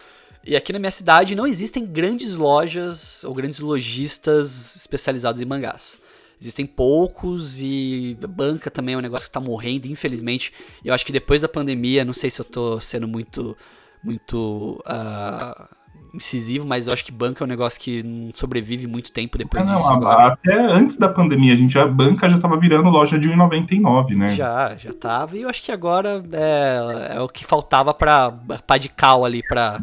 E 0.46 0.54
aqui 0.54 0.72
na 0.72 0.78
minha 0.78 0.90
cidade 0.90 1.34
não 1.34 1.46
existem 1.46 1.86
grandes 1.86 2.34
lojas 2.34 3.24
ou 3.24 3.32
grandes 3.32 3.60
lojistas 3.60 4.76
especializados 4.76 5.40
em 5.40 5.44
mangás. 5.44 5.98
Existem 6.40 6.66
poucos 6.66 7.60
e 7.60 8.16
banca 8.28 8.70
também 8.70 8.94
é 8.94 8.98
um 8.98 9.00
negócio 9.00 9.24
que 9.24 9.30
está 9.30 9.40
morrendo, 9.40 9.86
infelizmente. 9.86 10.52
Eu 10.84 10.92
acho 10.92 11.04
que 11.04 11.12
depois 11.12 11.42
da 11.42 11.48
pandemia, 11.48 12.04
não 12.04 12.12
sei 12.12 12.30
se 12.30 12.40
eu 12.40 12.44
estou 12.44 12.80
sendo 12.80 13.08
muito 13.08 13.56
muito 14.04 14.82
uh, 14.86 15.66
incisivo, 16.14 16.66
mas 16.66 16.86
eu 16.86 16.92
acho 16.92 17.04
que 17.04 17.10
banca 17.10 17.42
é 17.42 17.44
um 17.44 17.48
negócio 17.48 17.80
que 17.80 18.02
não 18.02 18.32
sobrevive 18.32 18.86
muito 18.86 19.10
tempo 19.10 19.36
depois 19.36 19.66
não, 19.66 19.76
disso. 19.76 19.88
Não, 19.88 20.08
até 20.08 20.54
antes 20.54 20.96
da 20.96 21.08
pandemia, 21.08 21.52
a 21.52 21.56
gente 21.56 21.78
a 21.78 21.86
banca 21.86 22.28
já 22.28 22.36
estava 22.36 22.56
virando 22.56 22.88
loja 22.88 23.18
de 23.18 23.28
1,99, 23.28 24.16
né? 24.16 24.34
Já, 24.34 24.76
já 24.76 24.92
tava. 24.92 25.36
E 25.36 25.42
eu 25.42 25.48
acho 25.48 25.62
que 25.62 25.72
agora 25.72 26.24
é, 26.32 27.16
é 27.16 27.20
o 27.20 27.28
que 27.28 27.44
faltava 27.44 27.92
para 27.92 28.32
pá 28.66 28.78
de 28.78 28.88
cal 28.88 29.24
ali 29.24 29.42
para 29.46 29.78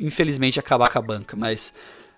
infelizmente 0.00 0.58
acabar 0.58 0.90
com 0.90 0.98
a 0.98 1.02
banca. 1.02 1.36
Mas 1.36 1.74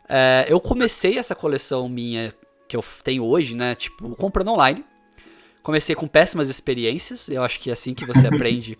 é, 0.08 0.46
eu 0.48 0.60
comecei 0.60 1.18
essa 1.18 1.34
coleção 1.34 1.88
minha 1.88 2.32
que 2.68 2.76
eu 2.76 2.84
tenho 3.02 3.24
hoje, 3.24 3.54
né? 3.54 3.74
Tipo, 3.74 4.14
comprando 4.16 4.48
online. 4.48 4.84
Comecei 5.62 5.94
com 5.94 6.06
péssimas 6.06 6.48
experiências. 6.48 7.28
Eu 7.28 7.42
acho 7.42 7.58
que 7.58 7.70
é 7.70 7.72
assim 7.72 7.94
que 7.94 8.04
você 8.04 8.26
aprende. 8.28 8.78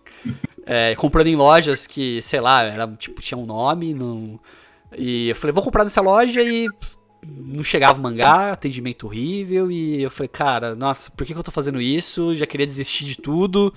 É, 0.66 0.94
comprando 0.96 1.28
em 1.28 1.36
lojas 1.36 1.86
que, 1.86 2.20
sei 2.22 2.40
lá, 2.40 2.62
era, 2.62 2.86
tipo, 2.88 3.20
tinha 3.20 3.38
um 3.38 3.46
nome. 3.46 3.94
Não... 3.94 4.38
E 4.96 5.30
eu 5.30 5.36
falei, 5.36 5.52
vou 5.52 5.64
comprar 5.64 5.84
nessa 5.84 6.00
loja 6.00 6.42
e 6.42 6.68
não 7.26 7.64
chegava 7.64 7.98
o 7.98 8.02
mangá, 8.02 8.52
atendimento 8.52 9.06
horrível. 9.06 9.70
E 9.70 10.02
eu 10.02 10.10
falei, 10.10 10.28
cara, 10.28 10.74
nossa, 10.74 11.10
por 11.10 11.26
que, 11.26 11.32
que 11.32 11.38
eu 11.38 11.44
tô 11.44 11.50
fazendo 11.50 11.80
isso? 11.80 12.34
Já 12.36 12.46
queria 12.46 12.66
desistir 12.66 13.04
de 13.04 13.16
tudo 13.16 13.72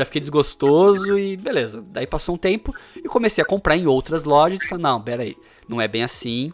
já 0.00 0.04
fiquei 0.04 0.20
desgostoso 0.20 1.18
e 1.18 1.36
beleza. 1.36 1.84
Daí 1.88 2.06
passou 2.06 2.34
um 2.34 2.38
tempo 2.38 2.74
e 2.96 3.02
comecei 3.02 3.42
a 3.42 3.46
comprar 3.46 3.76
em 3.76 3.86
outras 3.86 4.24
lojas 4.24 4.60
e 4.62 4.68
falei, 4.68 4.82
não, 4.82 5.00
pera 5.02 5.22
aí, 5.22 5.36
não 5.68 5.80
é 5.80 5.88
bem 5.88 6.02
assim. 6.02 6.52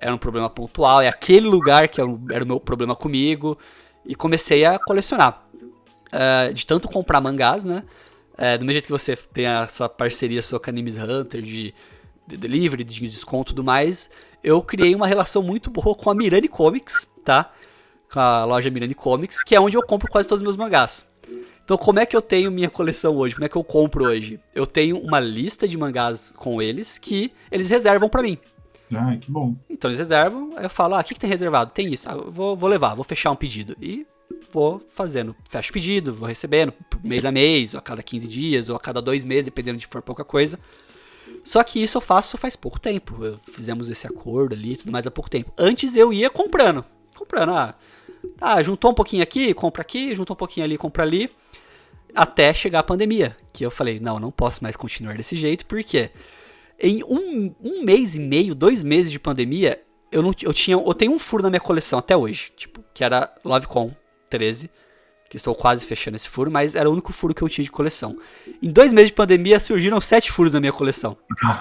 Era 0.00 0.14
um 0.14 0.18
problema 0.18 0.48
pontual, 0.48 1.02
é 1.02 1.08
aquele 1.08 1.46
lugar 1.46 1.88
que 1.88 2.00
era 2.00 2.08
o 2.10 2.46
meu 2.46 2.58
problema 2.58 2.96
comigo. 2.96 3.58
E 4.06 4.14
comecei 4.14 4.64
a 4.64 4.78
colecionar. 4.78 5.44
Uh, 6.06 6.52
de 6.52 6.66
tanto 6.66 6.88
comprar 6.88 7.20
mangás, 7.20 7.64
né? 7.64 7.84
Uh, 8.32 8.58
do 8.58 8.64
mesmo 8.64 8.72
jeito 8.72 8.86
que 8.86 8.92
você 8.92 9.14
tem 9.14 9.46
essa 9.46 9.88
parceria 9.88 10.42
sua 10.42 10.58
com 10.58 10.70
a 10.70 10.72
Animes 10.72 10.96
Hunter 10.96 11.42
de, 11.42 11.74
de 12.26 12.36
delivery, 12.36 12.82
de 12.82 13.06
desconto 13.06 13.52
e 13.52 13.54
tudo 13.54 13.62
mais, 13.62 14.08
eu 14.42 14.62
criei 14.62 14.94
uma 14.94 15.06
relação 15.06 15.42
muito 15.42 15.70
boa 15.70 15.94
com 15.94 16.10
a 16.10 16.14
Mirani 16.14 16.48
Comics, 16.48 17.06
tá? 17.24 17.50
Com 18.10 18.18
a 18.18 18.44
loja 18.44 18.70
Mirani 18.70 18.94
Comics, 18.94 19.42
que 19.42 19.54
é 19.54 19.60
onde 19.60 19.76
eu 19.76 19.82
compro 19.82 20.10
quase 20.10 20.28
todos 20.28 20.40
os 20.40 20.44
meus 20.44 20.56
mangás. 20.56 21.04
Então, 21.62 21.78
como 21.78 22.00
é 22.00 22.06
que 22.06 22.16
eu 22.16 22.22
tenho 22.22 22.50
minha 22.50 22.68
coleção 22.68 23.16
hoje? 23.16 23.34
Como 23.34 23.44
é 23.44 23.48
que 23.48 23.56
eu 23.56 23.62
compro 23.62 24.06
hoje? 24.06 24.40
Eu 24.52 24.66
tenho 24.66 24.98
uma 24.98 25.20
lista 25.20 25.68
de 25.68 25.78
mangás 25.78 26.32
com 26.36 26.60
eles 26.60 26.98
que 26.98 27.32
eles 27.48 27.70
reservam 27.70 28.08
para 28.08 28.22
mim. 28.22 28.36
Ah, 28.94 29.16
que 29.16 29.30
bom. 29.30 29.54
Então 29.68 29.90
eles 29.90 29.98
reservam, 29.98 30.52
eu 30.58 30.70
falo, 30.70 30.94
ah, 30.94 31.00
o 31.00 31.04
que, 31.04 31.14
que 31.14 31.20
tem 31.20 31.30
reservado? 31.30 31.70
Tem 31.72 31.92
isso. 31.92 32.08
Ah, 32.08 32.14
vou, 32.14 32.56
vou 32.56 32.68
levar, 32.68 32.94
vou 32.94 33.04
fechar 33.04 33.30
um 33.30 33.36
pedido. 33.36 33.76
E 33.80 34.06
vou 34.52 34.80
fazendo, 34.92 35.34
fecho 35.48 35.72
pedido, 35.72 36.12
vou 36.12 36.26
recebendo 36.28 36.72
mês 37.02 37.24
a 37.24 37.30
mês, 37.30 37.74
ou 37.74 37.78
a 37.78 37.82
cada 37.82 38.02
15 38.02 38.26
dias, 38.26 38.68
ou 38.68 38.76
a 38.76 38.80
cada 38.80 39.00
dois 39.00 39.24
meses, 39.24 39.46
dependendo 39.46 39.78
de 39.78 39.86
for 39.86 40.02
pouca 40.02 40.24
coisa. 40.24 40.58
Só 41.44 41.62
que 41.62 41.82
isso 41.82 41.96
eu 41.96 42.02
faço 42.02 42.36
faz 42.36 42.56
pouco 42.56 42.78
tempo. 42.78 43.38
Fizemos 43.52 43.88
esse 43.88 44.06
acordo 44.06 44.54
ali 44.54 44.76
tudo 44.76 44.92
mais 44.92 45.06
há 45.06 45.10
pouco 45.10 45.30
tempo. 45.30 45.52
Antes 45.56 45.96
eu 45.96 46.12
ia 46.12 46.28
comprando. 46.28 46.84
Comprando, 47.16 47.52
ah, 47.52 47.74
tá, 48.38 48.62
juntou 48.62 48.90
um 48.90 48.94
pouquinho 48.94 49.22
aqui, 49.22 49.54
compra 49.54 49.82
aqui, 49.82 50.14
juntou 50.14 50.34
um 50.34 50.38
pouquinho 50.38 50.64
ali, 50.64 50.76
compra 50.76 51.02
ali. 51.02 51.30
Até 52.14 52.52
chegar 52.52 52.80
a 52.80 52.84
pandemia. 52.84 53.36
Que 53.52 53.64
eu 53.64 53.70
falei, 53.70 54.00
não, 54.00 54.18
não 54.18 54.30
posso 54.30 54.62
mais 54.62 54.76
continuar 54.76 55.16
desse 55.16 55.36
jeito, 55.36 55.64
porque 55.66 56.10
em 56.80 57.04
um, 57.04 57.54
um 57.62 57.84
mês 57.84 58.14
e 58.14 58.20
meio, 58.20 58.54
dois 58.54 58.82
meses 58.82 59.12
de 59.12 59.18
pandemia, 59.18 59.80
eu, 60.10 60.22
não, 60.22 60.32
eu 60.42 60.52
tinha. 60.52 60.76
Eu 60.76 60.94
tenho 60.94 61.12
um 61.12 61.18
furo 61.18 61.42
na 61.42 61.50
minha 61.50 61.60
coleção 61.60 61.98
até 61.98 62.16
hoje. 62.16 62.52
Tipo, 62.56 62.82
que 62.92 63.04
era 63.04 63.32
Lovecon 63.44 63.94
13 64.28 64.70
que 65.30 65.36
estou 65.36 65.54
quase 65.54 65.86
fechando 65.86 66.16
esse 66.16 66.28
furo, 66.28 66.50
mas 66.50 66.74
era 66.74 66.90
o 66.90 66.92
único 66.92 67.12
furo 67.12 67.32
que 67.32 67.40
eu 67.40 67.48
tinha 67.48 67.64
de 67.64 67.70
coleção. 67.70 68.18
Em 68.60 68.68
dois 68.68 68.92
meses 68.92 69.10
de 69.10 69.14
pandemia 69.14 69.60
surgiram 69.60 70.00
sete 70.00 70.32
furos 70.32 70.54
na 70.54 70.58
minha 70.58 70.72
coleção. 70.72 71.16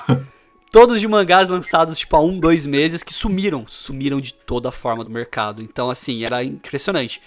Todos 0.71 0.99
de 0.99 1.07
mangás 1.07 1.47
lançados, 1.47 1.99
tipo, 1.99 2.15
há 2.15 2.19
um, 2.19 2.39
dois 2.39 2.65
meses, 2.65 3.03
que 3.03 3.13
sumiram. 3.13 3.65
Sumiram 3.67 4.19
de 4.19 4.33
toda 4.33 4.69
a 4.69 4.71
forma 4.71 5.03
do 5.03 5.11
mercado. 5.11 5.61
Então, 5.61 5.87
assim, 5.89 6.25
era 6.25 6.43
impressionante. 6.43 7.21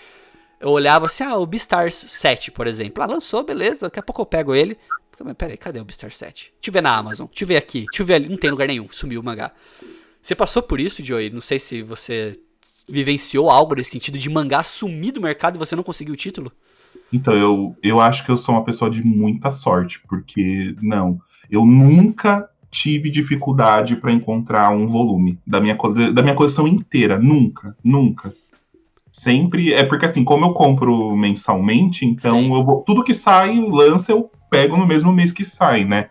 Eu 0.60 0.70
olhava 0.70 1.06
assim, 1.06 1.22
ah, 1.22 1.36
o 1.36 1.46
Beastars 1.46 1.94
7, 1.94 2.50
por 2.50 2.66
exemplo. 2.66 3.02
Ah, 3.02 3.06
lançou, 3.06 3.44
beleza, 3.44 3.86
daqui 3.86 4.00
a 4.00 4.02
pouco 4.02 4.22
eu 4.22 4.26
pego 4.26 4.52
ele. 4.52 4.76
Mas 5.20 5.36
peraí, 5.36 5.56
cadê 5.56 5.80
o 5.80 5.84
Beastars 5.84 6.16
7? 6.16 6.52
Deixa 6.54 6.68
eu 6.68 6.72
ver 6.72 6.82
na 6.82 6.96
Amazon, 6.96 7.26
deixa 7.26 7.44
eu 7.44 7.48
ver 7.48 7.56
aqui, 7.56 7.86
deixa 7.86 8.02
eu 8.02 8.06
ver 8.06 8.14
ali. 8.14 8.28
Não 8.28 8.36
tem 8.36 8.50
lugar 8.50 8.66
nenhum, 8.66 8.88
sumiu 8.90 9.20
o 9.20 9.24
mangá. 9.24 9.52
Você 10.20 10.34
passou 10.34 10.62
por 10.62 10.80
isso, 10.80 11.04
Joey? 11.04 11.30
Não 11.30 11.40
sei 11.40 11.58
se 11.58 11.82
você 11.82 12.38
vivenciou 12.88 13.50
algo 13.50 13.74
nesse 13.74 13.90
sentido 13.90 14.18
de 14.18 14.28
mangá 14.30 14.62
sumir 14.62 15.12
do 15.12 15.20
mercado 15.20 15.56
e 15.56 15.58
você 15.58 15.76
não 15.76 15.82
conseguiu 15.82 16.14
o 16.14 16.16
título? 16.16 16.52
Então, 17.12 17.34
eu, 17.34 17.76
eu 17.82 18.00
acho 18.00 18.24
que 18.24 18.30
eu 18.30 18.38
sou 18.38 18.54
uma 18.54 18.64
pessoa 18.64 18.90
de 18.90 19.04
muita 19.04 19.50
sorte, 19.50 20.00
porque, 20.08 20.74
não, 20.80 21.20
eu 21.50 21.64
nunca 21.64 22.48
tive 22.70 23.10
dificuldade 23.10 23.96
para 23.96 24.12
encontrar 24.12 24.70
um 24.70 24.86
volume 24.86 25.38
da 25.46 25.60
minha, 25.60 25.76
da 26.12 26.22
minha 26.22 26.34
coleção 26.34 26.66
inteira. 26.66 27.18
Nunca, 27.18 27.76
nunca. 27.84 28.32
Sempre. 29.22 29.72
É 29.72 29.84
porque, 29.84 30.04
assim, 30.04 30.24
como 30.24 30.46
eu 30.46 30.52
compro 30.52 31.14
mensalmente, 31.16 32.04
então 32.04 32.42
eu 32.56 32.64
vou, 32.64 32.82
tudo 32.82 33.04
que 33.04 33.14
sai, 33.14 33.56
lança, 33.60 34.10
eu 34.10 34.28
pego 34.50 34.76
no 34.76 34.84
mesmo 34.84 35.12
mês 35.12 35.30
que 35.30 35.44
sai, 35.44 35.84
né? 35.84 36.10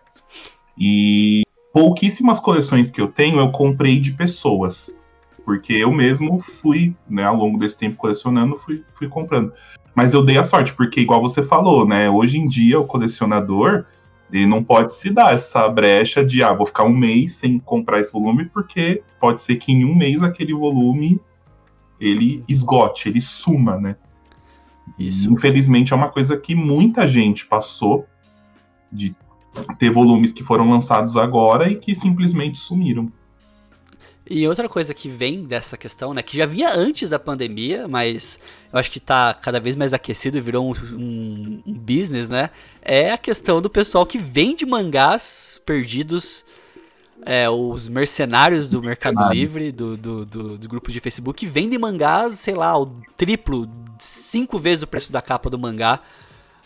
E 0.78 1.42
pouquíssimas 1.74 2.38
coleções 2.38 2.90
que 2.90 3.02
eu 3.02 3.08
tenho 3.08 3.38
eu 3.38 3.50
comprei 3.50 4.00
de 4.00 4.12
pessoas 4.12 4.96
porque 5.44 5.72
eu 5.72 5.92
mesmo 5.92 6.40
fui, 6.40 6.94
né, 7.08 7.24
ao 7.24 7.36
longo 7.36 7.58
desse 7.58 7.76
tempo 7.76 7.96
colecionando, 7.96 8.56
fui, 8.58 8.84
fui 8.94 9.08
comprando. 9.08 9.52
Mas 9.94 10.14
eu 10.14 10.24
dei 10.24 10.38
a 10.38 10.44
sorte, 10.44 10.72
porque 10.72 11.00
igual 11.00 11.20
você 11.20 11.42
falou, 11.42 11.86
né, 11.86 12.08
hoje 12.08 12.38
em 12.38 12.46
dia 12.46 12.80
o 12.80 12.86
colecionador, 12.86 13.84
ele 14.32 14.46
não 14.46 14.62
pode 14.62 14.92
se 14.92 15.10
dar 15.10 15.34
essa 15.34 15.68
brecha 15.68 16.24
de, 16.24 16.42
ah, 16.42 16.52
vou 16.52 16.66
ficar 16.66 16.84
um 16.84 16.96
mês 16.96 17.34
sem 17.34 17.58
comprar 17.58 18.00
esse 18.00 18.12
volume, 18.12 18.46
porque 18.46 19.02
pode 19.20 19.42
ser 19.42 19.56
que 19.56 19.72
em 19.72 19.84
um 19.84 19.94
mês 19.94 20.22
aquele 20.22 20.54
volume 20.54 21.20
ele 22.02 22.44
esgote, 22.48 23.08
ele 23.08 23.20
suma, 23.20 23.78
né? 23.78 23.96
Isso. 24.98 25.32
Infelizmente 25.32 25.92
é 25.92 25.96
uma 25.96 26.08
coisa 26.08 26.36
que 26.36 26.54
muita 26.54 27.06
gente 27.06 27.46
passou 27.46 28.06
de 28.90 29.14
ter 29.78 29.90
volumes 29.90 30.32
que 30.32 30.42
foram 30.42 30.68
lançados 30.70 31.16
agora 31.16 31.70
e 31.70 31.76
que 31.76 31.94
simplesmente 31.94 32.58
sumiram. 32.58 33.10
E 34.28 34.46
outra 34.46 34.68
coisa 34.68 34.94
que 34.94 35.08
vem 35.08 35.44
dessa 35.44 35.76
questão, 35.76 36.14
né, 36.14 36.22
que 36.22 36.36
já 36.36 36.46
vinha 36.46 36.72
antes 36.74 37.10
da 37.10 37.18
pandemia, 37.18 37.88
mas 37.88 38.38
eu 38.72 38.78
acho 38.78 38.90
que 38.90 39.00
tá 39.00 39.34
cada 39.34 39.60
vez 39.60 39.74
mais 39.76 39.92
aquecido 39.92 40.38
e 40.38 40.40
virou 40.40 40.70
um, 40.70 40.74
um, 40.96 41.62
um 41.66 41.74
business, 41.74 42.28
né, 42.28 42.50
é 42.80 43.10
a 43.10 43.18
questão 43.18 43.60
do 43.60 43.68
pessoal 43.68 44.06
que 44.06 44.18
vende 44.18 44.64
mangás 44.64 45.60
perdidos, 45.66 46.44
é, 47.24 47.48
os 47.48 47.88
mercenários 47.88 48.68
do 48.68 48.82
Mercado 48.82 49.32
Livre, 49.32 49.70
do, 49.70 49.96
do, 49.96 50.24
do, 50.24 50.58
do, 50.58 50.68
grupo 50.68 50.90
de 50.90 51.00
Facebook, 51.00 51.38
que 51.38 51.50
vendem 51.50 51.78
mangás, 51.78 52.38
sei 52.38 52.54
lá, 52.54 52.78
o 52.78 52.86
triplo, 53.16 53.68
cinco 53.98 54.58
vezes 54.58 54.82
o 54.82 54.86
preço 54.86 55.12
da 55.12 55.22
capa 55.22 55.48
do 55.48 55.58
mangá, 55.58 56.00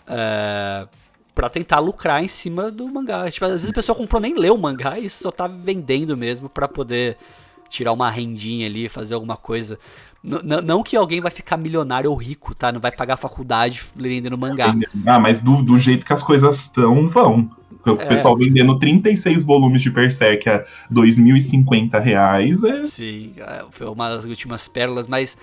é, 0.07 0.89
para 1.35 1.51
tentar 1.51 1.79
lucrar 1.81 2.25
em 2.25 2.29
cima 2.29 2.71
do 2.71 2.89
mangá. 2.89 3.31
Tipo, 3.31 3.45
às 3.45 3.53
vezes 3.53 3.71
a 3.71 3.75
pessoa 3.75 3.97
comprou 3.97 4.21
nem 4.21 4.35
leu 4.35 4.55
o 4.55 4.59
mangá 4.59 4.99
e 4.99 5.11
só 5.11 5.31
tá 5.31 5.47
vendendo 5.47 6.17
mesmo 6.17 6.49
para 6.49 6.67
poder 6.67 7.19
tirar 7.69 7.93
uma 7.93 8.11
rendinha 8.11 8.67
ali, 8.67 8.89
fazer 8.89 9.15
alguma 9.15 9.37
coisa. 9.37 9.79
N 10.23 10.61
não 10.63 10.83
que 10.83 10.97
alguém 10.97 11.21
vai 11.21 11.31
ficar 11.31 11.57
milionário 11.57 12.11
ou 12.11 12.17
rico, 12.17 12.55
tá? 12.55 12.73
Não 12.73 12.81
vai 12.81 12.91
pagar 12.91 13.15
a 13.15 13.17
faculdade 13.17 13.83
vendendo 13.95 14.37
mangá. 14.37 14.75
Ah, 15.07 15.21
mas 15.21 15.41
do, 15.41 15.63
do 15.63 15.79
jeito 15.79 16.05
que 16.05 16.13
as 16.13 16.23
coisas 16.23 16.63
estão, 16.63 17.07
vão. 17.07 17.51
O 17.85 17.91
é. 17.93 18.07
pessoal 18.07 18.37
vendendo 18.37 18.77
36 18.79 19.45
volumes 19.45 19.81
de 19.81 19.91
Berserk 19.91 20.49
a 20.49 20.65
2.050 20.93 22.01
reais 22.01 22.65
é... 22.65 22.85
Sim, 22.85 23.35
é, 23.37 23.65
foi 23.71 23.87
uma 23.87 24.09
das 24.09 24.25
últimas 24.25 24.67
pérolas, 24.67 25.07
mas 25.07 25.37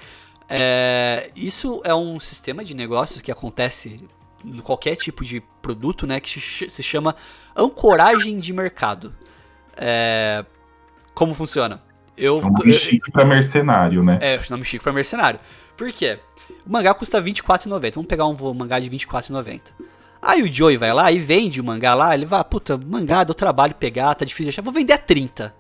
é, 0.50 1.32
isso 1.36 1.82
é 1.86 1.96
um 1.96 2.20
sistema 2.20 2.64
de 2.66 2.76
negócios 2.76 3.22
que 3.22 3.32
acontece 3.32 4.02
em 4.44 4.60
qualquer 4.60 4.98
tipo 4.98 5.24
de 5.24 5.42
produto, 5.62 6.06
né? 6.06 6.20
Que 6.20 6.42
se 6.42 6.84
chama 6.84 7.16
ancoragem 7.56 8.40
de 8.40 8.52
mercado. 8.52 9.16
É, 9.78 10.46
como 11.14 11.34
funciona? 11.34 11.82
Eu, 12.18 12.40
é 12.40 12.46
um 12.46 12.52
nome 12.52 12.74
chique 12.74 13.12
pra 13.12 13.26
mercenário, 13.26 14.04
né? 14.04 14.20
É, 14.22 14.40
nome 14.50 14.66
chique 14.66 14.84
pra 14.84 14.94
mercenário. 14.94 15.40
Por 15.76 15.92
quê? 15.92 16.20
O 16.66 16.72
mangá 16.72 16.94
custa 16.94 17.20
R$24,90. 17.20 17.94
Vamos 17.96 18.08
pegar 18.08 18.26
um 18.26 18.54
mangá 18.54 18.80
de 18.80 18.90
R$24,90. 18.90 19.62
Aí 20.22 20.42
o 20.42 20.52
Joey 20.52 20.78
vai 20.78 20.94
lá 20.94 21.12
e 21.12 21.20
vende 21.20 21.60
o 21.60 21.64
mangá 21.64 21.94
lá. 21.94 22.14
Ele 22.14 22.26
vai, 22.26 22.44
puta, 22.44 22.78
mangá, 22.78 23.24
deu 23.24 23.34
trabalho 23.34 23.76
pegar, 23.76 24.16
tá 24.16 24.24
difícil 24.24 24.46
de 24.46 24.50
achar. 24.52 24.62
Vou 24.62 24.74
vender 24.74 24.94
a 24.94 24.98
30. 24.98 25.54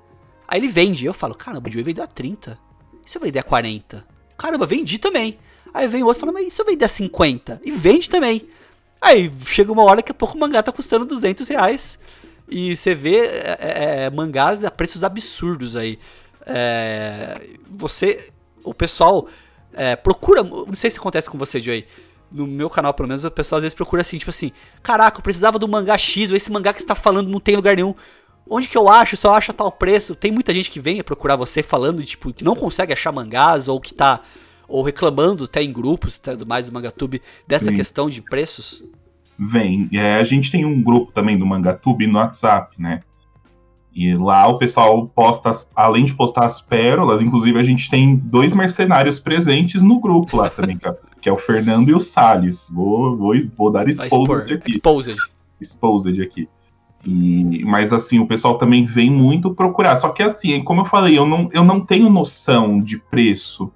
Aí 0.47 0.59
ele 0.59 0.67
vende. 0.67 1.05
Eu 1.05 1.13
falo, 1.13 1.35
caramba, 1.35 1.67
o 1.67 1.71
Joey 1.71 1.83
vendeu 1.83 2.03
a 2.03 2.07
30. 2.07 2.57
E 3.05 3.11
se 3.11 3.17
eu 3.17 3.21
vender 3.21 3.39
a 3.39 3.43
40? 3.43 4.05
Caramba, 4.37 4.65
vendi 4.65 4.99
também. 4.99 5.37
Aí 5.73 5.87
vem 5.87 6.03
o 6.03 6.05
outro 6.05 6.19
e 6.19 6.21
fala, 6.21 6.31
mas 6.31 6.47
e 6.47 6.51
se 6.51 6.61
eu 6.61 6.65
vender 6.65 6.85
a 6.85 6.89
50? 6.89 7.61
E 7.65 7.71
vende 7.71 8.09
também. 8.09 8.47
Aí 9.01 9.31
chega 9.45 9.71
uma 9.71 9.83
hora 9.83 10.01
que 10.01 10.11
a 10.11 10.15
pouco 10.15 10.37
o 10.37 10.39
mangá 10.39 10.63
tá 10.63 10.71
custando 10.71 11.05
200 11.05 11.47
reais. 11.49 11.99
E 12.49 12.75
você 12.77 12.93
vê 12.93 13.17
é, 13.17 13.57
é, 13.59 14.03
é, 14.03 14.09
mangás 14.09 14.63
a 14.63 14.71
preços 14.71 15.03
absurdos 15.03 15.75
aí 15.75 15.97
é, 16.45 17.49
você, 17.69 18.29
o 18.63 18.73
pessoal 18.73 19.27
é, 19.73 19.95
procura, 19.95 20.43
não 20.43 20.73
sei 20.73 20.89
se 20.89 20.99
acontece 20.99 21.29
com 21.29 21.37
você, 21.37 21.59
Joey, 21.59 21.85
no 22.31 22.47
meu 22.47 22.69
canal 22.69 22.93
pelo 22.93 23.07
menos, 23.07 23.23
o 23.23 23.31
pessoal 23.31 23.57
às 23.57 23.63
vezes 23.63 23.75
procura 23.75 24.01
assim, 24.01 24.17
tipo 24.17 24.31
assim, 24.31 24.51
caraca, 24.81 25.19
eu 25.19 25.23
precisava 25.23 25.59
do 25.59 25.67
mangá 25.67 25.97
X, 25.97 26.31
ou 26.31 26.35
esse 26.35 26.51
mangá 26.51 26.73
que 26.73 26.81
você 26.81 26.87
tá 26.87 26.95
falando 26.95 27.29
não 27.29 27.39
tem 27.39 27.55
lugar 27.55 27.75
nenhum. 27.75 27.93
Onde 28.49 28.67
que 28.67 28.77
eu 28.77 28.89
acho? 28.89 29.15
Só 29.15 29.33
acha 29.33 29.53
tal 29.53 29.71
preço. 29.71 30.15
Tem 30.15 30.31
muita 30.31 30.53
gente 30.53 30.69
que 30.69 30.79
vem 30.79 31.01
procurar 31.01 31.37
você 31.37 31.63
falando, 31.63 32.03
tipo, 32.03 32.33
que 32.33 32.43
não 32.43 32.55
consegue 32.55 32.91
achar 32.91 33.11
mangás, 33.11 33.67
ou 33.67 33.79
que 33.79 33.93
tá, 33.93 34.19
ou 34.67 34.83
reclamando 34.83 35.45
até 35.45 35.63
em 35.63 35.71
grupos, 35.71 36.17
tudo 36.17 36.45
mais 36.45 36.67
do 36.67 36.73
Mangatube, 36.73 37.21
dessa 37.47 37.71
Sim. 37.71 37.75
questão 37.77 38.09
de 38.09 38.21
preços? 38.21 38.83
Vem. 39.39 39.89
É, 39.93 40.15
a 40.15 40.23
gente 40.23 40.51
tem 40.51 40.65
um 40.65 40.81
grupo 40.81 41.11
também 41.11 41.37
do 41.37 41.45
Mangatube 41.45 42.05
no 42.05 42.17
WhatsApp, 42.17 42.75
né? 42.79 43.01
E 43.95 44.15
lá 44.15 44.47
o 44.47 44.57
pessoal 44.57 45.07
posta, 45.07 45.51
além 45.75 46.03
de 46.03 46.15
postar 46.15 46.45
as 46.45 46.59
pérolas, 46.59 47.21
inclusive 47.21 47.59
a 47.59 47.63
gente 47.63 47.89
tem 47.89 48.15
dois 48.15 48.51
mercenários 48.51 49.19
presentes 49.19 49.83
no 49.83 49.99
grupo 49.99 50.37
lá 50.37 50.49
também, 50.49 50.79
que 51.21 51.29
é 51.29 51.31
o 51.31 51.37
Fernando 51.37 51.89
e 51.89 51.93
o 51.93 51.99
Salles. 51.99 52.67
Vou, 52.71 53.15
vou, 53.15 53.35
vou 53.55 53.71
dar 53.71 53.87
exposed 53.87 54.53
aqui. 54.53 54.71
Exposed. 54.71 55.17
Exposed 55.61 56.21
aqui. 56.21 56.49
E, 57.05 57.63
mas 57.65 57.93
assim, 57.93 58.17
o 58.17 58.25
pessoal 58.25 58.57
também 58.57 58.83
vem 58.83 59.11
muito 59.11 59.53
procurar. 59.53 59.95
Só 59.95 60.09
que 60.09 60.23
assim, 60.23 60.63
como 60.63 60.81
eu 60.81 60.85
falei, 60.85 61.17
eu 61.17 61.25
não, 61.27 61.47
eu 61.53 61.63
não 61.63 61.79
tenho 61.79 62.09
noção 62.09 62.81
de 62.81 62.97
preço. 62.97 63.71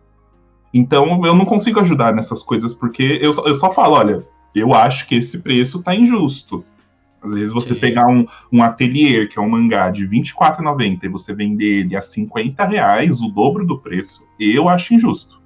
Então 0.74 1.24
eu 1.26 1.36
não 1.36 1.46
consigo 1.46 1.80
ajudar 1.80 2.14
nessas 2.14 2.42
coisas, 2.42 2.74
porque 2.74 3.20
eu, 3.22 3.32
eu 3.46 3.54
só 3.54 3.72
falo, 3.72 3.94
olha, 3.94 4.26
eu 4.56 4.74
acho 4.74 5.08
que 5.08 5.16
esse 5.16 5.38
preço 5.38 5.84
tá 5.84 5.94
injusto. 5.94 6.66
Às 7.28 7.34
vezes 7.34 7.54
você 7.54 7.74
Sim. 7.74 7.80
pegar 7.80 8.08
um, 8.08 8.26
um 8.52 8.64
atelier, 8.64 9.30
que 9.30 9.38
é 9.38 9.42
um 9.42 9.50
mangá 9.50 9.90
de 9.90 10.06
R$24,90 10.06 11.04
e 11.04 11.08
você 11.08 11.34
vender 11.34 11.82
ele 11.82 11.96
a 11.96 12.02
50 12.02 12.64
reais, 12.66 13.20
o 13.20 13.30
dobro 13.30 13.66
do 13.66 13.78
preço, 13.78 14.24
eu 14.40 14.70
acho 14.70 14.94
injusto. 14.94 15.42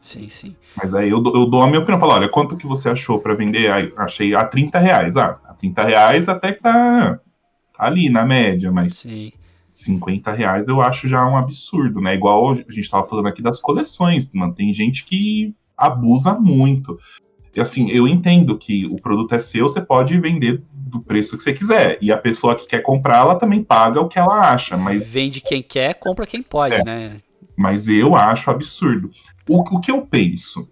Sim, 0.00 0.28
sim. 0.28 0.54
Mas 0.76 0.94
aí 0.94 1.08
eu, 1.08 1.16
eu 1.24 1.46
dou 1.46 1.62
a 1.62 1.66
minha 1.66 1.80
opinião, 1.80 1.98
falo, 1.98 2.12
olha, 2.12 2.28
quanto 2.28 2.58
que 2.58 2.66
você 2.66 2.90
achou 2.90 3.18
para 3.18 3.34
vender? 3.34 3.72
Aí, 3.72 3.90
achei 3.96 4.34
a 4.34 4.44
30 4.44 4.78
reais. 4.78 5.16
Ah, 5.16 5.40
a 5.48 5.54
30 5.54 5.82
reais 5.82 6.28
até 6.28 6.52
que 6.52 6.60
tá, 6.60 7.18
tá 7.74 7.86
ali 7.86 8.10
na 8.10 8.22
média, 8.22 8.70
mas 8.70 8.98
sim. 8.98 9.32
50 9.72 10.30
reais 10.30 10.68
eu 10.68 10.82
acho 10.82 11.08
já 11.08 11.26
um 11.26 11.38
absurdo, 11.38 12.02
né? 12.02 12.14
Igual 12.14 12.52
a 12.52 12.54
gente 12.70 12.90
tava 12.90 13.08
falando 13.08 13.28
aqui 13.28 13.40
das 13.40 13.58
coleções, 13.58 14.30
mano, 14.32 14.54
tem 14.54 14.72
gente 14.74 15.04
que 15.04 15.54
abusa 15.76 16.34
muito. 16.34 16.98
E 17.54 17.60
assim, 17.60 17.88
eu 17.90 18.06
entendo 18.06 18.58
que 18.58 18.84
o 18.86 18.96
produto 18.96 19.34
é 19.34 19.38
seu, 19.38 19.68
você 19.68 19.80
pode 19.80 20.18
vender 20.18 20.62
do 20.94 21.04
preço 21.04 21.36
que 21.36 21.42
você 21.42 21.52
quiser. 21.52 21.98
E 22.00 22.10
a 22.10 22.18
pessoa 22.18 22.54
que 22.54 22.66
quer 22.66 22.80
comprar, 22.80 23.18
ela 23.18 23.34
também 23.36 23.62
paga 23.62 24.00
o 24.00 24.08
que 24.08 24.18
ela 24.18 24.52
acha. 24.52 24.76
Mas... 24.76 25.10
Vende 25.10 25.40
quem 25.40 25.62
quer, 25.62 25.94
compra 25.94 26.26
quem 26.26 26.42
pode, 26.42 26.74
é, 26.74 26.84
né? 26.84 27.16
Mas 27.56 27.88
eu 27.88 28.16
acho 28.16 28.50
absurdo. 28.50 29.10
O, 29.48 29.60
o 29.60 29.80
que 29.80 29.90
eu 29.90 30.02
penso? 30.02 30.68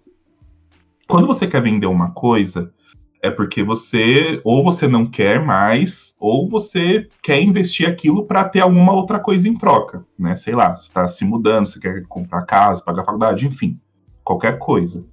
quando 1.07 1.27
você 1.27 1.47
quer 1.47 1.61
vender 1.61 1.87
uma 1.87 2.11
coisa, 2.11 2.73
é 3.21 3.29
porque 3.29 3.63
você 3.63 4.41
ou 4.43 4.63
você 4.63 4.87
não 4.87 5.05
quer 5.05 5.39
mais, 5.39 6.15
ou 6.19 6.49
você 6.49 7.07
quer 7.21 7.41
investir 7.41 7.87
aquilo 7.87 8.25
para 8.25 8.43
ter 8.43 8.61
alguma 8.61 8.93
outra 8.93 9.19
coisa 9.19 9.47
em 9.47 9.55
troca, 9.55 10.05
né? 10.17 10.35
Sei 10.35 10.53
lá, 10.53 10.75
você 10.75 10.87
está 10.87 11.07
se 11.07 11.23
mudando, 11.23 11.67
você 11.67 11.79
quer 11.79 12.03
comprar 12.07 12.41
casa, 12.43 12.83
pagar 12.83 13.03
faculdade, 13.03 13.47
enfim, 13.47 13.79
qualquer 14.23 14.57
coisa. 14.57 15.05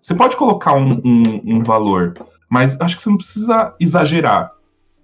Você 0.00 0.14
pode 0.14 0.36
colocar 0.36 0.74
um, 0.74 1.00
um, 1.04 1.56
um 1.56 1.62
valor, 1.62 2.14
mas 2.48 2.78
acho 2.80 2.96
que 2.96 3.02
você 3.02 3.08
não 3.08 3.16
precisa 3.16 3.74
exagerar 3.80 4.52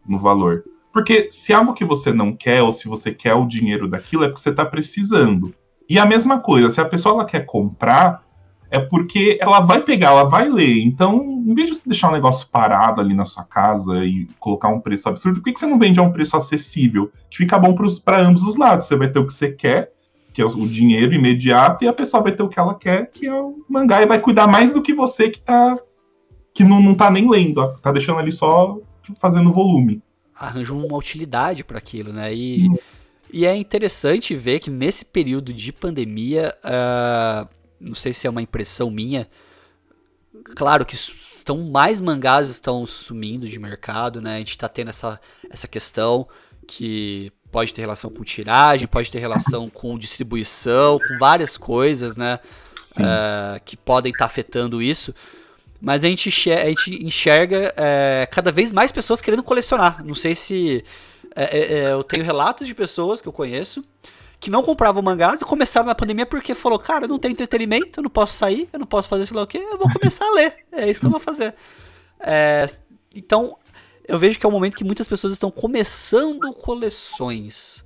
no 0.06 0.18
valor. 0.18 0.64
Porque 0.92 1.28
se 1.30 1.52
algo 1.52 1.72
que 1.72 1.84
você 1.84 2.12
não 2.12 2.36
quer, 2.36 2.62
ou 2.62 2.70
se 2.70 2.86
você 2.86 3.12
quer 3.12 3.34
o 3.34 3.46
dinheiro 3.46 3.88
daquilo, 3.88 4.24
é 4.24 4.28
porque 4.28 4.42
você 4.42 4.50
está 4.50 4.64
precisando. 4.64 5.54
E 5.88 5.98
a 5.98 6.04
mesma 6.04 6.38
coisa, 6.40 6.70
se 6.70 6.80
a 6.80 6.84
pessoa 6.84 7.14
ela 7.14 7.24
quer 7.24 7.46
comprar, 7.46 8.22
é 8.70 8.78
porque 8.78 9.38
ela 9.40 9.60
vai 9.60 9.82
pegar, 9.82 10.08
ela 10.08 10.24
vai 10.24 10.48
ler. 10.48 10.82
Então, 10.82 11.42
em 11.46 11.54
vez 11.54 11.68
de 11.68 11.74
você 11.74 11.88
deixar 11.88 12.08
um 12.08 12.12
negócio 12.12 12.48
parado 12.50 13.00
ali 13.00 13.14
na 13.14 13.24
sua 13.24 13.44
casa 13.44 14.04
e 14.04 14.26
colocar 14.38 14.68
um 14.68 14.80
preço 14.80 15.08
absurdo, 15.08 15.40
por 15.40 15.44
que, 15.44 15.52
que 15.52 15.60
você 15.60 15.66
não 15.66 15.78
vende 15.78 15.98
a 15.98 16.02
um 16.02 16.12
preço 16.12 16.36
acessível? 16.36 17.10
Que 17.30 17.38
fica 17.38 17.58
bom 17.58 17.74
para 18.04 18.22
ambos 18.22 18.42
os 18.42 18.56
lados. 18.56 18.86
Você 18.86 18.96
vai 18.96 19.08
ter 19.08 19.18
o 19.18 19.26
que 19.26 19.32
você 19.32 19.50
quer, 19.50 19.92
que 20.32 20.40
é 20.40 20.44
o 20.46 20.66
dinheiro 20.66 21.12
imediato, 21.12 21.84
e 21.84 21.88
a 21.88 21.92
pessoa 21.92 22.22
vai 22.22 22.32
ter 22.32 22.42
o 22.42 22.48
que 22.48 22.58
ela 22.58 22.74
quer, 22.74 23.10
que 23.10 23.26
é 23.26 23.34
o 23.34 23.56
mangá, 23.68 24.02
e 24.02 24.06
vai 24.06 24.18
cuidar 24.18 24.46
mais 24.46 24.72
do 24.72 24.80
que 24.80 24.94
você 24.94 25.28
que 25.28 25.40
tá. 25.40 25.76
que 26.54 26.64
não, 26.64 26.82
não 26.82 26.94
tá 26.94 27.10
nem 27.10 27.28
lendo, 27.28 27.58
ó, 27.58 27.68
tá 27.68 27.92
deixando 27.92 28.18
ali 28.18 28.32
só 28.32 28.78
fazendo 29.18 29.52
volume. 29.52 30.02
Arranja 30.34 30.72
uma 30.72 30.96
utilidade 30.96 31.64
para 31.64 31.78
aquilo, 31.78 32.12
né? 32.12 32.34
E, 32.34 32.68
hum. 32.68 32.76
e 33.32 33.46
é 33.46 33.54
interessante 33.54 34.34
ver 34.34 34.60
que 34.60 34.70
nesse 34.70 35.04
período 35.04 35.52
de 35.52 35.72
pandemia, 35.72 36.54
uh, 36.64 37.48
não 37.80 37.94
sei 37.94 38.12
se 38.12 38.26
é 38.26 38.30
uma 38.30 38.42
impressão 38.42 38.90
minha, 38.90 39.28
claro 40.56 40.84
que 40.84 40.94
estão 40.94 41.58
mais 41.58 42.00
mangás 42.00 42.48
estão 42.48 42.86
sumindo 42.86 43.48
de 43.48 43.58
mercado, 43.58 44.20
né? 44.20 44.36
A 44.36 44.38
gente 44.38 44.56
tá 44.56 44.68
tendo 44.68 44.88
essa, 44.88 45.20
essa 45.50 45.68
questão 45.68 46.26
que 46.66 47.32
pode 47.50 47.74
ter 47.74 47.82
relação 47.82 48.10
com 48.10 48.24
tiragem, 48.24 48.86
pode 48.86 49.10
ter 49.10 49.18
relação 49.18 49.68
com 49.70 49.98
distribuição, 49.98 50.98
com 50.98 51.18
várias 51.18 51.56
coisas, 51.56 52.16
né? 52.16 52.38
Uh, 52.92 53.60
que 53.64 53.76
podem 53.76 54.10
estar 54.10 54.24
tá 54.24 54.26
afetando 54.26 54.82
isso. 54.82 55.14
Mas 55.82 56.04
a 56.04 56.06
gente 56.06 56.28
enxerga, 56.28 56.62
a 56.62 56.68
gente 56.68 57.04
enxerga 57.04 57.74
é, 57.76 58.28
cada 58.30 58.52
vez 58.52 58.70
mais 58.70 58.92
pessoas 58.92 59.20
querendo 59.20 59.42
colecionar. 59.42 60.04
Não 60.04 60.14
sei 60.14 60.36
se. 60.36 60.84
É, 61.34 61.44
é, 61.44 61.72
é, 61.72 61.92
eu 61.92 62.04
tenho 62.04 62.22
relatos 62.22 62.68
de 62.68 62.74
pessoas 62.74 63.20
que 63.20 63.26
eu 63.26 63.32
conheço 63.32 63.84
que 64.38 64.50
não 64.50 64.62
compravam 64.62 65.00
mangás 65.00 65.40
e 65.40 65.44
começaram 65.44 65.86
na 65.86 65.94
pandemia 65.94 66.26
porque 66.26 66.52
falou, 66.52 66.76
cara, 66.76 67.04
eu 67.04 67.08
não 67.08 67.18
tenho 67.18 67.30
entretenimento, 67.30 68.00
eu 68.00 68.02
não 68.02 68.10
posso 68.10 68.34
sair, 68.34 68.68
eu 68.72 68.78
não 68.80 68.86
posso 68.86 69.08
fazer 69.08 69.24
sei 69.24 69.36
lá 69.36 69.44
o 69.44 69.46
que, 69.46 69.56
eu 69.56 69.78
vou 69.78 69.88
começar 69.88 70.26
a 70.26 70.32
ler. 70.32 70.56
É 70.72 70.90
isso 70.90 70.98
que 70.98 71.06
eu 71.06 71.10
vou 71.10 71.20
fazer. 71.20 71.54
É, 72.18 72.68
então, 73.14 73.56
eu 74.06 74.18
vejo 74.18 74.38
que 74.38 74.44
é 74.44 74.48
um 74.48 74.52
momento 74.52 74.76
que 74.76 74.82
muitas 74.82 75.06
pessoas 75.06 75.32
estão 75.32 75.48
começando 75.48 76.52
coleções. 76.54 77.84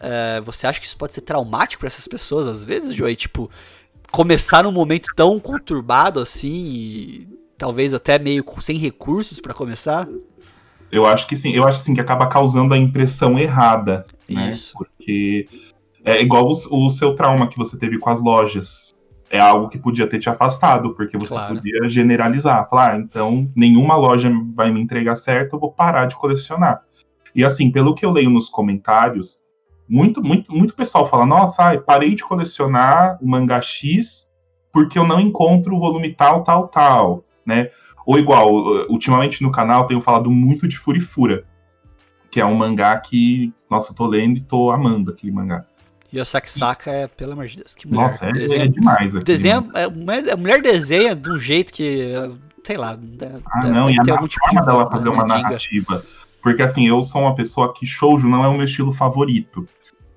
É, 0.00 0.40
você 0.40 0.66
acha 0.66 0.80
que 0.80 0.86
isso 0.86 0.96
pode 0.96 1.14
ser 1.14 1.20
traumático 1.20 1.78
para 1.78 1.86
essas 1.86 2.08
pessoas 2.08 2.48
às 2.48 2.64
vezes, 2.64 2.94
Joey? 2.94 3.14
Tipo, 3.14 3.48
começar 4.12 4.62
num 4.62 4.70
momento 4.70 5.08
tão 5.16 5.40
conturbado 5.40 6.20
assim, 6.20 6.52
e 6.52 7.28
talvez 7.56 7.94
até 7.94 8.18
meio 8.18 8.44
sem 8.60 8.76
recursos 8.76 9.40
para 9.40 9.54
começar? 9.54 10.06
Eu 10.90 11.06
acho 11.06 11.26
que 11.26 11.34
sim. 11.34 11.52
Eu 11.52 11.66
acho 11.66 11.80
assim 11.80 11.94
que 11.94 12.00
acaba 12.00 12.26
causando 12.26 12.74
a 12.74 12.78
impressão 12.78 13.38
errada, 13.38 14.06
né? 14.28 14.50
Isso. 14.50 14.74
Porque 14.76 15.48
é 16.04 16.20
igual 16.20 16.46
o, 16.46 16.86
o 16.86 16.90
seu 16.90 17.14
trauma 17.14 17.48
que 17.48 17.56
você 17.56 17.76
teve 17.78 17.98
com 17.98 18.10
as 18.10 18.22
lojas 18.22 18.94
é 19.30 19.40
algo 19.40 19.70
que 19.70 19.78
podia 19.78 20.06
ter 20.06 20.18
te 20.18 20.28
afastado, 20.28 20.94
porque 20.94 21.16
você 21.16 21.32
claro. 21.32 21.54
podia 21.54 21.88
generalizar, 21.88 22.68
falar, 22.68 22.92
ah, 22.92 22.98
então 22.98 23.50
nenhuma 23.56 23.96
loja 23.96 24.30
vai 24.54 24.70
me 24.70 24.78
entregar 24.78 25.16
certo, 25.16 25.54
eu 25.54 25.58
vou 25.58 25.72
parar 25.72 26.04
de 26.04 26.14
colecionar. 26.14 26.82
E 27.34 27.42
assim, 27.42 27.70
pelo 27.70 27.94
que 27.94 28.04
eu 28.04 28.10
leio 28.10 28.28
nos 28.28 28.50
comentários, 28.50 29.41
muito, 29.92 30.24
muito, 30.24 30.50
muito 30.54 30.74
pessoal 30.74 31.04
fala, 31.04 31.26
nossa, 31.26 31.64
ai, 31.64 31.78
parei 31.78 32.14
de 32.14 32.24
colecionar 32.24 33.18
o 33.20 33.28
mangá 33.28 33.60
X 33.60 34.32
porque 34.72 34.98
eu 34.98 35.06
não 35.06 35.20
encontro 35.20 35.76
o 35.76 35.78
volume 35.78 36.14
tal, 36.14 36.42
tal, 36.42 36.66
tal, 36.66 37.24
né? 37.44 37.68
Ou 38.06 38.18
igual, 38.18 38.50
ultimamente 38.88 39.42
no 39.42 39.52
canal 39.52 39.86
tenho 39.86 40.00
falado 40.00 40.30
muito 40.30 40.66
de 40.66 40.78
Furifura, 40.78 41.44
que 42.30 42.40
é 42.40 42.46
um 42.46 42.54
mangá 42.54 42.98
que, 42.98 43.52
nossa, 43.70 43.92
eu 43.92 43.94
tô 43.94 44.06
lendo 44.06 44.38
e 44.38 44.40
tô 44.40 44.70
amando 44.70 45.10
aquele 45.10 45.30
mangá. 45.30 45.66
E 46.10 46.18
o 46.18 46.24
Saka 46.24 46.90
é, 46.90 47.06
pelo 47.06 47.32
amor 47.32 47.46
de 47.46 47.58
Deus, 47.58 47.74
que 47.74 47.86
mulher. 47.86 48.08
Nossa, 48.08 48.24
é, 48.24 48.32
desenha, 48.32 48.64
é 48.64 48.68
demais. 48.68 49.14
Aqui, 49.14 49.24
desenha, 49.26 49.62
é, 49.74 49.84
a 50.32 50.36
mulher 50.38 50.62
desenha 50.62 51.14
de 51.14 51.30
um 51.30 51.36
jeito 51.36 51.70
que, 51.70 52.14
sei 52.64 52.78
lá. 52.78 52.98
Ah, 53.46 53.66
não, 53.66 53.90
e 53.90 54.00
a 54.00 54.04
forma 54.06 54.26
tipo 54.26 54.64
dela 54.64 54.90
fazer 54.90 55.10
uma 55.10 55.26
narrativa. 55.26 56.02
Porque 56.42 56.62
assim, 56.62 56.88
eu 56.88 57.00
sou 57.02 57.22
uma 57.22 57.34
pessoa 57.34 57.74
que 57.74 57.86
shoujo 57.86 58.26
não 58.26 58.42
é 58.42 58.48
o 58.48 58.54
meu 58.54 58.64
estilo 58.64 58.90
favorito. 58.90 59.68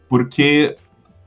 Porque 0.07 0.77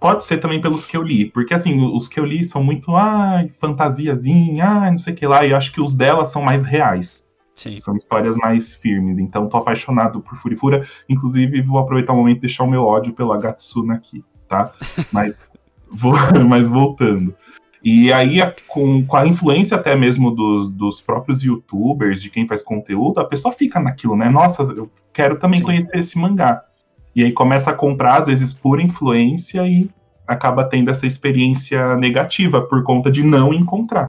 pode 0.00 0.24
ser 0.24 0.38
também 0.38 0.60
pelos 0.60 0.86
que 0.86 0.96
eu 0.96 1.02
li. 1.02 1.26
Porque 1.26 1.54
assim, 1.54 1.84
os 1.94 2.08
que 2.08 2.18
eu 2.20 2.24
li 2.24 2.44
são 2.44 2.62
muito, 2.62 2.94
ai, 2.94 3.48
fantasiazinha, 3.60 4.64
ai, 4.64 4.90
não 4.90 4.98
sei 4.98 5.12
o 5.12 5.16
que 5.16 5.26
lá. 5.26 5.44
E 5.44 5.50
eu 5.50 5.56
acho 5.56 5.72
que 5.72 5.80
os 5.80 5.94
dela 5.94 6.24
são 6.24 6.42
mais 6.42 6.64
reais. 6.64 7.26
Sim. 7.54 7.76
São 7.78 7.96
histórias 7.96 8.36
mais 8.36 8.74
firmes. 8.74 9.18
Então, 9.18 9.48
tô 9.48 9.56
apaixonado 9.56 10.20
por 10.20 10.36
Furifura. 10.36 10.86
Inclusive, 11.08 11.60
vou 11.62 11.78
aproveitar 11.78 12.12
o 12.12 12.16
momento 12.16 12.38
e 12.38 12.40
deixar 12.42 12.64
o 12.64 12.70
meu 12.70 12.84
ódio 12.84 13.12
pelo 13.12 13.32
Agatsuna 13.32 13.94
aqui 13.94 14.24
tá? 14.48 14.72
Mas, 15.12 15.42
vou, 15.88 16.14
mas 16.48 16.68
voltando. 16.68 17.34
E 17.84 18.12
aí, 18.12 18.38
com, 18.66 19.04
com 19.06 19.16
a 19.16 19.26
influência 19.26 19.76
até 19.76 19.94
mesmo 19.94 20.32
dos, 20.32 20.66
dos 20.66 21.00
próprios 21.00 21.44
youtubers, 21.44 22.20
de 22.20 22.28
quem 22.28 22.46
faz 22.46 22.60
conteúdo, 22.60 23.20
a 23.20 23.24
pessoa 23.24 23.54
fica 23.54 23.78
naquilo, 23.78 24.16
né? 24.16 24.28
Nossa, 24.28 24.62
eu 24.62 24.90
quero 25.12 25.38
também 25.38 25.60
Sim. 25.60 25.66
conhecer 25.66 25.96
esse 25.96 26.18
mangá. 26.18 26.64
E 27.18 27.24
aí 27.24 27.32
começa 27.32 27.72
a 27.72 27.74
comprar, 27.74 28.18
às 28.18 28.26
vezes, 28.28 28.52
por 28.52 28.80
influência 28.80 29.66
e 29.66 29.90
acaba 30.24 30.62
tendo 30.62 30.88
essa 30.88 31.04
experiência 31.04 31.96
negativa 31.96 32.62
por 32.62 32.84
conta 32.84 33.10
de 33.10 33.24
não 33.24 33.52
encontrar. 33.52 34.08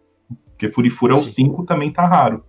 Porque 0.50 0.70
Furifura 0.70 1.16
o 1.16 1.24
5 1.24 1.66
também 1.66 1.92
tá 1.92 2.06
raro. 2.06 2.46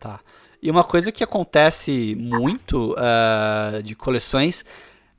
Tá. 0.00 0.20
E 0.62 0.70
uma 0.70 0.84
coisa 0.84 1.12
que 1.12 1.22
acontece 1.22 2.16
muito 2.18 2.92
uh, 2.92 3.82
de 3.82 3.94
coleções 3.94 4.64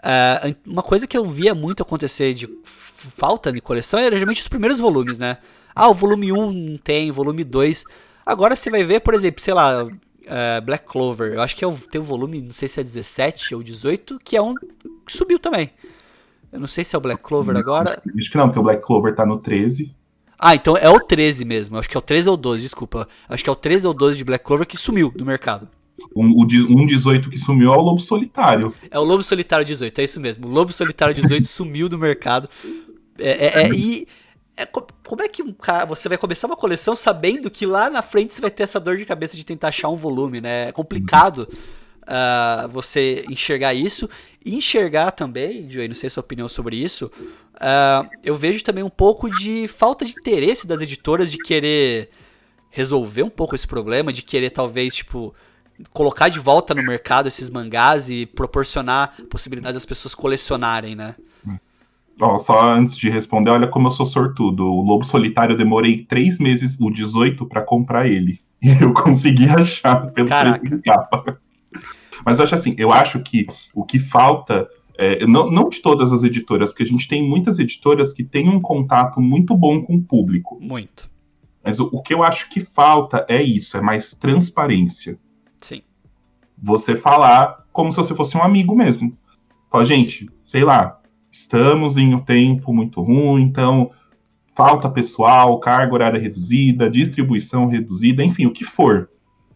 Uh, 0.06 0.56
uma 0.68 0.84
coisa 0.84 1.08
que 1.08 1.18
eu 1.18 1.26
via 1.26 1.56
muito 1.56 1.82
acontecer 1.82 2.36
de 2.36 2.48
falta 2.64 3.52
de 3.52 3.60
coleção 3.60 4.00
era 4.00 4.16
geralmente 4.16 4.42
os 4.42 4.48
primeiros 4.48 4.78
volumes, 4.78 5.18
né? 5.18 5.40
Ah, 5.74 5.90
o 5.90 5.96
volume 5.96 6.32
1 6.32 6.52
não 6.52 6.78
tem, 6.78 7.10
volume 7.10 7.44
2. 7.44 7.84
Agora 8.24 8.56
você 8.56 8.70
vai 8.70 8.84
ver, 8.84 9.00
por 9.00 9.16
exemplo, 9.16 9.42
sei 9.42 9.56
lá, 9.56 9.88
uh, 10.26 10.62
Black 10.64 10.86
Clover. 10.86 11.34
Eu 11.34 11.42
acho 11.42 11.56
que 11.56 11.64
é 11.64 11.68
o, 11.68 11.74
tem 11.74 12.00
o 12.00 12.04
volume, 12.04 12.42
não 12.42 12.52
sei 12.52 12.68
se 12.68 12.80
é 12.80 12.84
17 12.84 13.56
ou 13.56 13.64
18, 13.64 14.20
que 14.24 14.36
é 14.36 14.42
um 14.42 14.54
que 14.56 15.14
subiu 15.16 15.40
também. 15.40 15.70
Eu 16.52 16.60
não 16.60 16.68
sei 16.68 16.86
se 16.86 16.96
é 16.96 16.98
o 16.98 17.02
Black 17.02 17.22
Clover 17.22 17.56
agora. 17.58 18.02
Acho 18.18 18.32
que 18.32 18.38
não, 18.38 18.48
porque 18.48 18.60
o 18.60 18.64
Black 18.64 18.84
Clover 18.84 19.14
tá 19.14 19.26
no 19.26 19.38
13. 19.38 19.94
Ah, 20.38 20.56
então 20.56 20.76
é 20.78 20.90
o 20.90 21.00
13 21.00 21.46
mesmo. 21.46 21.78
Acho 21.78 21.90
que 21.90 21.98
é 21.98 22.00
o 22.00 22.02
13 22.02 22.30
ou 22.30 22.38
12, 22.38 22.62
desculpa. 22.62 23.08
Acho 23.28 23.44
que 23.44 23.50
é 23.50 23.54
o 23.54 23.56
13 23.56 23.88
ou 23.88 23.94
12 23.94 24.18
de 24.18 24.24
Black 24.24 24.44
Clover 24.44 24.66
que 24.66 24.78
sumiu 24.78 25.12
do 25.12 25.26
mercado. 25.26 25.68
Um, 26.16 26.42
um 26.42 26.86
18 26.86 27.30
que 27.30 27.38
sumiu 27.38 27.74
é 27.74 27.78
o 27.78 27.82
Lobo 27.82 28.00
Solitário. 28.00 28.74
É 28.92 29.00
o 29.00 29.04
Lobo 29.04 29.24
Solitário 29.24 29.66
18, 29.66 30.00
é 30.00 30.04
isso 30.04 30.20
mesmo. 30.20 30.48
O 30.48 30.50
Lobo 30.50 30.72
Solitário 30.72 31.14
18 31.14 31.46
sumiu 31.48 31.88
do 31.88 31.98
mercado. 31.98 32.50
É, 33.18 33.62
é, 33.62 33.64
é, 33.64 33.70
e 33.70 34.08
é, 34.58 34.66
como 34.66 35.22
é 35.22 35.28
que 35.28 35.44
você 35.88 36.08
vai 36.08 36.18
começar 36.18 36.48
uma 36.48 36.56
coleção 36.56 36.96
sabendo 36.96 37.50
que 37.52 37.66
lá 37.66 37.90
na 37.90 38.02
frente 38.02 38.34
você 38.34 38.42
vai 38.42 38.52
ter 38.52 38.64
essa 38.64 38.80
dor 38.80 38.98
de 38.98 39.06
cabeça 39.06 39.36
de 39.36 39.46
tentar 39.46 39.68
achar 39.70 39.90
um 39.90 39.98
volume, 39.98 40.40
né? 40.40 40.70
É 40.70 40.72
complicado 40.72 41.48
uh, 42.04 42.68
você 42.70 43.26
enxergar 43.30 43.74
isso. 43.74 44.10
E 44.44 44.56
enxergar 44.56 45.12
também, 45.12 45.70
Joey, 45.70 45.88
não 45.88 45.96
sei 45.96 46.08
a 46.08 46.12
sua 46.12 46.22
opinião 46.22 46.48
sobre 46.48 46.78
isso, 46.78 47.12
uh, 47.56 48.08
eu 48.24 48.36
vejo 48.36 48.64
também 48.64 48.84
um 48.84 48.90
pouco 48.90 49.30
de 49.30 49.68
falta 49.68 50.06
de 50.06 50.12
interesse 50.12 50.68
das 50.68 50.82
editoras 50.82 51.32
de 51.32 51.38
querer 51.38 52.10
resolver 52.70 53.24
um 53.24 53.30
pouco 53.30 53.56
esse 53.56 53.68
problema, 53.68 54.14
de 54.14 54.22
querer 54.22 54.52
talvez, 54.52 54.96
tipo, 54.96 55.34
colocar 55.92 56.30
de 56.30 56.40
volta 56.40 56.74
no 56.74 56.84
mercado 56.84 57.28
esses 57.28 57.50
mangás 57.50 58.10
e 58.10 58.26
proporcionar 58.26 59.16
a 59.20 59.24
possibilidade 59.30 59.74
das 59.74 59.86
pessoas 59.86 60.14
colecionarem, 60.14 60.96
né? 60.96 61.16
Ó, 62.20 62.38
só 62.38 62.72
antes 62.72 62.98
de 62.98 63.10
responder, 63.10 63.50
olha 63.50 63.68
como 63.68 63.88
eu 63.88 63.92
sou 63.92 64.06
sortudo. 64.06 64.66
O 64.66 64.82
Lobo 64.82 65.04
Solitário 65.04 65.54
eu 65.54 65.58
demorei 65.58 66.04
três 66.04 66.40
meses, 66.40 66.78
o 66.80 66.90
18, 66.90 67.46
para 67.46 67.62
comprar 67.62 68.08
ele. 68.08 68.40
E 68.62 68.70
eu 68.82 68.94
consegui 68.94 69.50
achar 69.50 70.12
pelo 70.12 70.28
Caraca. 70.28 70.60
preço 70.60 70.76
de 70.76 70.82
capa. 70.82 71.40
Mas 72.26 72.40
eu 72.40 72.46
acho 72.46 72.56
assim, 72.56 72.74
eu 72.78 72.92
acho 72.92 73.20
que 73.20 73.46
o 73.74 73.84
que 73.84 74.00
falta 74.00 74.68
é, 74.98 75.26
não, 75.28 75.52
não, 75.52 75.70
de 75.70 75.82
todas 75.82 76.14
as 76.14 76.24
editoras, 76.24 76.72
porque 76.72 76.84
a 76.84 76.88
gente 76.88 77.08
tem 77.08 77.28
muitas 77.28 77.60
editoras 77.60 78.14
que 78.14 78.24
têm 78.24 78.50
um 78.50 78.62
contato 78.62 79.20
muito 79.20 79.56
bom 79.56 79.82
com 79.82 79.96
o 79.96 80.02
público. 80.02 80.58
Muito. 80.62 81.10
Mas 81.64 81.80
o, 81.80 81.90
o, 81.92 82.02
que 82.02 82.14
eu 82.14 82.24
acho 82.24 82.50
que 82.50 82.62
falta 82.62 83.26
é 83.28 83.42
isso, 83.42 83.76
é 83.76 83.82
mais 83.82 84.14
transparência. 84.14 85.20
Sim. 85.60 85.82
Você 86.62 86.96
falar 86.96 87.66
como 87.74 87.92
se 87.92 87.98
você 87.98 88.16
fosse 88.16 88.38
um 88.38 88.44
amigo 88.44 88.76
mesmo. 88.76 89.18
Fala, 89.70 89.84
gente, 89.84 90.30
sei 90.38 90.64
lá, 90.64 91.02
estamos 91.36 91.98
em 91.98 92.14
um 92.16 92.20
tempo 92.20 92.74
muito 92.74 93.02
ruim, 93.02 93.42
então 93.42 93.92
falta 94.56 94.90
pessoal, 94.90 95.60
carga 95.60 95.94
horária 95.94 96.20
reduzida, 96.20 96.90
distribuição 96.90 97.68
reduzida, 97.68 98.24
enfim, 98.24 98.46
o 98.46 98.52
que 98.52 98.64
for. 98.64 99.10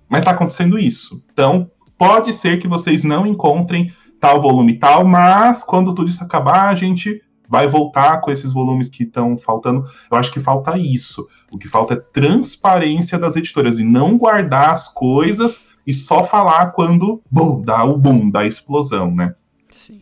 Mas 0.09 0.19
está 0.19 0.31
acontecendo 0.31 0.77
isso. 0.77 1.23
Então, 1.31 1.71
pode 1.97 2.33
ser 2.33 2.59
que 2.59 2.67
vocês 2.67 3.01
não 3.01 3.25
encontrem 3.25 3.93
tal 4.19 4.41
volume 4.41 4.73
tal, 4.73 5.05
mas 5.05 5.63
quando 5.63 5.95
tudo 5.95 6.09
isso 6.09 6.21
acabar, 6.21 6.67
a 6.67 6.75
gente 6.75 7.21
vai 7.47 7.65
voltar 7.65 8.19
com 8.19 8.29
esses 8.29 8.51
volumes 8.51 8.89
que 8.89 9.03
estão 9.03 9.37
faltando. 9.37 9.85
Eu 10.11 10.17
acho 10.17 10.33
que 10.33 10.39
falta 10.41 10.77
isso. 10.77 11.27
O 11.53 11.57
que 11.57 11.69
falta 11.69 11.93
é 11.93 11.97
transparência 11.97 13.17
das 13.17 13.37
editoras 13.37 13.79
e 13.79 13.85
não 13.85 14.17
guardar 14.17 14.71
as 14.71 14.89
coisas 14.89 15.63
e 15.87 15.93
só 15.93 16.25
falar 16.25 16.73
quando 16.73 17.21
boom, 17.31 17.61
dá 17.61 17.85
o 17.85 17.97
boom, 17.97 18.29
dá 18.29 18.41
a 18.41 18.47
explosão, 18.47 19.15
né? 19.15 19.33
Sim. 19.69 20.01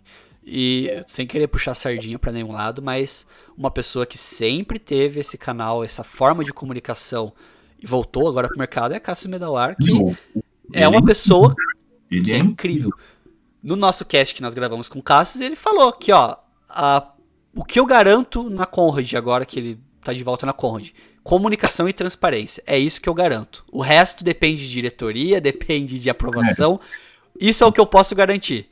E 0.50 0.90
sem 1.06 1.28
querer 1.28 1.48
puxar 1.48 1.76
sardinha 1.76 2.18
para 2.18 2.32
nenhum 2.32 2.54
lado, 2.54 2.82
mas 2.82 3.28
uma 3.58 3.70
pessoa 3.70 4.06
que 4.06 4.18
sempre 4.18 4.80
teve 4.80 5.20
esse 5.20 5.38
canal, 5.38 5.84
essa 5.84 6.06
forma 6.06 6.42
de 6.42 6.54
comunicação 6.54 7.34
e 7.78 7.86
voltou 7.86 8.30
agora 8.30 8.48
pro 8.48 8.58
mercado 8.58 8.94
é 8.94 8.98
a 8.98 9.00
Cássio 9.00 9.30
Medawar, 9.30 9.76
que 9.76 9.92
é 10.72 10.88
uma 10.88 11.04
pessoa 11.04 11.54
que 12.10 12.32
é, 12.32 12.36
é 12.36 12.38
incrível. 12.38 12.92
No 13.62 13.76
nosso 13.76 14.06
cast 14.06 14.34
que 14.34 14.42
nós 14.42 14.54
gravamos 14.54 14.88
com 14.88 15.00
o 15.00 15.04
Cássio, 15.04 15.44
ele 15.44 15.58
falou 15.58 15.92
que, 15.92 16.14
ó, 16.14 16.38
a, 16.70 17.12
o 17.54 17.66
que 17.66 17.78
eu 17.78 17.86
garanto 17.86 18.50
na 18.50 18.66
Conrad, 18.66 19.14
agora 19.16 19.46
que 19.46 19.60
ele 19.60 19.80
tá 20.02 20.14
de 20.14 20.24
volta 20.24 20.46
na 20.46 20.54
Conrad, 20.54 20.92
comunicação 21.24 21.90
e 21.90 21.94
transparência. 21.94 22.64
É 22.66 22.80
isso 22.80 23.02
que 23.02 23.10
eu 23.10 23.14
garanto. 23.14 23.66
O 23.70 23.82
resto 23.82 24.24
depende 24.24 24.62
de 24.62 24.72
diretoria, 24.72 25.42
depende 25.42 26.00
de 26.00 26.10
aprovação. 26.10 26.80
É. 27.38 27.48
Isso 27.48 27.66
é 27.66 27.68
o 27.68 27.72
que 27.72 27.82
eu 27.82 27.86
posso 27.86 28.16
garantir. 28.16 28.70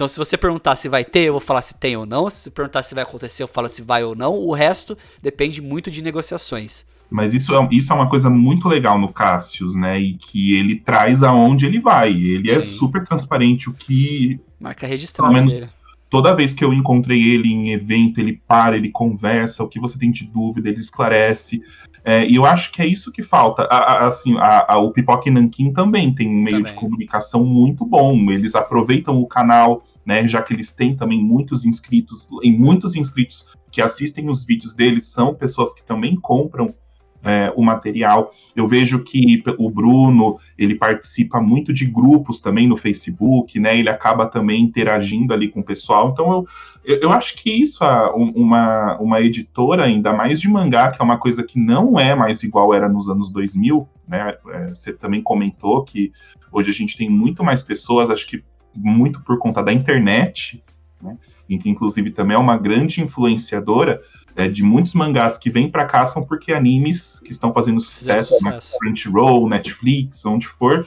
Então, 0.00 0.08
se 0.08 0.16
você 0.16 0.34
perguntar 0.38 0.76
se 0.76 0.88
vai 0.88 1.04
ter, 1.04 1.28
eu 1.28 1.34
vou 1.34 1.40
falar 1.42 1.60
se 1.60 1.78
tem 1.78 1.94
ou 1.94 2.06
não. 2.06 2.30
Se 2.30 2.50
perguntar 2.50 2.82
se 2.82 2.94
vai 2.94 3.04
acontecer, 3.04 3.42
eu 3.42 3.46
falo 3.46 3.68
se 3.68 3.82
vai 3.82 4.02
ou 4.02 4.14
não. 4.14 4.32
O 4.34 4.54
resto 4.54 4.96
depende 5.20 5.60
muito 5.60 5.90
de 5.90 6.00
negociações. 6.00 6.86
Mas 7.10 7.34
isso 7.34 7.54
é, 7.54 7.68
isso 7.70 7.92
é 7.92 7.94
uma 7.94 8.08
coisa 8.08 8.30
muito 8.30 8.66
legal 8.66 8.98
no 8.98 9.12
Cassius, 9.12 9.76
né? 9.76 10.00
E 10.00 10.14
que 10.14 10.56
ele 10.56 10.76
traz 10.76 11.22
aonde 11.22 11.66
ele 11.66 11.78
vai. 11.78 12.12
Ele 12.12 12.50
é 12.50 12.54
Sim. 12.54 12.58
é 12.60 12.62
super 12.62 13.04
transparente, 13.04 13.68
o 13.68 13.74
que. 13.74 14.40
Marca 14.58 14.86
registrada 14.86 15.34
menos, 15.34 15.52
dele. 15.52 15.68
Toda 16.08 16.34
vez 16.34 16.54
que 16.54 16.64
eu 16.64 16.72
encontrei 16.72 17.22
ele 17.22 17.52
em 17.52 17.72
evento, 17.72 18.20
ele 18.20 18.40
para, 18.48 18.78
ele 18.78 18.88
conversa, 18.88 19.62
o 19.62 19.68
que 19.68 19.78
você 19.78 19.98
tem 19.98 20.10
de 20.10 20.24
dúvida, 20.24 20.70
ele 20.70 20.80
esclarece. 20.80 21.62
É, 22.02 22.26
e 22.26 22.36
eu 22.36 22.46
acho 22.46 22.72
que 22.72 22.80
é 22.80 22.86
isso 22.86 23.12
que 23.12 23.22
falta. 23.22 23.64
A, 23.64 23.76
a, 23.76 24.06
assim, 24.06 24.34
a, 24.38 24.78
o 24.78 24.92
Pipoca 24.92 25.28
e 25.28 25.30
Nankin 25.30 25.74
também 25.74 26.10
tem 26.14 26.26
um 26.26 26.42
meio 26.42 26.56
também. 26.56 26.72
de 26.72 26.72
comunicação 26.72 27.44
muito 27.44 27.84
bom. 27.84 28.30
Eles 28.30 28.54
aproveitam 28.54 29.20
o 29.20 29.26
canal 29.26 29.84
né? 30.04 30.26
Já 30.26 30.42
que 30.42 30.52
eles 30.52 30.72
têm 30.72 30.94
também 30.94 31.22
muitos 31.22 31.64
inscritos, 31.64 32.28
e 32.42 32.52
muitos 32.52 32.94
inscritos 32.94 33.46
que 33.70 33.80
assistem 33.80 34.28
os 34.28 34.44
vídeos 34.44 34.74
deles 34.74 35.06
são 35.06 35.34
pessoas 35.34 35.72
que 35.72 35.82
também 35.82 36.16
compram 36.16 36.74
é, 37.22 37.52
o 37.54 37.62
material. 37.62 38.32
Eu 38.56 38.66
vejo 38.66 39.02
que 39.02 39.42
o 39.58 39.70
Bruno 39.70 40.38
ele 40.56 40.74
participa 40.74 41.40
muito 41.40 41.72
de 41.72 41.84
grupos 41.84 42.40
também 42.40 42.66
no 42.66 42.76
Facebook, 42.76 43.58
né? 43.58 43.78
Ele 43.78 43.90
acaba 43.90 44.26
também 44.26 44.62
interagindo 44.62 45.32
ali 45.32 45.48
com 45.48 45.60
o 45.60 45.64
pessoal. 45.64 46.10
Então 46.10 46.44
eu, 46.84 46.96
eu 47.00 47.12
acho 47.12 47.36
que 47.36 47.50
isso, 47.50 47.84
uma, 48.14 48.96
uma 48.98 49.20
editora, 49.20 49.84
ainda 49.84 50.12
mais 50.12 50.40
de 50.40 50.48
mangá, 50.48 50.90
que 50.90 51.00
é 51.00 51.04
uma 51.04 51.18
coisa 51.18 51.42
que 51.42 51.58
não 51.58 51.98
é 51.98 52.14
mais 52.14 52.42
igual 52.42 52.74
era 52.74 52.88
nos 52.88 53.08
anos 53.08 53.30
2000, 53.30 53.86
né? 54.08 54.34
É, 54.48 54.68
você 54.68 54.92
também 54.92 55.22
comentou 55.22 55.84
que 55.84 56.12
hoje 56.50 56.70
a 56.70 56.74
gente 56.74 56.96
tem 56.96 57.08
muito 57.08 57.44
mais 57.44 57.62
pessoas, 57.62 58.10
acho 58.10 58.26
que 58.26 58.42
muito 58.74 59.20
por 59.22 59.38
conta 59.38 59.62
da 59.62 59.72
internet, 59.72 60.62
né? 61.02 61.16
E 61.48 61.58
que 61.58 61.68
inclusive 61.68 62.10
também 62.10 62.36
é 62.36 62.38
uma 62.38 62.56
grande 62.56 63.02
influenciadora 63.02 64.00
é, 64.36 64.48
de 64.48 64.62
muitos 64.62 64.94
mangás 64.94 65.36
que 65.36 65.50
vêm 65.50 65.68
para 65.68 65.84
cá 65.84 66.06
são 66.06 66.22
porque 66.22 66.52
animes 66.52 67.18
que 67.20 67.32
estão 67.32 67.52
fazendo 67.52 67.80
sucesso, 67.80 68.34
na 68.42 68.58
Crunchyroll, 68.78 69.48
Netflix, 69.48 70.24
onde 70.24 70.46
for. 70.46 70.86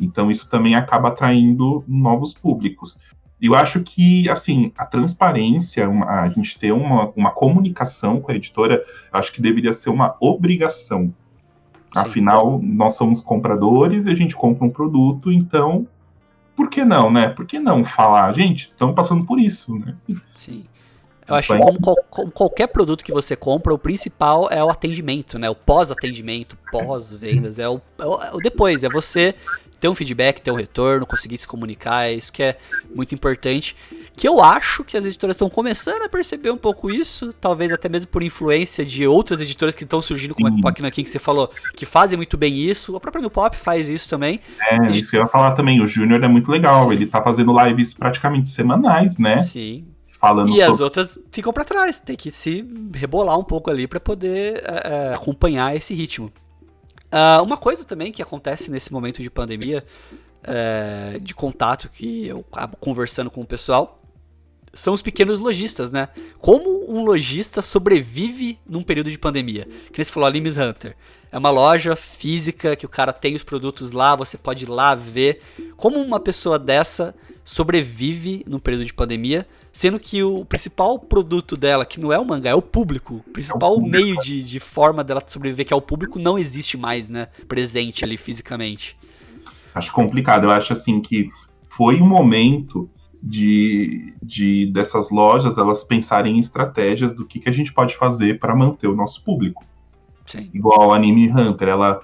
Então 0.00 0.30
isso 0.30 0.48
também 0.48 0.74
acaba 0.74 1.08
atraindo 1.08 1.84
novos 1.88 2.32
públicos. 2.32 2.98
Eu 3.40 3.54
acho 3.54 3.80
que, 3.80 4.28
assim, 4.28 4.72
a 4.76 4.84
transparência, 4.84 5.88
uma, 5.88 6.22
a 6.22 6.28
gente 6.28 6.58
ter 6.58 6.72
uma, 6.72 7.12
uma 7.14 7.30
comunicação 7.30 8.20
com 8.20 8.32
a 8.32 8.34
editora, 8.34 8.82
acho 9.12 9.32
que 9.32 9.40
deveria 9.40 9.72
ser 9.72 9.90
uma 9.90 10.16
obrigação. 10.20 11.12
Sim. 11.92 12.00
Afinal, 12.00 12.60
nós 12.62 12.96
somos 12.96 13.20
compradores 13.20 14.06
e 14.06 14.10
a 14.10 14.14
gente 14.14 14.34
compra 14.34 14.66
um 14.66 14.70
produto, 14.70 15.30
então 15.32 15.86
por 16.58 16.68
que 16.68 16.84
não, 16.84 17.08
né? 17.08 17.28
Por 17.28 17.46
que 17.46 17.60
não 17.60 17.84
falar? 17.84 18.34
Gente, 18.34 18.62
estamos 18.64 18.92
passando 18.92 19.24
por 19.24 19.38
isso, 19.38 19.78
né? 19.78 19.94
Sim. 20.34 20.64
Eu 21.28 21.36
acho 21.36 21.52
que 21.52 21.58
como, 21.60 21.78
como, 22.10 22.32
qualquer 22.32 22.66
produto 22.66 23.04
que 23.04 23.12
você 23.12 23.36
compra, 23.36 23.72
o 23.72 23.78
principal 23.78 24.48
é 24.50 24.64
o 24.64 24.68
atendimento, 24.68 25.38
né? 25.38 25.48
O 25.48 25.54
pós-atendimento, 25.54 26.58
pós-vendas, 26.72 27.60
é 27.60 27.68
o, 27.68 27.80
é 28.00 28.34
o 28.34 28.38
depois, 28.38 28.82
é 28.82 28.88
você 28.88 29.36
ter 29.80 29.88
um 29.88 29.94
feedback, 29.94 30.40
ter 30.40 30.50
um 30.50 30.56
retorno, 30.56 31.06
conseguir 31.06 31.38
se 31.38 31.46
comunicar, 31.46 32.08
é 32.08 32.14
isso 32.14 32.32
que 32.32 32.42
é 32.42 32.58
muito 32.94 33.14
importante. 33.14 33.76
Que 34.16 34.26
eu 34.26 34.42
acho 34.42 34.82
que 34.84 34.96
as 34.96 35.04
editoras 35.04 35.36
estão 35.36 35.48
começando 35.48 36.02
a 36.02 36.08
perceber 36.08 36.50
um 36.50 36.56
pouco 36.56 36.90
isso, 36.90 37.32
talvez 37.40 37.72
até 37.72 37.88
mesmo 37.88 38.08
por 38.08 38.22
influência 38.22 38.84
de 38.84 39.06
outras 39.06 39.40
editoras 39.40 39.74
que 39.74 39.84
estão 39.84 40.02
surgindo, 40.02 40.34
como 40.34 40.48
a 40.48 40.60
Pop 40.60 40.86
aqui 40.86 41.02
que 41.04 41.10
você 41.10 41.18
falou, 41.18 41.50
que 41.76 41.86
fazem 41.86 42.16
muito 42.16 42.36
bem 42.36 42.56
isso. 42.56 42.96
A 42.96 43.00
própria 43.00 43.20
New 43.20 43.30
Pop 43.30 43.56
faz 43.56 43.88
isso 43.88 44.08
também. 44.08 44.40
É, 44.60 44.90
isso 44.90 45.10
que 45.10 45.16
eu 45.16 45.22
ia 45.22 45.28
falar 45.28 45.52
também. 45.52 45.80
O 45.80 45.86
Júnior 45.86 46.22
é 46.22 46.28
muito 46.28 46.50
legal, 46.50 46.88
Sim. 46.88 46.94
ele 46.94 47.06
tá 47.06 47.22
fazendo 47.22 47.56
lives 47.64 47.94
praticamente 47.94 48.48
semanais, 48.48 49.18
né? 49.18 49.38
Sim. 49.38 49.86
Falando 50.18 50.48
e 50.48 50.56
sobre... 50.56 50.72
as 50.72 50.80
outras 50.80 51.18
ficam 51.30 51.52
para 51.52 51.64
trás, 51.64 52.00
tem 52.00 52.16
que 52.16 52.30
se 52.30 52.66
rebolar 52.92 53.38
um 53.38 53.44
pouco 53.44 53.70
ali 53.70 53.86
para 53.86 54.00
poder 54.00 54.64
é, 54.64 55.14
acompanhar 55.14 55.76
esse 55.76 55.94
ritmo. 55.94 56.32
Uh, 57.12 57.42
uma 57.42 57.56
coisa 57.56 57.84
também 57.84 58.12
que 58.12 58.20
acontece 58.20 58.70
nesse 58.70 58.92
momento 58.92 59.22
de 59.22 59.30
pandemia, 59.30 59.84
é, 60.42 61.18
de 61.20 61.34
contato 61.34 61.88
que 61.88 62.28
eu 62.28 62.44
acabo 62.52 62.76
conversando 62.76 63.30
com 63.30 63.40
o 63.40 63.46
pessoal, 63.46 64.00
são 64.72 64.94
os 64.94 65.02
pequenos 65.02 65.40
lojistas, 65.40 65.90
né? 65.90 66.08
Como 66.38 66.90
um 66.90 67.02
lojista 67.02 67.62
sobrevive 67.62 68.58
num 68.68 68.82
período 68.82 69.10
de 69.10 69.18
pandemia? 69.18 69.66
Que 69.92 70.04
você 70.04 70.12
falou, 70.12 70.26
a 70.26 70.30
Limes 70.30 70.56
Hunter. 70.58 70.94
É 71.32 71.38
uma 71.38 71.50
loja 71.50 71.96
física 71.96 72.76
que 72.76 72.86
o 72.86 72.88
cara 72.88 73.12
tem 73.12 73.34
os 73.34 73.42
produtos 73.42 73.90
lá, 73.90 74.14
você 74.14 74.38
pode 74.38 74.64
ir 74.64 74.68
lá 74.68 74.94
ver. 74.94 75.42
Como 75.76 76.00
uma 76.00 76.20
pessoa 76.20 76.58
dessa 76.58 77.14
sobrevive 77.48 78.44
num 78.46 78.58
período 78.58 78.84
de 78.84 78.92
pandemia, 78.92 79.48
sendo 79.72 79.98
que 79.98 80.22
o 80.22 80.44
principal 80.44 80.98
produto 80.98 81.56
dela, 81.56 81.86
que 81.86 81.98
não 81.98 82.12
é 82.12 82.18
o 82.18 82.24
mangá, 82.24 82.50
é 82.50 82.54
o 82.54 82.60
público. 82.60 83.24
O 83.26 83.32
principal 83.32 83.70
é 83.70 83.72
o 83.72 83.80
público. 83.80 83.96
meio 83.96 84.20
de, 84.20 84.42
de 84.42 84.60
forma 84.60 85.02
dela 85.02 85.22
sobreviver, 85.26 85.64
que 85.64 85.72
é 85.72 85.76
o 85.76 85.80
público, 85.80 86.18
não 86.18 86.38
existe 86.38 86.76
mais, 86.76 87.08
né? 87.08 87.28
Presente 87.48 88.04
ali 88.04 88.18
fisicamente. 88.18 88.98
Acho 89.74 89.90
complicado. 89.92 90.44
Eu 90.44 90.50
acho 90.50 90.74
assim 90.74 91.00
que 91.00 91.30
foi 91.70 92.02
um 92.02 92.06
momento 92.06 92.86
de, 93.22 94.14
de 94.22 94.66
dessas 94.66 95.10
lojas 95.10 95.56
elas 95.56 95.82
pensarem 95.82 96.36
em 96.36 96.40
estratégias 96.40 97.14
do 97.14 97.24
que, 97.24 97.40
que 97.40 97.48
a 97.48 97.52
gente 97.52 97.72
pode 97.72 97.96
fazer 97.96 98.38
para 98.38 98.54
manter 98.54 98.88
o 98.88 98.94
nosso 98.94 99.24
público. 99.24 99.64
Sim. 100.26 100.50
Igual 100.52 100.92
a 100.92 100.96
Anime 100.96 101.30
Hunter, 101.30 101.68
ela 101.68 102.02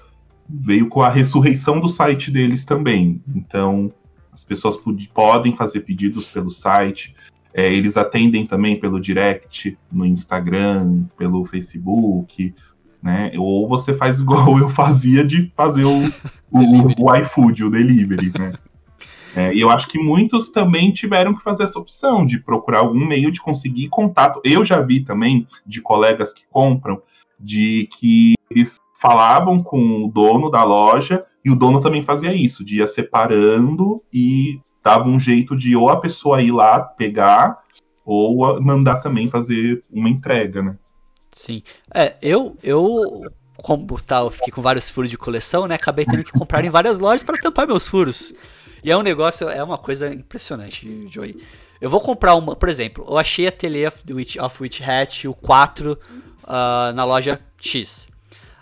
veio 0.49 0.87
com 0.89 1.03
a 1.03 1.09
ressurreição 1.09 1.79
do 1.79 1.87
site 1.87 2.31
deles 2.31 2.65
também. 2.65 3.21
Então, 3.35 3.93
as 4.35 4.43
pessoas 4.43 4.77
podem 5.13 5.55
fazer 5.55 5.79
pedidos 5.81 6.27
pelo 6.27 6.49
site. 6.49 7.15
É, 7.53 7.73
eles 7.73 7.95
atendem 7.95 8.45
também 8.45 8.77
pelo 8.77 8.99
direct 8.99 9.77
no 9.89 10.05
Instagram, 10.05 11.05
pelo 11.17 11.45
Facebook, 11.45 12.53
né? 13.01 13.31
Ou 13.37 13.65
você 13.67 13.93
faz 13.93 14.19
igual 14.19 14.57
eu 14.59 14.69
fazia 14.69 15.23
de 15.23 15.51
fazer 15.55 15.85
o, 15.85 16.03
o, 16.51 17.03
o 17.03 17.15
iFood, 17.15 17.63
o 17.63 17.69
delivery, 17.69 18.31
né? 18.37 18.53
É, 19.35 19.53
e 19.53 19.59
eu 19.59 19.69
acho 19.69 19.87
que 19.87 19.97
muitos 19.97 20.49
também 20.49 20.91
tiveram 20.91 21.33
que 21.33 21.43
fazer 21.43 21.63
essa 21.63 21.79
opção 21.79 22.25
de 22.25 22.39
procurar 22.39 22.79
algum 22.79 23.05
meio 23.05 23.31
de 23.31 23.41
conseguir 23.41 23.89
contato. 23.89 24.41
Eu 24.43 24.63
já 24.63 24.81
vi 24.81 25.01
também 25.01 25.47
de 25.65 25.81
colegas 25.81 26.33
que 26.33 26.43
compram 26.49 27.01
de 27.39 27.89
que 27.97 28.33
eles 28.49 28.77
falavam 28.93 29.61
com 29.61 30.05
o 30.05 30.07
dono 30.09 30.49
da 30.49 30.63
loja 30.63 31.25
e 31.45 31.51
o 31.51 31.55
dono 31.55 31.79
também 31.79 32.01
fazia 32.01 32.33
isso, 32.33 32.65
de 32.65 32.79
ia 32.79 32.87
separando 32.87 34.03
e 34.11 34.59
dava 34.83 35.07
um 35.07 35.19
jeito 35.19 35.55
de 35.55 35.75
ou 35.75 35.89
a 35.89 35.99
pessoa 35.99 36.41
ir 36.41 36.51
lá 36.51 36.79
pegar 36.79 37.59
ou 38.03 38.59
mandar 38.59 38.95
também 38.95 39.29
fazer 39.29 39.83
uma 39.91 40.09
entrega, 40.09 40.63
né? 40.63 40.77
Sim. 41.31 41.61
É, 41.93 42.15
eu, 42.19 42.57
eu 42.63 43.21
como 43.57 43.99
tá, 44.01 44.19
eu 44.19 44.31
fiquei 44.31 44.51
com 44.51 44.61
vários 44.61 44.89
furos 44.89 45.11
de 45.11 45.17
coleção, 45.17 45.67
né? 45.67 45.75
Acabei 45.75 46.05
tendo 46.05 46.23
que 46.23 46.31
comprar 46.31 46.65
em 46.65 46.69
várias 46.69 46.97
lojas 46.97 47.21
para 47.21 47.37
tampar 47.37 47.67
meus 47.67 47.87
furos. 47.87 48.33
E 48.83 48.89
é 48.89 48.97
um 48.97 49.01
negócio, 49.01 49.47
é 49.47 49.63
uma 49.63 49.77
coisa 49.77 50.13
impressionante, 50.13 51.07
Joey. 51.09 51.35
Eu 51.79 51.89
vou 51.89 51.99
comprar 51.99 52.35
uma, 52.35 52.55
por 52.55 52.69
exemplo, 52.69 53.05
eu 53.07 53.17
achei 53.17 53.47
a 53.47 53.51
Tele 53.51 53.85
of, 53.85 53.97
Witch, 54.11 54.37
of 54.37 54.63
Witch 54.63 54.81
Hat, 54.81 55.27
o 55.27 55.33
4, 55.33 55.93
uh, 55.93 55.97
ah, 56.47 56.93
na 56.95 57.03
loja 57.03 57.39
X. 57.59 58.07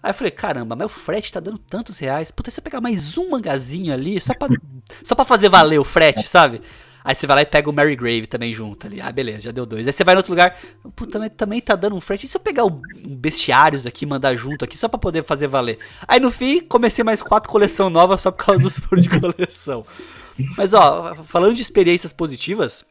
Aí 0.04 0.10
eu 0.10 0.14
falei, 0.14 0.32
caramba, 0.32 0.76
mas 0.76 0.86
o 0.86 0.90
frete 0.90 1.32
tá 1.32 1.40
dando 1.40 1.58
tantos 1.58 1.98
reais. 1.98 2.30
Puta, 2.30 2.52
se 2.52 2.60
eu 2.60 2.64
pegar 2.64 2.82
mais 2.82 3.18
um 3.18 3.30
mangazinho 3.30 3.94
ali, 3.94 4.20
só 4.20 4.34
pra, 4.34 4.50
só 5.02 5.16
pra 5.16 5.24
fazer 5.24 5.48
valer 5.48 5.80
o 5.80 5.84
frete, 5.86 6.28
sabe? 6.28 6.62
Aí 7.06 7.16
você 7.16 7.26
vai 7.26 7.38
lá 7.38 7.42
e 7.42 7.46
pega 7.46 7.70
o 7.70 7.74
Mary 7.74 7.96
Grave 7.96 8.28
também 8.28 8.54
junto 8.54 8.86
ali. 8.86 9.00
Ah, 9.00 9.12
beleza, 9.12 9.42
já 9.42 9.52
deu 9.52 9.66
dois. 9.66 9.88
Aí 9.88 9.94
você 9.94 10.04
vai 10.04 10.14
no 10.14 10.20
outro 10.20 10.34
lugar, 10.34 10.58
puta, 10.94 11.20
mas 11.20 11.32
também 11.36 11.62
tá 11.62 11.76
dando 11.76 11.96
um 11.96 12.02
frete. 12.02 12.26
E 12.26 12.30
se 12.30 12.36
eu 12.36 12.42
pegar 12.42 12.66
o 12.66 12.82
bestiários 13.06 13.86
aqui, 13.86 14.06
mandar 14.06 14.36
junto 14.36 14.66
aqui, 14.66 14.78
só 14.78 14.90
pra 14.90 15.00
poder 15.00 15.24
fazer 15.24 15.48
valer? 15.48 15.80
Aí 16.06 16.20
no 16.20 16.32
fim, 16.32 16.60
comecei 16.60 17.04
mais 17.04 17.22
quatro 17.22 17.50
coleção 17.50 17.90
nova 17.90 18.18
só 18.18 18.30
por 18.30 18.46
causa 18.46 18.62
dos 18.62 18.80
furos 18.80 19.04
de 19.06 19.10
coleção. 19.10 19.86
Mas 20.58 20.74
ó, 20.74 21.16
falando 21.28 21.56
de 21.56 21.62
experiências 21.62 22.12
positivas, 22.12 22.86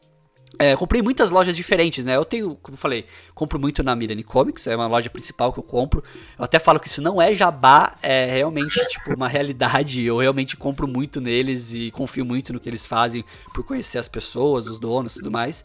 é, 0.58 0.76
comprei 0.76 1.00
muitas 1.02 1.30
lojas 1.30 1.56
diferentes, 1.56 2.04
né? 2.04 2.16
Eu 2.16 2.24
tenho, 2.24 2.54
como 2.56 2.74
eu 2.74 2.78
falei, 2.78 3.06
compro 3.34 3.58
muito 3.58 3.82
na 3.82 3.96
Mirani 3.96 4.22
Comics, 4.22 4.66
é 4.66 4.76
uma 4.76 4.86
loja 4.86 5.08
principal 5.08 5.52
que 5.52 5.58
eu 5.58 5.62
compro. 5.62 6.02
Eu 6.38 6.44
até 6.44 6.58
falo 6.58 6.78
que 6.78 6.88
isso 6.88 7.00
não 7.00 7.20
é 7.20 7.34
jabá, 7.34 7.96
é 8.02 8.26
realmente 8.26 8.84
tipo 8.88 9.14
uma 9.14 9.28
realidade. 9.28 10.02
Eu 10.02 10.18
realmente 10.18 10.56
compro 10.56 10.86
muito 10.86 11.20
neles 11.20 11.72
e 11.72 11.90
confio 11.90 12.24
muito 12.24 12.52
no 12.52 12.60
que 12.60 12.68
eles 12.68 12.86
fazem 12.86 13.24
por 13.54 13.64
conhecer 13.64 13.98
as 13.98 14.08
pessoas, 14.08 14.66
os 14.66 14.78
donos 14.78 15.12
e 15.12 15.18
tudo 15.18 15.30
mais. 15.30 15.64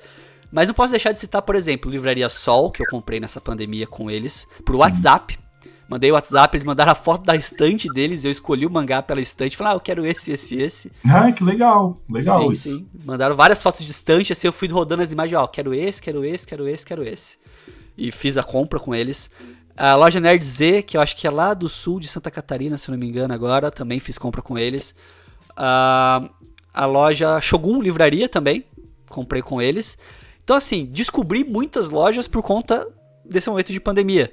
Mas 0.51 0.67
não 0.67 0.73
posso 0.73 0.91
deixar 0.91 1.11
de 1.11 1.19
citar, 1.19 1.41
por 1.41 1.55
exemplo, 1.55 1.91
Livraria 1.91 2.29
Sol, 2.29 2.71
que 2.71 2.81
eu 2.81 2.87
comprei 2.89 3.19
nessa 3.19 3.41
pandemia 3.41 3.85
com 3.85 4.09
eles, 4.09 4.47
por. 4.65 4.75
WhatsApp. 4.75 5.37
Mandei 5.89 6.11
o 6.11 6.15
WhatsApp, 6.15 6.57
eles 6.57 6.65
mandaram 6.65 6.91
a 6.91 6.95
foto 6.95 7.23
da 7.23 7.35
estante 7.35 7.87
deles, 7.91 8.25
eu 8.25 8.31
escolhi 8.31 8.65
o 8.65 8.69
mangá 8.69 9.01
pela 9.01 9.21
estante, 9.21 9.55
falei, 9.55 9.73
ah, 9.73 9.75
eu 9.75 9.79
quero 9.79 10.05
esse, 10.05 10.31
esse, 10.31 10.55
esse. 10.55 10.91
Ah, 11.05 11.31
que 11.31 11.43
legal, 11.43 11.97
legal 12.09 12.41
sim, 12.41 12.51
isso. 12.51 12.69
Sim, 12.69 12.87
mandaram 13.05 13.35
várias 13.35 13.61
fotos 13.61 13.85
de 13.85 13.91
estante, 13.91 14.33
assim, 14.33 14.47
eu 14.47 14.53
fui 14.53 14.67
rodando 14.67 15.01
as 15.01 15.13
imagens, 15.13 15.39
ó, 15.39 15.47
quero 15.47 15.73
esse, 15.73 16.01
quero 16.01 16.25
esse, 16.25 16.45
quero 16.45 16.67
esse, 16.67 16.85
quero 16.85 17.03
esse. 17.03 17.37
E 17.97 18.11
fiz 18.11 18.37
a 18.37 18.43
compra 18.43 18.79
com 18.79 18.93
eles. 18.93 19.31
A 19.77 19.95
loja 19.95 20.19
Nerd 20.19 20.43
Z, 20.43 20.81
que 20.83 20.97
eu 20.97 21.01
acho 21.01 21.15
que 21.15 21.25
é 21.25 21.31
lá 21.31 21.53
do 21.53 21.69
sul 21.69 21.99
de 21.99 22.07
Santa 22.07 22.29
Catarina, 22.29 22.77
se 22.77 22.91
não 22.91 22.97
me 22.97 23.07
engano 23.07 23.33
agora, 23.33 23.71
também 23.71 23.99
fiz 23.99 24.17
compra 24.17 24.41
com 24.41 24.57
eles. 24.57 24.93
Uh, 25.51 26.29
a 26.73 26.85
loja 26.85 27.39
Shogun 27.39 27.81
Livraria 27.81 28.27
também, 28.27 28.65
comprei 29.07 29.41
com 29.41 29.61
eles. 29.61 29.97
Então, 30.43 30.55
assim, 30.55 30.85
descobri 30.85 31.43
muitas 31.43 31.89
lojas 31.89 32.27
por 32.27 32.41
conta 32.43 32.87
desse 33.23 33.49
momento 33.49 33.71
de 33.71 33.79
pandemia. 33.79 34.31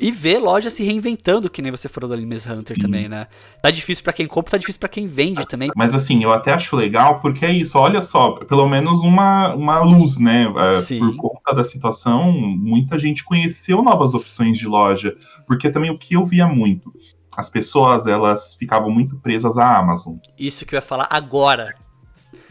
E 0.00 0.10
ver 0.10 0.38
loja 0.38 0.70
se 0.70 0.82
reinventando, 0.82 1.50
que 1.50 1.60
nem 1.60 1.70
você 1.70 1.86
falou 1.86 2.08
do 2.08 2.14
Animes 2.14 2.46
Hunter 2.46 2.74
Sim. 2.74 2.80
também, 2.80 3.06
né? 3.06 3.26
Tá 3.62 3.70
difícil 3.70 4.02
para 4.02 4.14
quem 4.14 4.26
compra, 4.26 4.52
tá 4.52 4.56
difícil 4.56 4.80
para 4.80 4.88
quem 4.88 5.06
vende 5.06 5.46
também. 5.46 5.70
Mas 5.76 5.94
assim, 5.94 6.24
eu 6.24 6.32
até 6.32 6.54
acho 6.54 6.74
legal, 6.74 7.20
porque 7.20 7.44
é 7.44 7.52
isso, 7.52 7.78
olha 7.78 8.00
só, 8.00 8.30
pelo 8.30 8.66
menos 8.66 9.00
uma, 9.00 9.54
uma 9.54 9.80
luz, 9.80 10.16
né? 10.16 10.44
É, 10.44 10.98
por 10.98 11.16
conta 11.16 11.54
da 11.54 11.62
situação, 11.62 12.32
muita 12.32 12.98
gente 12.98 13.22
conheceu 13.22 13.82
novas 13.82 14.14
opções 14.14 14.58
de 14.58 14.66
loja. 14.66 15.14
Porque 15.46 15.68
também 15.68 15.90
o 15.90 15.98
que 15.98 16.14
eu 16.14 16.24
via 16.24 16.46
muito, 16.46 16.90
as 17.36 17.50
pessoas, 17.50 18.06
elas 18.06 18.54
ficavam 18.54 18.90
muito 18.90 19.16
presas 19.18 19.58
à 19.58 19.76
Amazon. 19.76 20.16
Isso 20.38 20.64
que 20.64 20.74
eu 20.74 20.78
ia 20.78 20.82
falar 20.82 21.08
agora. 21.10 21.74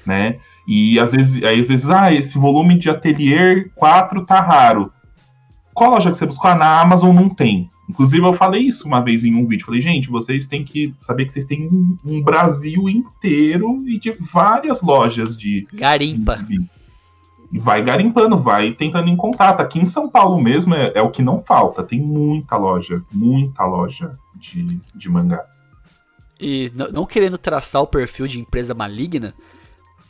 Né? 0.05 0.37
E 0.67 0.99
às 0.99 1.13
vezes, 1.13 1.43
aí, 1.43 1.59
às 1.59 1.67
vezes, 1.67 1.89
ah, 1.89 2.13
esse 2.13 2.37
volume 2.37 2.77
de 2.77 2.91
Atelier 2.91 3.71
4 3.73 4.23
tá 4.23 4.39
raro 4.39 4.93
qual 5.79 5.91
loja 5.91 6.11
que 6.11 6.17
você 6.17 6.25
buscar? 6.25 6.57
Na 6.57 6.81
Amazon 6.81 7.15
não 7.15 7.29
tem. 7.29 7.71
Inclusive, 7.87 8.21
eu 8.21 8.33
falei 8.33 8.63
isso 8.63 8.85
uma 8.85 8.99
vez 8.99 9.23
em 9.23 9.33
um 9.33 9.47
vídeo. 9.47 9.65
Falei, 9.65 9.81
gente, 9.81 10.09
vocês 10.09 10.45
têm 10.45 10.61
que 10.61 10.93
saber 10.97 11.23
que 11.23 11.31
vocês 11.31 11.45
têm 11.45 11.69
um, 11.69 11.97
um 12.03 12.21
Brasil 12.21 12.89
inteiro 12.89 13.81
e 13.87 13.97
de 13.97 14.11
várias 14.11 14.81
lojas 14.81 15.37
de. 15.37 15.65
Garimpa. 15.73 16.35
De, 16.35 17.59
vai 17.61 17.81
garimpando, 17.81 18.37
vai 18.37 18.71
tentando 18.73 19.07
encontrar. 19.07 19.53
Tá 19.53 19.63
aqui 19.63 19.79
em 19.79 19.85
São 19.85 20.09
Paulo 20.09 20.41
mesmo 20.41 20.75
é, 20.75 20.91
é, 20.95 21.01
o 21.01 21.09
que 21.09 21.23
não 21.23 21.39
falta. 21.39 21.81
Tem 21.81 22.01
muita 22.01 22.57
loja, 22.57 23.01
muita 23.09 23.65
loja 23.65 24.19
de, 24.35 24.81
de 24.93 25.09
mangá. 25.09 25.45
E 26.41 26.73
não 26.91 27.05
querendo 27.05 27.37
traçar 27.37 27.81
o 27.81 27.87
perfil 27.87 28.27
de 28.27 28.37
empresa 28.37 28.73
maligna, 28.73 29.33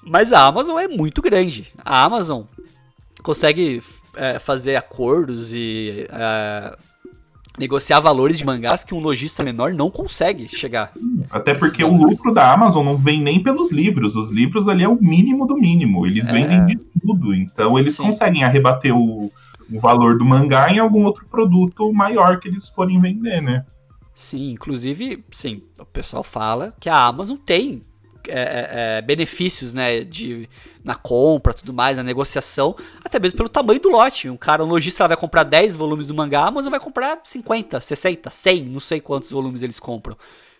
mas 0.04 0.34
a 0.34 0.48
Amazon 0.48 0.80
é 0.80 0.88
muito 0.88 1.22
grande. 1.22 1.72
A 1.78 2.04
Amazon 2.04 2.42
consegue 3.22 3.84
é, 4.20 4.38
fazer 4.38 4.76
acordos 4.76 5.54
e 5.54 6.06
é, 6.10 6.78
negociar 7.58 8.02
valores 8.02 8.38
de 8.38 8.46
mangás 8.46 8.84
que 8.84 8.94
um 8.94 9.00
lojista 9.00 9.44
menor 9.44 9.74
não 9.74 9.90
consegue 9.90 10.48
chegar. 10.50 10.92
Até 11.30 11.54
porque 11.54 11.84
o 11.84 11.94
lucro 11.94 12.34
da 12.34 12.54
Amazon 12.54 12.86
não 12.86 12.98
vem 12.98 13.22
nem 13.22 13.42
pelos 13.42 13.72
livros. 13.72 14.16
Os 14.16 14.30
livros 14.30 14.68
ali 14.68 14.84
é 14.84 14.90
o 14.90 15.02
mínimo 15.02 15.48
do 15.48 15.56
mínimo. 15.56 16.06
Eles 16.06 16.28
é... 16.28 16.34
vendem 16.34 16.66
de 16.66 16.76
tudo. 17.02 17.34
Então 17.34 17.80
eles 17.80 17.96
Sim. 17.96 18.04
conseguem 18.04 18.44
arrebater 18.44 18.96
o, 18.96 19.32
o 19.72 19.80
valor 19.80 20.18
do 20.18 20.26
mangá 20.26 20.70
em 20.70 20.80
algum 20.80 21.06
outro 21.06 21.26
produto 21.26 21.92
maior 21.94 22.40
que 22.40 22.48
eles 22.50 22.68
forem 22.68 23.00
vender, 23.00 23.42
né? 23.42 23.66
Sim, 24.14 24.52
inclusive, 24.52 25.24
sim, 25.32 25.64
o 25.80 25.86
pessoal 25.86 26.26
fala 26.26 26.74
que 26.78 26.90
a 26.90 27.06
Amazon 27.06 27.38
tem 27.38 27.84
é, 28.30 28.40
é, 28.40 28.70
é, 28.98 29.02
benefícios, 29.02 29.74
né, 29.74 30.04
de, 30.04 30.48
na 30.84 30.96
compra, 30.96 31.54
tudo 31.54 31.74
mais, 31.74 31.98
na 31.98 32.04
negociação, 32.04 32.76
até 33.04 33.20
mesmo 33.20 33.38
pelo 33.38 33.50
tamanho 33.50 33.80
do 33.80 33.90
lote. 33.90 34.30
Um 34.30 34.38
cara, 34.38 34.64
um 34.64 34.68
lojista 34.68 35.08
vai 35.08 35.18
comprar 35.18 35.44
10 35.44 35.76
volumes 35.76 36.08
do 36.08 36.16
mangá, 36.16 36.50
mas 36.52 36.68
vai 36.68 36.80
comprar 36.80 37.20
50, 37.24 37.80
60, 37.80 38.30
100, 38.30 38.64
não 38.66 38.80
sei 38.80 39.00
quantos 39.00 39.32
volumes 39.32 39.62
eles 39.62 39.80
compram. 39.80 40.18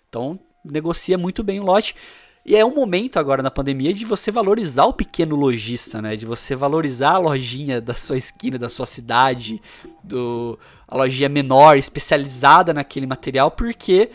Então, 0.08 0.40
negocia 0.64 1.18
muito 1.18 1.44
bem 1.44 1.60
o 1.60 1.64
lote. 1.64 1.96
E 2.46 2.56
é 2.56 2.66
um 2.66 2.74
momento 2.74 3.20
agora 3.20 3.44
na 3.44 3.52
pandemia 3.52 3.94
de 3.94 4.06
você 4.06 4.32
valorizar 4.32 4.86
o 4.86 4.94
pequeno 4.94 5.36
lojista, 5.36 6.02
né? 6.02 6.16
De 6.16 6.26
você 6.26 6.56
valorizar 6.56 7.12
a 7.12 7.18
lojinha 7.18 7.80
da 7.80 7.94
sua 7.94 8.18
esquina, 8.18 8.58
da 8.58 8.70
sua 8.70 8.86
cidade, 8.86 9.62
do, 10.04 10.58
a 10.88 10.98
lojinha 10.98 11.30
menor, 11.30 11.78
especializada 11.78 12.74
naquele 12.74 13.06
material, 13.06 13.52
porque 13.52 14.10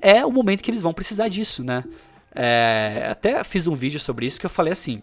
é 0.00 0.24
o 0.24 0.30
momento 0.30 0.62
que 0.62 0.70
eles 0.70 0.82
vão 0.82 0.92
precisar 0.92 1.28
disso, 1.28 1.64
né? 1.64 1.84
É, 2.34 3.08
até 3.10 3.42
fiz 3.42 3.66
um 3.66 3.74
vídeo 3.74 3.98
sobre 3.98 4.26
isso 4.26 4.38
que 4.38 4.46
eu 4.46 4.50
falei 4.50 4.72
assim. 4.72 5.02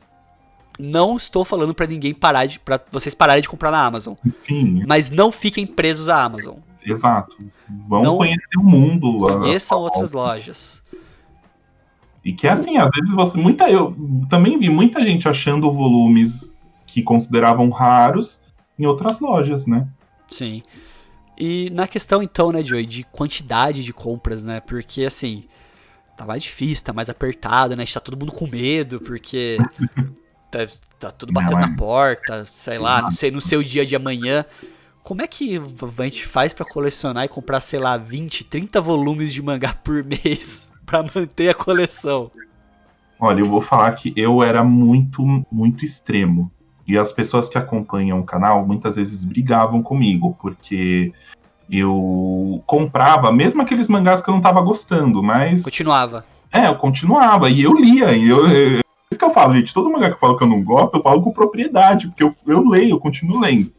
Não 0.80 1.18
estou 1.18 1.44
falando 1.44 1.74
para 1.74 1.88
ninguém 1.88 2.14
parar 2.14 2.46
de. 2.46 2.60
para 2.60 2.80
vocês 2.92 3.16
pararem 3.16 3.42
de 3.42 3.50
comprar 3.50 3.72
na 3.72 3.84
Amazon. 3.84 4.14
Sim. 4.32 4.84
Mas 4.88 5.10
não 5.10 5.32
fiquem 5.32 5.66
presos 5.66 6.08
à 6.08 6.24
Amazon. 6.24 6.58
Exato. 6.86 7.36
Vão 7.88 8.04
não 8.04 8.18
conhecer 8.18 8.58
o 8.58 8.64
mundo. 8.64 9.18
Conheçam 9.18 9.80
outras 9.80 10.12
lojas. 10.12 10.82
E 12.24 12.32
que 12.32 12.48
é 12.48 12.52
assim, 12.52 12.78
às 12.78 12.92
vezes 12.92 13.12
você. 13.14 13.40
Muita, 13.40 13.70
eu 13.70 13.96
também 14.30 14.60
vi 14.60 14.70
muita 14.70 15.04
gente 15.04 15.28
achando 15.28 15.72
volumes 15.72 16.54
que 16.86 17.02
consideravam 17.02 17.70
raros 17.70 18.40
em 18.78 18.86
outras 18.86 19.20
lojas, 19.20 19.66
né? 19.66 19.88
Sim. 20.28 20.62
E 21.40 21.70
na 21.72 21.88
questão, 21.88 22.22
então, 22.22 22.52
né, 22.52 22.64
Joey, 22.64 22.86
de 22.86 23.04
quantidade 23.04 23.84
de 23.84 23.94
compras, 23.94 24.44
né? 24.44 24.60
Porque 24.60 25.06
assim 25.06 25.46
tá 26.18 26.26
mais 26.26 26.44
difícil, 26.44 26.84
tá 26.84 26.92
mais 26.92 27.10
apertado, 27.10 27.76
né? 27.76 27.84
Está 27.84 28.00
todo 28.00 28.18
mundo 28.18 28.32
com 28.32 28.48
medo, 28.48 29.00
porque 29.00 29.58
tá, 30.52 30.68
tá 31.00 31.12
tudo 31.12 31.32
batendo 31.32 31.60
na 31.60 31.76
porta, 31.76 32.44
sei 32.46 32.80
lá, 32.80 33.02
não 33.04 33.12
sei, 33.12 33.30
no 33.30 33.40
seu 33.40 33.62
dia 33.62 33.86
de 33.86 33.96
amanhã. 33.96 34.44
Como 35.04 35.22
é 35.22 35.28
que 35.28 35.58
a 35.58 36.04
gente 36.04 36.28
faz 36.28 36.52
para 36.52 36.66
colecionar 36.66 37.24
e 37.24 37.30
comprar, 37.30 37.62
sei 37.62 37.80
lá, 37.80 37.96
20, 37.96 38.44
30 38.44 38.82
volumes 38.82 39.32
de 39.32 39.42
mangá 39.42 39.74
por 39.74 40.04
mês 40.04 40.70
para 40.86 41.04
manter 41.04 41.50
a 41.50 41.54
coleção? 41.54 42.30
Olha, 43.20 43.40
eu 43.40 43.46
vou 43.46 43.62
falar 43.62 43.94
que 43.94 44.12
eu 44.16 44.44
era 44.44 44.64
muito, 44.64 45.24
muito 45.52 45.86
extremo. 45.86 46.52
E 46.88 46.98
as 46.98 47.12
pessoas 47.12 47.50
que 47.50 47.58
acompanham 47.58 48.20
o 48.20 48.24
canal 48.24 48.66
muitas 48.66 48.96
vezes 48.96 49.24
brigavam 49.24 49.84
comigo, 49.84 50.38
porque 50.40 51.14
eu 51.70 52.64
comprava, 52.66 53.32
mesmo 53.32 53.62
aqueles 53.62 53.88
mangás 53.88 54.22
que 54.22 54.30
eu 54.30 54.34
não 54.34 54.42
tava 54.42 54.62
gostando, 54.62 55.22
mas. 55.22 55.64
Continuava. 55.64 56.26
É, 56.52 56.68
eu 56.68 56.76
continuava, 56.76 57.50
e 57.50 57.64
eu 57.64 57.74
lia, 57.74 58.14
e 58.14 58.30
eu. 58.30 58.46
É 58.48 58.80
isso 59.12 59.20
que 59.20 59.26
eu 59.26 59.30
falo, 59.30 59.54
gente. 59.56 59.74
Todo 59.74 59.90
mangá 59.90 60.08
que 60.08 60.16
eu 60.16 60.20
falo 60.20 60.38
que 60.38 60.44
eu 60.44 60.48
não 60.48 60.64
gosto, 60.64 60.98
eu 60.98 61.02
falo 61.02 61.22
com 61.22 61.32
propriedade, 61.32 62.08
porque 62.08 62.24
eu, 62.24 62.34
eu 62.46 62.68
leio, 62.68 62.92
eu 62.92 63.00
continuo 63.00 63.40
lendo. 63.40 63.72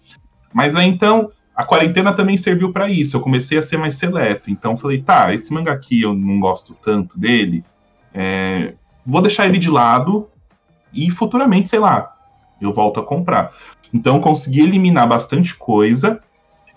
Mas 0.53 0.77
aí 0.77 0.89
então, 0.89 1.31
a 1.55 1.65
quarentena 1.65 2.13
também 2.13 2.37
serviu 2.37 2.73
para 2.73 2.89
isso. 2.89 3.17
Eu 3.17 3.21
comecei 3.21 3.59
a 3.59 3.63
ser 3.63 3.79
mais 3.79 3.95
seleto. 3.95 4.51
Então 4.51 4.77
falei, 4.77 5.03
tá, 5.03 5.33
esse 5.35 5.53
mangá 5.53 5.73
aqui 5.73 6.03
eu 6.03 6.15
não 6.15 6.39
gosto 6.39 6.75
tanto 6.83 7.19
dele. 7.19 7.65
É, 8.13 8.75
vou 9.05 9.23
deixar 9.23 9.47
ele 9.47 9.59
de 9.59 9.71
lado 9.71 10.29
e 10.93 11.11
futuramente, 11.11 11.69
sei 11.69 11.79
lá, 11.79 12.15
eu 12.61 12.73
volto 12.73 13.01
a 13.01 13.05
comprar. 13.05 13.53
Então 13.93 14.21
consegui 14.21 14.61
eliminar 14.61 15.09
bastante 15.09 15.55
coisa 15.55 16.21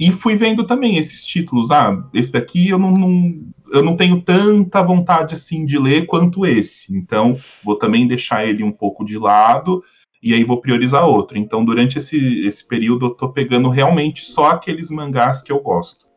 e 0.01 0.11
fui 0.11 0.35
vendo 0.35 0.65
também 0.65 0.97
esses 0.97 1.23
títulos. 1.23 1.69
Ah, 1.69 2.03
esse 2.11 2.31
daqui 2.31 2.69
eu 2.69 2.79
não, 2.79 2.91
não, 2.91 3.39
eu 3.71 3.83
não 3.83 3.95
tenho 3.95 4.19
tanta 4.19 4.81
vontade 4.81 5.35
assim 5.35 5.63
de 5.63 5.77
ler 5.77 6.07
quanto 6.07 6.43
esse. 6.43 6.91
Então, 6.97 7.37
vou 7.63 7.75
também 7.75 8.07
deixar 8.07 8.43
ele 8.43 8.63
um 8.63 8.71
pouco 8.71 9.05
de 9.05 9.19
lado 9.19 9.83
e 10.21 10.33
aí 10.33 10.43
vou 10.43 10.59
priorizar 10.59 11.07
outro. 11.07 11.37
Então, 11.37 11.63
durante 11.63 11.99
esse, 11.99 12.43
esse 12.47 12.67
período, 12.67 13.05
eu 13.05 13.09
tô 13.11 13.29
pegando 13.29 13.69
realmente 13.69 14.25
só 14.25 14.45
aqueles 14.45 14.89
mangás 14.89 15.43
que 15.43 15.51
eu 15.51 15.59
gosto. 15.59 16.07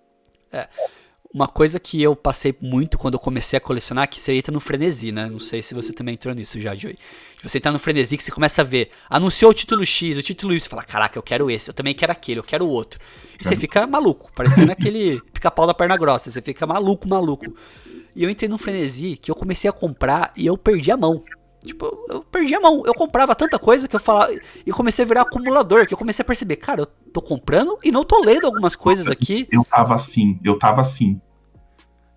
É. 0.51 0.67
Uma 1.35 1.49
coisa 1.49 1.81
que 1.81 2.01
eu 2.01 2.15
passei 2.15 2.57
muito 2.61 2.97
quando 2.97 3.15
eu 3.15 3.19
comecei 3.19 3.57
a 3.57 3.61
colecionar, 3.61 4.09
que 4.09 4.21
você 4.21 4.35
entra 4.35 4.53
no 4.53 4.61
frenesi, 4.61 5.11
né? 5.11 5.29
Não 5.29 5.41
sei 5.41 5.63
se 5.63 5.75
você 5.75 5.93
também 5.93 6.15
entrou 6.15 6.33
nisso 6.33 6.61
já, 6.61 6.77
Joey. 6.77 6.97
Você 7.43 7.59
entra 7.59 7.73
no 7.73 7.79
frenesi 7.81 8.17
que 8.17 8.23
você 8.23 8.31
começa 8.31 8.63
a 8.63 8.65
ver, 8.65 8.93
anunciou 9.11 9.51
o 9.51 9.55
título 9.55 9.85
X, 9.85 10.17
o 10.17 10.23
título 10.23 10.55
Y, 10.55 10.61
você 10.61 10.69
fala, 10.69 10.85
caraca, 10.85 11.19
eu 11.19 11.23
quero 11.25 11.51
esse, 11.51 11.69
eu 11.69 11.75
também 11.75 11.93
quero 11.93 12.13
aquele, 12.13 12.39
eu 12.39 12.45
quero 12.45 12.65
o 12.65 12.69
outro. 12.69 13.01
E 13.41 13.43
você 13.43 13.57
fica 13.57 13.85
maluco, 13.85 14.31
parecendo 14.33 14.71
aquele 14.73 15.21
pica-pau 15.33 15.67
da 15.67 15.75
perna 15.75 15.97
grossa, 15.97 16.31
você 16.31 16.41
fica 16.41 16.69
maluco, 16.69 17.09
maluco. 17.09 17.53
E 18.15 18.23
eu 18.23 18.31
entrei 18.31 18.49
num 18.49 18.57
frenesi 18.57 19.17
que 19.17 19.29
eu 19.29 19.35
comecei 19.35 19.69
a 19.69 19.73
comprar 19.73 20.33
e 20.37 20.47
eu 20.47 20.57
perdi 20.57 20.93
a 20.93 20.97
mão. 20.97 21.21
Tipo, 21.65 22.07
eu 22.09 22.23
perdi 22.23 22.55
a 22.55 22.61
mão. 22.61 22.83
Eu 22.85 22.95
comprava 22.95 23.35
tanta 23.35 23.59
coisa 23.59 23.89
que 23.89 23.97
eu 23.97 24.01
falava. 24.01 24.33
E 24.67 24.71
comecei 24.71 25.05
a 25.05 25.09
virar 25.09 25.23
acumulador, 25.23 25.87
que 25.87 25.95
eu 25.95 25.99
comecei 25.99 26.23
a 26.23 26.27
perceber, 26.27 26.57
cara, 26.57 26.83
eu 26.83 26.87
tô 26.87 27.23
comprando 27.23 27.79
e 27.83 27.91
não 27.91 28.05
tô 28.05 28.23
lendo 28.23 28.47
algumas 28.47 28.77
coisas 28.77 29.09
aqui. 29.09 29.49
Eu 29.51 29.65
tava 29.65 29.95
assim, 29.95 30.39
eu 30.45 30.59
tava 30.59 30.83
assim. 30.83 31.21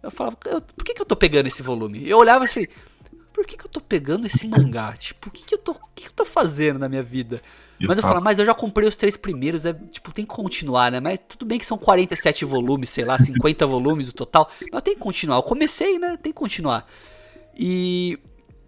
Eu 0.04 0.12
falava, 0.12 0.36
por 0.36 0.84
que, 0.86 0.94
que 0.94 1.02
eu 1.02 1.06
tô 1.06 1.16
pegando 1.16 1.48
esse 1.48 1.64
volume? 1.64 2.08
Eu 2.08 2.18
olhava 2.18 2.46
assim, 2.46 2.68
por 3.34 3.46
que, 3.46 3.58
que 3.58 3.66
eu 3.66 3.70
tô 3.70 3.80
pegando 3.80 4.26
esse 4.26 4.48
mangá? 4.48 4.94
Tipo, 4.94 5.30
o 5.30 5.32
que, 5.32 5.46
que, 5.46 5.54
eu, 5.54 5.60
tô, 5.60 5.74
que, 5.94 6.04
que 6.04 6.08
eu 6.08 6.14
tô 6.14 6.26
fazendo 6.26 6.80
na 6.80 6.90
minha 6.90 7.04
vida? 7.04 7.42
Eu 7.80 7.88
mas 7.88 7.98
eu 7.98 8.02
falo, 8.02 8.22
mas 8.22 8.40
eu 8.40 8.46
já 8.46 8.54
comprei 8.54 8.88
os 8.88 8.96
três 8.96 9.16
primeiros, 9.16 9.64
é, 9.64 9.74
tipo, 9.74 10.12
tem 10.12 10.26
que 10.26 10.34
continuar, 10.34 10.92
né? 10.92 11.00
Mas 11.00 11.20
tudo 11.28 11.46
bem 11.46 11.60
que 11.60 11.66
são 11.66 11.78
47 11.78 12.44
volumes, 12.46 12.90
sei 12.90 13.06
lá, 13.06 13.20
50 13.20 13.66
volumes 13.68 14.10
o 14.10 14.14
total. 14.14 14.50
Mas 14.72 14.82
tem 14.82 14.96
que 14.96 15.00
continuar. 15.00 15.38
Eu 15.38 15.44
comecei, 15.44 16.00
né? 16.00 16.18
Tem 16.18 16.34
que 16.34 16.40
continuar. 16.40 16.88
E 17.56 18.18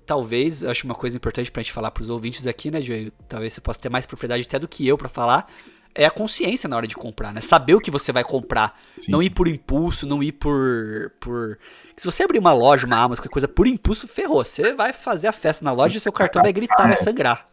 talvez, 0.09 0.63
eu 0.63 0.71
acho 0.71 0.85
uma 0.85 0.95
coisa 0.95 1.15
importante 1.15 1.51
pra 1.51 1.61
gente 1.61 1.71
falar 1.71 1.91
pros 1.91 2.09
ouvintes 2.09 2.47
aqui, 2.47 2.71
né, 2.71 2.81
Joey? 2.81 3.13
Talvez 3.27 3.53
você 3.53 3.61
possa 3.61 3.79
ter 3.79 3.89
mais 3.89 4.07
propriedade 4.07 4.41
até 4.41 4.57
do 4.57 4.67
que 4.67 4.87
eu 4.87 4.97
para 4.97 5.07
falar. 5.07 5.45
É 5.93 6.03
a 6.03 6.09
consciência 6.09 6.67
na 6.67 6.75
hora 6.75 6.87
de 6.87 6.95
comprar, 6.95 7.31
né? 7.31 7.41
Saber 7.41 7.75
o 7.75 7.79
que 7.79 7.91
você 7.91 8.11
vai 8.11 8.23
comprar. 8.23 8.73
Sim. 8.95 9.11
Não 9.11 9.21
ir 9.21 9.29
por 9.29 9.47
impulso, 9.47 10.07
não 10.07 10.23
ir 10.23 10.31
por. 10.31 11.13
por... 11.19 11.59
Se 11.95 12.05
você 12.05 12.23
abrir 12.23 12.39
uma 12.39 12.51
loja, 12.51 12.87
uma 12.87 12.95
Amazon, 12.95 13.17
qualquer 13.17 13.29
coisa 13.29 13.47
por 13.47 13.67
impulso, 13.67 14.07
ferrou. 14.07 14.43
Você 14.43 14.73
vai 14.73 14.93
fazer 14.93 15.27
a 15.27 15.31
festa 15.31 15.63
na 15.63 15.71
loja 15.71 15.97
e 15.97 16.01
seu 16.01 16.11
cartão 16.11 16.41
vai 16.41 16.53
gritar, 16.53 16.87
vai 16.87 16.97
sangrar. 16.97 17.45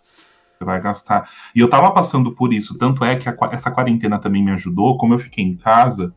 Você 0.57 0.65
vai 0.65 0.81
gastar. 0.81 1.31
E 1.55 1.61
eu 1.61 1.69
tava 1.69 1.91
passando 1.91 2.33
por 2.33 2.55
isso, 2.55 2.79
tanto 2.79 3.05
é 3.05 3.17
que 3.17 3.29
a, 3.29 3.37
essa 3.53 3.71
quarentena 3.71 4.19
também 4.19 4.43
me 4.43 4.53
ajudou, 4.53 4.97
como 4.97 5.13
eu 5.13 5.19
fiquei 5.19 5.45
em 5.45 5.57
casa, 5.57 6.15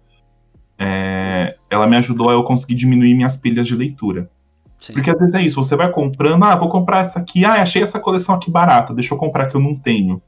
é, 0.77 1.57
ela 1.69 1.85
me 1.85 1.97
ajudou 1.97 2.29
a 2.29 2.33
eu 2.33 2.43
conseguir 2.43 2.75
diminuir 2.75 3.13
minhas 3.13 3.35
pilhas 3.35 3.67
de 3.67 3.75
leitura. 3.75 4.29
Sim. 4.79 4.93
Porque 4.93 5.11
às 5.11 5.19
vezes 5.19 5.35
é 5.35 5.41
isso, 5.41 5.61
você 5.61 5.75
vai 5.75 5.91
comprando, 5.91 6.43
ah, 6.45 6.55
vou 6.55 6.69
comprar 6.69 7.01
essa 7.01 7.19
aqui, 7.19 7.43
ah, 7.43 7.61
achei 7.61 7.83
essa 7.83 7.99
coleção 7.99 8.33
aqui 8.33 8.49
barata, 8.49 8.93
deixa 8.93 9.13
eu 9.13 9.17
comprar 9.17 9.47
que 9.47 9.55
eu 9.55 9.61
não 9.61 9.75
tenho. 9.75 10.21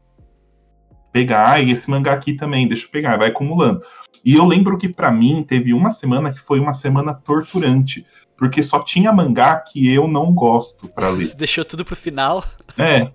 Pegar, 1.12 1.52
ah, 1.52 1.60
e 1.60 1.72
esse 1.72 1.90
mangá 1.90 2.14
aqui 2.14 2.34
também, 2.34 2.68
deixa 2.68 2.86
eu 2.86 2.90
pegar, 2.90 3.18
vai 3.18 3.30
acumulando. 3.30 3.82
E 4.24 4.36
eu 4.36 4.46
lembro 4.46 4.78
que 4.78 4.90
para 4.90 5.10
mim 5.10 5.44
teve 5.48 5.74
uma 5.74 5.90
semana 5.90 6.32
que 6.32 6.40
foi 6.40 6.60
uma 6.60 6.74
semana 6.74 7.14
torturante, 7.14 8.06
porque 8.38 8.62
só 8.62 8.80
tinha 8.80 9.12
mangá 9.12 9.56
que 9.56 9.92
eu 9.92 10.08
não 10.08 10.34
gosto 10.34 10.88
para 10.90 11.08
ler. 11.10 11.26
Você 11.26 11.36
deixou 11.36 11.64
tudo 11.64 11.86
pro 11.86 11.96
final? 11.96 12.44
É. 12.78 13.10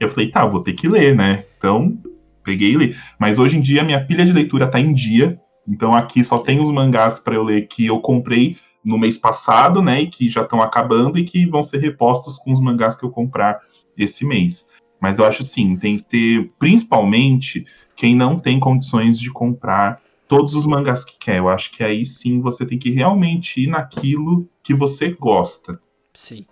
Eu 0.00 0.08
falei, 0.08 0.30
tá, 0.30 0.44
vou 0.44 0.62
ter 0.62 0.72
que 0.72 0.88
ler, 0.88 1.14
né? 1.14 1.44
Então, 1.56 1.96
peguei 2.44 2.72
e 2.72 2.76
li. 2.76 2.96
Mas 3.18 3.38
hoje 3.38 3.56
em 3.56 3.60
dia 3.60 3.84
minha 3.84 4.04
pilha 4.04 4.24
de 4.24 4.32
leitura 4.32 4.66
tá 4.66 4.80
em 4.80 4.92
dia, 4.92 5.40
então 5.66 5.94
aqui 5.94 6.24
só 6.24 6.38
tem 6.38 6.60
os 6.60 6.70
mangás 6.70 7.18
para 7.18 7.34
eu 7.34 7.44
ler 7.44 7.68
que 7.68 7.86
eu 7.86 8.00
comprei 8.00 8.56
no 8.84 8.98
mês 8.98 9.18
passado, 9.18 9.82
né, 9.82 10.02
e 10.02 10.06
que 10.06 10.28
já 10.28 10.42
estão 10.42 10.60
acabando 10.60 11.18
e 11.18 11.24
que 11.24 11.46
vão 11.46 11.62
ser 11.62 11.78
repostos 11.78 12.38
com 12.38 12.52
os 12.52 12.60
mangás 12.60 12.96
que 12.96 13.04
eu 13.04 13.10
comprar 13.10 13.60
esse 13.96 14.24
mês. 14.24 14.66
Mas 15.00 15.18
eu 15.18 15.24
acho 15.24 15.44
sim, 15.44 15.76
tem 15.76 15.98
que 15.98 16.04
ter, 16.04 16.52
principalmente, 16.58 17.64
quem 17.94 18.14
não 18.14 18.38
tem 18.38 18.58
condições 18.58 19.18
de 19.18 19.30
comprar 19.30 20.00
todos 20.26 20.54
os 20.54 20.66
mangás 20.66 21.04
que 21.04 21.16
quer. 21.18 21.38
Eu 21.38 21.48
acho 21.48 21.70
que 21.70 21.82
aí 21.82 22.04
sim 22.04 22.40
você 22.40 22.66
tem 22.66 22.78
que 22.78 22.90
realmente 22.90 23.62
ir 23.62 23.68
naquilo 23.68 24.48
que 24.62 24.74
você 24.74 25.10
gosta. 25.10 25.80
Sim. 26.12 26.46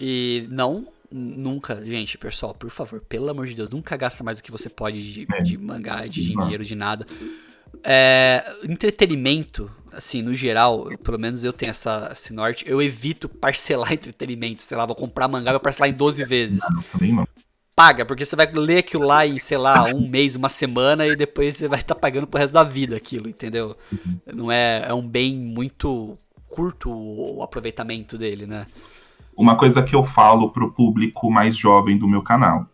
E 0.00 0.46
não 0.50 0.86
nunca, 1.10 1.82
gente, 1.84 2.18
pessoal, 2.18 2.54
por 2.54 2.70
favor, 2.70 3.00
pelo 3.00 3.30
amor 3.30 3.46
de 3.46 3.54
Deus, 3.54 3.70
nunca 3.70 3.96
gasta 3.96 4.22
mais 4.22 4.38
do 4.38 4.42
que 4.42 4.50
você 4.50 4.68
pode 4.68 5.12
de, 5.12 5.26
é. 5.32 5.42
de 5.42 5.56
mangá, 5.56 6.06
de 6.06 6.22
dinheiro, 6.22 6.64
de 6.64 6.74
nada. 6.74 7.06
É, 7.82 8.44
entretenimento, 8.64 9.70
assim, 9.92 10.22
no 10.22 10.34
geral, 10.34 10.90
eu, 10.90 10.98
pelo 10.98 11.18
menos 11.18 11.44
eu 11.44 11.52
tenho 11.52 11.70
essa, 11.70 12.10
esse 12.12 12.32
norte, 12.32 12.64
eu 12.66 12.80
evito 12.80 13.28
parcelar 13.28 13.92
entretenimento. 13.94 14.62
Sei 14.62 14.76
lá, 14.76 14.86
vou 14.86 14.96
comprar 14.96 15.28
mangá, 15.28 15.52
vou 15.52 15.60
parcelar 15.60 15.88
em 15.88 15.92
12 15.92 16.24
vezes. 16.24 16.60
Não, 16.70 17.26
Paga, 17.74 18.04
porque 18.04 18.26
você 18.26 18.34
vai 18.34 18.50
ler 18.52 18.78
aquilo 18.78 19.04
lá 19.04 19.24
em, 19.24 19.38
sei 19.38 19.56
lá, 19.56 19.84
um 19.84 20.08
mês, 20.08 20.34
uma 20.34 20.48
semana, 20.48 21.06
e 21.06 21.14
depois 21.14 21.56
você 21.56 21.68
vai 21.68 21.78
estar 21.78 21.94
tá 21.94 22.00
pagando 22.00 22.26
pro 22.26 22.40
resto 22.40 22.52
da 22.52 22.64
vida 22.64 22.96
aquilo, 22.96 23.28
entendeu? 23.28 23.76
Uhum. 23.92 24.18
Não 24.34 24.50
é, 24.50 24.84
é 24.88 24.92
um 24.92 25.06
bem 25.06 25.36
muito 25.36 26.18
curto 26.48 26.90
o 26.90 27.40
aproveitamento 27.40 28.18
dele, 28.18 28.46
né? 28.46 28.66
Uma 29.36 29.56
coisa 29.56 29.80
que 29.80 29.94
eu 29.94 30.02
falo 30.02 30.50
pro 30.50 30.72
público 30.72 31.30
mais 31.30 31.56
jovem 31.56 31.96
do 31.96 32.08
meu 32.08 32.20
canal. 32.20 32.66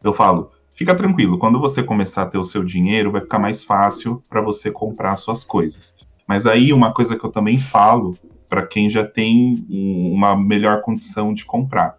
Eu 0.00 0.14
falo, 0.14 0.52
fica 0.72 0.94
tranquilo, 0.94 1.36
quando 1.36 1.58
você 1.58 1.82
começar 1.82 2.22
a 2.22 2.26
ter 2.26 2.38
o 2.38 2.44
seu 2.44 2.62
dinheiro, 2.62 3.10
vai 3.10 3.22
ficar 3.22 3.40
mais 3.40 3.64
fácil 3.64 4.22
para 4.28 4.40
você 4.40 4.70
comprar 4.70 5.16
suas 5.16 5.42
coisas. 5.42 5.96
Mas 6.26 6.46
aí 6.46 6.72
uma 6.72 6.92
coisa 6.92 7.16
que 7.16 7.24
eu 7.24 7.30
também 7.30 7.58
falo 7.58 8.16
para 8.48 8.66
quem 8.66 8.88
já 8.88 9.04
tem 9.04 9.66
uma 9.68 10.36
melhor 10.36 10.80
condição 10.80 11.34
de 11.34 11.44
comprar, 11.44 11.96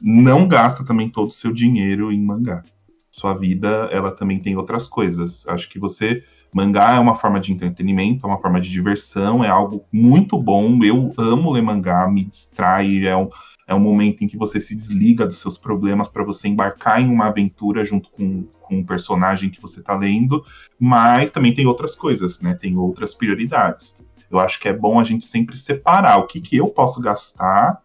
não 0.00 0.48
gasta 0.48 0.84
também 0.84 1.08
todo 1.08 1.28
o 1.28 1.32
seu 1.32 1.52
dinheiro 1.52 2.10
em 2.10 2.20
mangá. 2.20 2.64
Sua 3.10 3.34
vida, 3.34 3.88
ela 3.92 4.10
também 4.10 4.38
tem 4.38 4.56
outras 4.56 4.86
coisas. 4.86 5.46
Acho 5.46 5.68
que 5.68 5.78
você 5.78 6.24
mangá 6.52 6.94
é 6.94 6.98
uma 6.98 7.14
forma 7.14 7.38
de 7.38 7.52
entretenimento, 7.52 8.26
é 8.26 8.28
uma 8.28 8.38
forma 8.38 8.60
de 8.60 8.68
diversão, 8.68 9.44
é 9.44 9.48
algo 9.48 9.84
muito 9.92 10.38
bom. 10.38 10.82
Eu 10.82 11.12
amo 11.18 11.52
ler 11.52 11.62
mangá, 11.62 12.08
me 12.08 12.24
distrai, 12.24 13.06
é 13.06 13.16
um, 13.16 13.28
é 13.66 13.74
um 13.74 13.80
momento 13.80 14.22
em 14.22 14.28
que 14.28 14.36
você 14.36 14.58
se 14.58 14.74
desliga 14.74 15.26
dos 15.26 15.38
seus 15.38 15.56
problemas 15.56 16.08
para 16.08 16.24
você 16.24 16.48
embarcar 16.48 17.00
em 17.00 17.08
uma 17.08 17.26
aventura 17.26 17.84
junto 17.84 18.10
com, 18.10 18.44
com 18.60 18.78
um 18.78 18.84
personagem 18.84 19.50
que 19.50 19.60
você 19.60 19.80
está 19.80 19.96
lendo, 19.96 20.44
mas 20.78 21.30
também 21.30 21.54
tem 21.54 21.66
outras 21.66 21.94
coisas, 21.94 22.40
né? 22.40 22.54
Tem 22.54 22.76
outras 22.76 23.14
prioridades. 23.14 23.96
Eu 24.30 24.40
acho 24.40 24.58
que 24.58 24.68
é 24.68 24.72
bom 24.72 24.98
a 24.98 25.04
gente 25.04 25.26
sempre 25.26 25.56
separar 25.56 26.18
o 26.18 26.26
que, 26.26 26.40
que 26.40 26.56
eu 26.56 26.68
posso 26.68 27.00
gastar 27.00 27.82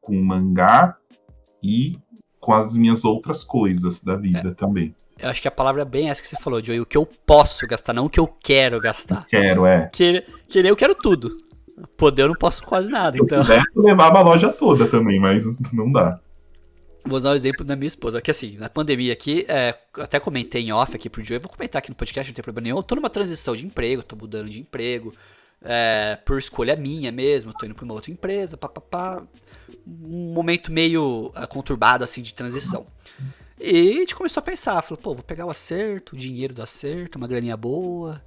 com 0.00 0.14
mangá 0.22 0.96
e 1.62 1.98
com 2.38 2.52
as 2.52 2.76
minhas 2.76 3.04
outras 3.04 3.42
coisas 3.42 3.98
da 4.00 4.14
vida 4.14 4.50
é. 4.50 4.54
também. 4.54 4.94
Eu 5.18 5.30
acho 5.30 5.40
que 5.40 5.48
a 5.48 5.50
palavra 5.50 5.82
é 5.82 5.84
bem 5.84 6.10
essa 6.10 6.20
que 6.20 6.28
você 6.28 6.36
falou, 6.36 6.62
Joey. 6.62 6.80
O 6.80 6.86
que 6.86 6.96
eu 6.96 7.06
posso 7.06 7.66
gastar, 7.66 7.94
não 7.94 8.04
o 8.04 8.10
que 8.10 8.20
eu 8.20 8.26
quero 8.26 8.78
gastar. 8.78 9.26
Quero, 9.26 9.64
é. 9.64 9.88
Querer, 9.88 10.26
querer 10.48 10.68
eu 10.68 10.76
quero 10.76 10.94
tudo. 10.94 11.34
Poder 11.96 12.22
eu 12.22 12.28
não 12.28 12.34
posso 12.34 12.62
quase 12.62 12.88
nada, 12.88 13.18
então. 13.18 13.44
Eu 13.74 13.82
levar 13.82 14.14
a 14.14 14.22
loja 14.22 14.52
toda 14.52 14.86
também, 14.86 15.20
mas 15.20 15.44
não 15.72 15.92
dá. 15.92 16.18
Vou 17.04 17.18
usar 17.18 17.30
o 17.30 17.34
exemplo 17.34 17.64
da 17.64 17.76
minha 17.76 17.86
esposa, 17.86 18.20
que 18.20 18.30
assim, 18.30 18.56
na 18.56 18.68
pandemia 18.68 19.12
aqui, 19.12 19.44
é, 19.48 19.74
até 19.98 20.18
comentei 20.18 20.62
em 20.62 20.72
off 20.72 20.96
aqui 20.96 21.08
pro 21.08 21.22
Joey, 21.22 21.38
vou 21.38 21.50
comentar 21.50 21.78
aqui 21.78 21.88
no 21.88 21.94
podcast, 21.94 22.30
não 22.30 22.34
tem 22.34 22.42
problema 22.42 22.64
nenhum. 22.64 22.78
Eu 22.78 22.82
tô 22.82 22.96
numa 22.96 23.10
transição 23.10 23.54
de 23.54 23.64
emprego, 23.64 24.02
tô 24.02 24.16
mudando 24.16 24.48
de 24.48 24.58
emprego, 24.58 25.14
é, 25.62 26.18
por 26.24 26.38
escolha 26.38 26.74
minha 26.74 27.12
mesmo, 27.12 27.52
tô 27.52 27.64
indo 27.64 27.74
pra 27.74 27.84
uma 27.84 27.94
outra 27.94 28.10
empresa, 28.10 28.56
papapá. 28.56 29.22
Um 29.86 30.32
momento 30.32 30.72
meio 30.72 31.26
uh, 31.26 31.46
conturbado, 31.48 32.02
assim, 32.02 32.22
de 32.22 32.34
transição. 32.34 32.86
E 33.60 33.90
a 33.90 34.00
gente 34.00 34.14
começou 34.14 34.40
a 34.40 34.44
pensar, 34.44 34.82
falou, 34.82 35.00
pô, 35.00 35.14
vou 35.14 35.22
pegar 35.22 35.46
o 35.46 35.50
acerto, 35.50 36.14
o 36.14 36.18
dinheiro 36.18 36.54
do 36.54 36.62
acerto, 36.62 37.18
uma 37.18 37.28
graninha 37.28 37.56
boa, 37.56 38.20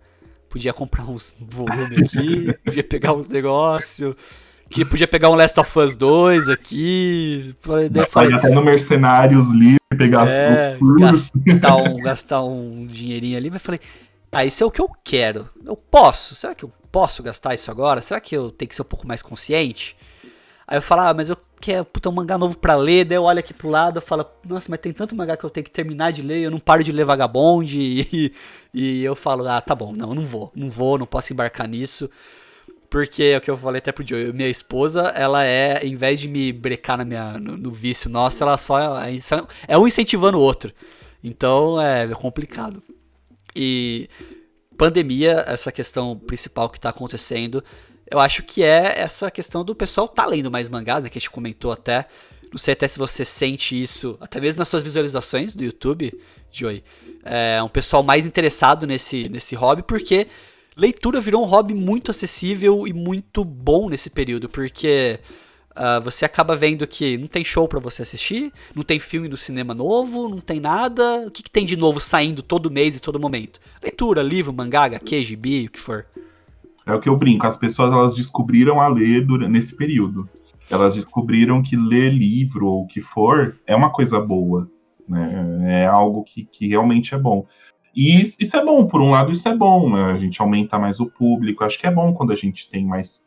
podia 0.50 0.74
comprar 0.74 1.10
uns 1.10 1.34
volumes 1.40 1.98
aqui, 1.98 2.54
podia 2.66 2.84
pegar 2.84 3.14
uns 3.14 3.28
negócios, 3.28 4.16
que 4.70 4.84
podia 4.84 5.08
pegar 5.08 5.30
um 5.30 5.36
Last 5.36 5.60
of 5.60 5.80
Us 5.80 5.96
2 5.96 6.50
aqui. 6.50 7.56
Daí 7.92 8.06
falei, 8.08 8.34
até 8.34 8.50
no 8.50 8.64
Mercenários 8.64 9.52
livre, 9.52 9.80
pegar 9.98 10.28
é, 10.30 10.74
os 10.74 10.80
furos. 10.80 11.32
Gastar 11.36 11.76
um, 11.76 11.98
gastar 11.98 12.44
um 12.44 12.86
dinheirinho 12.86 13.38
ali, 13.38 13.50
mas 13.50 13.62
falei, 13.62 13.80
tá, 14.30 14.46
isso 14.46 14.64
é 14.64 14.68
o 14.68 14.72
que 14.72 14.82
eu 14.82 14.90
quero. 15.04 15.50
Eu 15.66 15.76
posso, 15.76 16.36
será 16.36 16.54
que 16.54 16.66
eu 16.66 16.72
posso 16.92 17.24
gastar 17.24 17.54
isso 17.56 17.72
agora? 17.72 18.02
Será 18.02 18.20
que 18.20 18.36
eu 18.36 18.52
tenho 18.52 18.70
que 18.70 18.76
ser 18.76 18.82
um 18.82 18.86
pouco 18.86 19.08
mais 19.08 19.22
consciente? 19.22 19.96
Aí 20.70 20.78
eu 20.78 20.84
falo, 20.84 21.02
ah, 21.02 21.14
mas 21.16 21.32
eu 21.32 21.38
quero 21.60 21.84
puta, 21.84 22.10
um 22.10 22.12
mangá 22.12 22.38
novo 22.38 22.56
pra 22.56 22.76
ler, 22.76 23.04
daí 23.04 23.18
eu 23.18 23.24
olho 23.24 23.40
aqui 23.40 23.56
pro 23.56 23.68
lado, 23.68 23.98
eu 23.98 24.02
falo, 24.04 24.24
nossa, 24.46 24.68
mas 24.70 24.80
tem 24.80 24.94
tanto 24.94 25.16
mangá 25.16 25.36
que 25.36 25.44
eu 25.44 25.50
tenho 25.50 25.64
que 25.64 25.72
terminar 25.72 26.12
de 26.12 26.22
ler, 26.22 26.42
eu 26.42 26.52
não 26.52 26.60
paro 26.60 26.84
de 26.84 26.92
ler 26.92 27.06
Vagabond, 27.06 27.76
e, 27.82 28.32
e 28.72 29.04
eu 29.04 29.16
falo, 29.16 29.48
ah, 29.48 29.60
tá 29.60 29.74
bom, 29.74 29.92
não, 29.98 30.14
não 30.14 30.22
vou, 30.22 30.52
não 30.56 30.70
vou, 30.70 31.00
não 31.00 31.08
posso 31.08 31.34
embarcar 31.34 31.68
nisso, 31.68 32.08
porque 32.88 33.24
é 33.24 33.38
o 33.38 33.42
que 33.42 33.50
eu 33.50 33.58
falei 33.58 33.80
até 33.80 33.92
pro 33.92 34.08
Joe, 34.08 34.32
minha 34.32 34.48
esposa, 34.48 35.08
ela 35.16 35.44
é, 35.44 35.84
em 35.84 35.96
vez 35.96 36.20
de 36.20 36.28
me 36.28 36.54
brecar 36.54 37.00
na 37.00 37.04
minha, 37.04 37.40
no, 37.40 37.58
no 37.58 37.72
vício 37.72 38.08
nosso, 38.08 38.44
ela 38.44 38.56
só 38.56 38.80
é, 39.02 39.20
é 39.68 39.76
um 39.76 39.88
incentivando 39.88 40.38
o 40.38 40.42
outro, 40.42 40.72
então 41.24 41.82
é 41.82 42.08
complicado. 42.10 42.84
E 43.56 44.08
pandemia, 44.78 45.44
essa 45.48 45.72
questão 45.72 46.16
principal 46.16 46.70
que 46.70 46.80
tá 46.80 46.90
acontecendo, 46.90 47.64
eu 48.12 48.20
acho 48.20 48.44
que 48.44 48.64
é 48.64 49.00
essa 49.00 49.30
questão 49.30 49.64
do 49.64 49.76
pessoal 49.76 50.08
tá 50.08 50.26
lendo 50.26 50.50
mais 50.50 50.68
mangás, 50.70 51.04
né, 51.04 51.10
que 51.10 51.18
a 51.18 51.22
gente 51.22 51.30
comentou 51.30 51.72
até. 51.72 52.08
Não 52.52 52.58
sei 52.58 52.74
até 52.74 52.88
se 52.88 52.98
você 52.98 53.24
sente 53.24 53.80
isso, 53.80 54.18
até 54.20 54.42
mesmo 54.42 54.60
nas 54.60 54.70
suas 54.70 54.82
visualizações 54.82 55.56
do 55.56 55.64
YouTube, 55.64 56.20
Joey. 56.52 56.84
É 57.24 57.62
um 57.62 57.70
pessoal 57.70 58.02
mais 58.02 58.26
interessado 58.26 58.88
nesse, 58.88 59.30
nesse 59.30 59.54
hobby, 59.54 59.84
porque 59.84 60.28
leitura 60.76 61.22
virou 61.22 61.44
um 61.44 61.46
hobby 61.46 61.76
muito 61.76 62.10
acessível 62.10 62.88
e 62.88 62.94
muito 62.94 63.46
bom 63.46 63.88
nesse 63.88 64.10
período, 64.10 64.50
porque 64.50 65.20
uh, 65.76 66.02
você 66.02 66.26
acaba 66.26 66.56
vendo 66.56 66.88
que 66.88 67.20
não 67.20 67.28
tem 67.28 67.46
show 67.46 67.68
para 67.68 67.80
você 67.80 68.02
assistir, 68.02 68.52
não 68.74 68.82
tem 68.82 69.00
filme 69.00 69.28
no 69.28 69.38
cinema 69.38 69.76
novo, 69.76 70.28
não 70.28 70.40
tem 70.40 70.60
nada. 70.60 71.28
O 71.28 71.32
que, 71.32 71.44
que 71.44 71.52
tem 71.52 71.68
de 71.68 71.78
novo 71.78 72.00
saindo 72.00 72.42
todo 72.42 72.72
mês 72.72 72.96
e 72.96 73.00
todo 73.00 73.20
momento? 73.20 73.60
Leitura, 73.84 74.24
livro, 74.24 74.52
mangá, 74.52 74.86
HQ, 74.86 75.24
gibi, 75.24 75.68
o 75.68 75.72
que 75.72 75.80
for. 75.80 76.08
É 76.90 76.94
o 76.94 77.00
que 77.00 77.08
eu 77.08 77.16
brinco, 77.16 77.46
as 77.46 77.56
pessoas 77.56 77.94
elas 77.94 78.16
descobriram 78.16 78.82
a 78.82 78.88
ler 78.88 79.26
durante, 79.26 79.52
nesse 79.52 79.76
período. 79.76 80.28
elas 80.70 80.96
descobriram 80.96 81.62
que 81.62 81.76
ler 81.76 82.10
livro 82.10 82.66
ou 82.66 82.84
o 82.84 82.88
que 82.88 83.00
for 83.00 83.56
é 83.68 83.76
uma 83.76 83.92
coisa 83.92 84.20
boa, 84.20 84.70
né? 85.08 85.84
É 85.84 85.86
algo 85.86 86.24
que, 86.24 86.46
que 86.46 86.68
realmente 86.68 87.14
é 87.14 87.18
bom. 87.18 87.46
E 87.96 88.22
isso 88.22 88.58
é 88.58 88.64
bom, 88.64 88.88
por 88.88 89.02
um 89.02 89.12
lado, 89.12 89.32
isso 89.32 89.48
é 89.48 89.56
bom, 89.56 89.90
né? 89.92 90.12
a 90.12 90.18
gente 90.18 90.42
aumenta 90.42 90.80
mais 90.80 91.00
o 91.00 91.06
público. 91.06 91.64
Acho 91.64 91.80
que 91.80 91.88
é 91.88 91.92
bom 91.92 92.14
quando 92.14 92.32
a 92.32 92.36
gente 92.36 92.70
tem 92.70 92.86
mais 92.86 93.24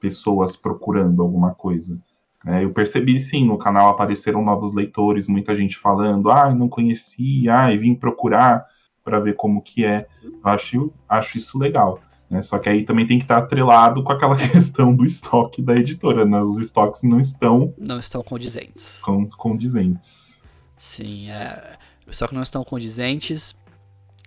pessoas 0.00 0.56
procurando 0.56 1.22
alguma 1.22 1.54
coisa. 1.54 2.00
É, 2.46 2.64
eu 2.64 2.72
percebi 2.72 3.20
sim, 3.20 3.46
no 3.46 3.58
canal 3.58 3.88
apareceram 3.88 4.42
novos 4.42 4.74
leitores, 4.74 5.26
muita 5.26 5.54
gente 5.54 5.76
falando, 5.76 6.30
ah, 6.30 6.54
não 6.54 6.68
conhecia, 6.68 7.54
ah, 7.54 7.76
vim 7.76 7.94
procurar 7.94 8.64
para 9.04 9.20
ver 9.20 9.34
como 9.34 9.62
que 9.62 9.84
é. 9.84 10.06
Eu 10.22 10.40
acho, 10.44 10.92
acho 11.08 11.36
isso 11.36 11.58
legal. 11.58 11.98
Né? 12.30 12.40
Só 12.42 12.58
que 12.58 12.68
aí 12.68 12.84
também 12.84 13.06
tem 13.06 13.18
que 13.18 13.24
estar 13.24 13.38
atrelado 13.38 14.04
com 14.04 14.12
aquela 14.12 14.36
questão 14.48 14.94
do 14.94 15.04
estoque 15.04 15.60
da 15.60 15.74
editora, 15.74 16.24
né? 16.24 16.40
Os 16.40 16.58
estoques 16.58 17.02
não 17.02 17.20
estão. 17.20 17.74
Não 17.76 17.98
estão 17.98 18.22
condizentes. 18.22 19.00
Com, 19.00 19.28
condizentes. 19.28 20.40
Sim, 20.78 21.28
é. 21.28 21.76
Só 22.10 22.28
que 22.28 22.34
não 22.34 22.42
estão 22.42 22.62
condizentes. 22.62 23.54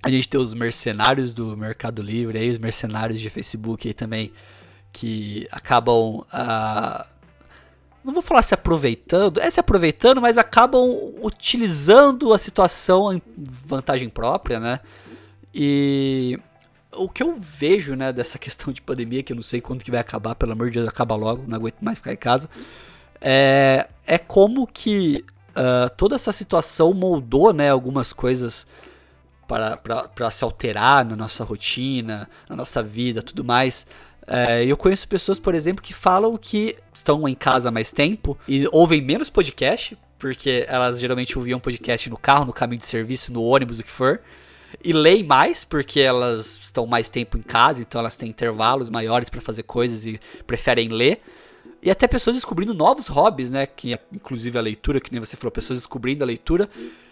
A 0.04 0.10
gente 0.10 0.28
tem 0.28 0.39
os 0.39 0.54
mercenários 0.54 1.34
do 1.34 1.56
Mercado 1.56 2.01
Livre, 2.01 2.38
aí, 2.38 2.49
os 2.49 2.58
mercenários 2.58 3.22
de 3.22 3.30
Facebook 3.30 3.88
aí 3.88 3.93
também, 3.93 4.34
que 4.91 5.47
acabam. 5.49 6.26
Uh, 6.34 7.14
não 8.04 8.14
vou 8.14 8.22
falar 8.22 8.43
se 8.43 8.54
aproveitando, 8.54 9.39
é 9.39 9.49
se 9.49 9.62
aproveitando, 9.62 10.22
mas 10.22 10.38
acabam 10.38 11.14
utilizando 11.22 12.34
a 12.34 12.38
situação 12.38 13.14
em 13.14 13.22
vantagem 13.66 14.10
própria, 14.10 14.60
né? 14.60 14.82
E 15.56 16.38
o 16.96 17.10
que 17.10 17.24
eu 17.24 17.36
vejo, 17.39 17.96
né, 17.96 18.12
dessa 18.14 18.38
questão 18.38 18.74
de 18.74 18.82
pandemia, 18.82 19.24
que 19.24 19.34
eu 19.34 19.36
não 19.36 19.44
sei 19.44 19.62
quando 19.62 19.84
que 19.84 19.91
vai 19.91 20.00
acabar, 20.00 20.36
pelo 20.36 20.52
amor 20.52 20.68
de 20.68 20.80
Deus, 20.80 20.88
acaba 20.88 21.16
logo, 21.16 21.44
não 21.48 21.58
aguento 21.58 21.78
mais 21.82 21.98
ficar 21.98 22.14
em 22.14 22.18
casa, 22.18 22.50
é, 23.22 23.88
é 24.06 24.18
como 24.18 24.68
que 24.68 25.24
uh, 25.52 25.89
toda 25.96 26.16
essa 26.16 26.32
situação 26.32 26.94
moldou, 26.94 27.54
né, 27.54 27.70
algumas 27.70 28.12
coisas 28.12 28.68
para 29.48 30.32
se 30.32 30.44
alterar 30.44 31.06
na 31.06 31.16
nossa 31.16 31.44
rotina, 31.44 32.30
na 32.50 32.56
nossa 32.56 32.82
vida, 32.82 33.22
tudo 33.22 33.44
mais. 33.44 33.86
É, 34.26 34.64
eu 34.66 34.78
conheço 34.78 35.08
pessoas, 35.08 35.39
por 35.39 35.54
exemplo, 35.54 35.84
que 35.84 35.94
falam 35.94 36.36
que 36.38 36.76
estão 36.94 37.28
em 37.28 37.36
casa 37.36 37.70
mais 37.70 37.91
tempo 37.91 38.38
e 38.48 38.68
ouvem 38.72 39.02
menos 39.02 39.30
podcast, 39.30 39.98
porque 40.18 40.66
elas 40.68 41.00
geralmente 41.00 41.38
ouviam 41.38 41.60
podcast 41.60 42.10
no 42.10 42.18
carro, 42.18 42.46
no 42.46 42.54
caminho 42.54 42.80
de 42.80 42.88
serviço, 42.88 43.32
no 43.32 43.44
ônibus, 43.44 43.80
o 43.80 43.84
que 43.84 43.89
for. 43.89 44.22
E 44.82 44.93
leem 44.93 45.24
mais, 45.24 45.65
porque 45.65 45.99
elas 45.99 46.59
estão 46.63 46.86
mais 46.86 47.09
tempo 47.09 47.38
em 47.38 47.41
casa, 47.41 47.82
então 47.82 47.99
elas 47.99 48.15
têm 48.15 48.30
intervalos 48.30 48.89
maiores 48.89 49.30
para 49.30 49.41
fazer 49.41 49.63
coisas 49.63 50.05
e 50.05 50.19
preferem 50.47 50.88
ler. 50.88 51.21
E 51.82 51.91
até 51.91 52.07
pessoas 52.07 52.36
descobrindo 52.36 52.74
novos 52.74 53.07
hobbies, 53.07 53.49
né? 53.49 53.65
Que 53.65 53.99
inclusive 54.11 54.57
a 54.57 54.61
leitura, 54.61 55.01
que 55.01 55.11
nem 55.11 55.19
você 55.19 55.36
falou, 55.36 55.51
pessoas 55.51 55.80
descobrindo 55.80 56.24
a 56.24 56.28
leitura, 56.28 56.69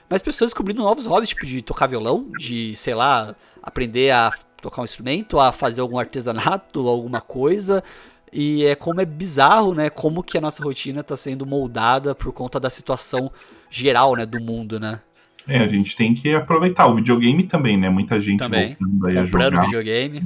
mas 0.09 0.21
pessoas 0.21 0.49
descobrindo 0.49 0.81
novos 0.81 1.05
hobbies, 1.05 1.29
tipo 1.29 1.45
de 1.45 1.61
tocar 1.61 1.87
violão, 1.87 2.27
de, 2.37 2.75
sei 2.75 2.95
lá, 2.95 3.35
aprender 3.61 4.11
a 4.11 4.31
tocar 4.61 4.81
um 4.81 4.85
instrumento, 4.85 5.39
a 5.39 5.51
fazer 5.51 5.81
algum 5.81 5.99
artesanato, 5.99 6.87
alguma 6.87 7.19
coisa. 7.19 7.83
E 8.31 8.65
é 8.65 8.75
como 8.75 9.01
é 9.01 9.05
bizarro, 9.05 9.73
né? 9.73 9.89
Como 9.89 10.23
que 10.23 10.37
a 10.37 10.41
nossa 10.41 10.63
rotina 10.63 11.01
está 11.01 11.17
sendo 11.17 11.45
moldada 11.45 12.15
por 12.15 12.31
conta 12.31 12.59
da 12.59 12.69
situação 12.69 13.29
geral, 13.69 14.15
né, 14.15 14.25
do 14.25 14.39
mundo, 14.39 14.79
né? 14.79 15.01
É, 15.47 15.59
a 15.59 15.67
gente 15.67 15.95
tem 15.95 16.13
que 16.13 16.33
aproveitar 16.33 16.87
o 16.87 16.95
videogame 16.95 17.43
também, 17.43 17.77
né? 17.77 17.89
Muita 17.89 18.19
gente 18.19 18.39
também. 18.39 18.77
voltando 18.79 19.07
aí 19.07 19.15
Comprando 19.15 19.45
a 19.45 19.49
jogar. 19.49 19.65
videogame. 19.65 20.23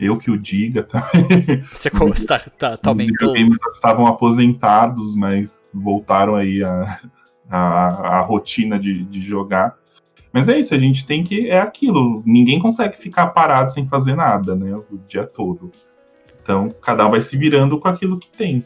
Eu 0.00 0.16
que 0.16 0.30
o 0.30 0.38
diga 0.38 0.82
também. 0.82 1.62
Você 1.72 1.88
está 1.88 2.38
tá, 2.38 2.76
tá 2.76 2.90
aumentou. 2.90 3.14
Os 3.14 3.34
videogames 3.34 3.58
estavam 3.72 4.06
aposentados, 4.06 5.14
mas 5.16 5.72
voltaram 5.74 6.36
aí 6.36 6.62
a, 6.62 7.00
a, 7.50 8.18
a 8.18 8.20
rotina 8.20 8.78
de, 8.78 9.04
de 9.04 9.20
jogar. 9.20 9.76
Mas 10.32 10.48
é 10.48 10.58
isso, 10.58 10.74
a 10.74 10.78
gente 10.78 11.04
tem 11.04 11.24
que. 11.24 11.50
É 11.50 11.60
aquilo. 11.60 12.22
Ninguém 12.24 12.60
consegue 12.60 12.96
ficar 12.96 13.28
parado 13.28 13.72
sem 13.72 13.86
fazer 13.88 14.14
nada, 14.14 14.54
né? 14.54 14.74
O 14.90 14.98
dia 15.06 15.26
todo. 15.26 15.72
Então, 16.40 16.68
cada 16.80 17.06
um 17.06 17.10
vai 17.10 17.20
se 17.20 17.36
virando 17.36 17.78
com 17.78 17.88
aquilo 17.88 18.18
que 18.18 18.28
tem. 18.28 18.64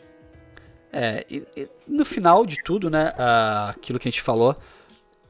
É, 0.92 1.24
e, 1.30 1.42
e 1.56 1.66
no 1.88 2.04
final 2.04 2.44
de 2.44 2.62
tudo, 2.62 2.90
né? 2.90 3.14
Aquilo 3.70 3.98
que 3.98 4.06
a 4.06 4.10
gente 4.10 4.22
falou. 4.22 4.54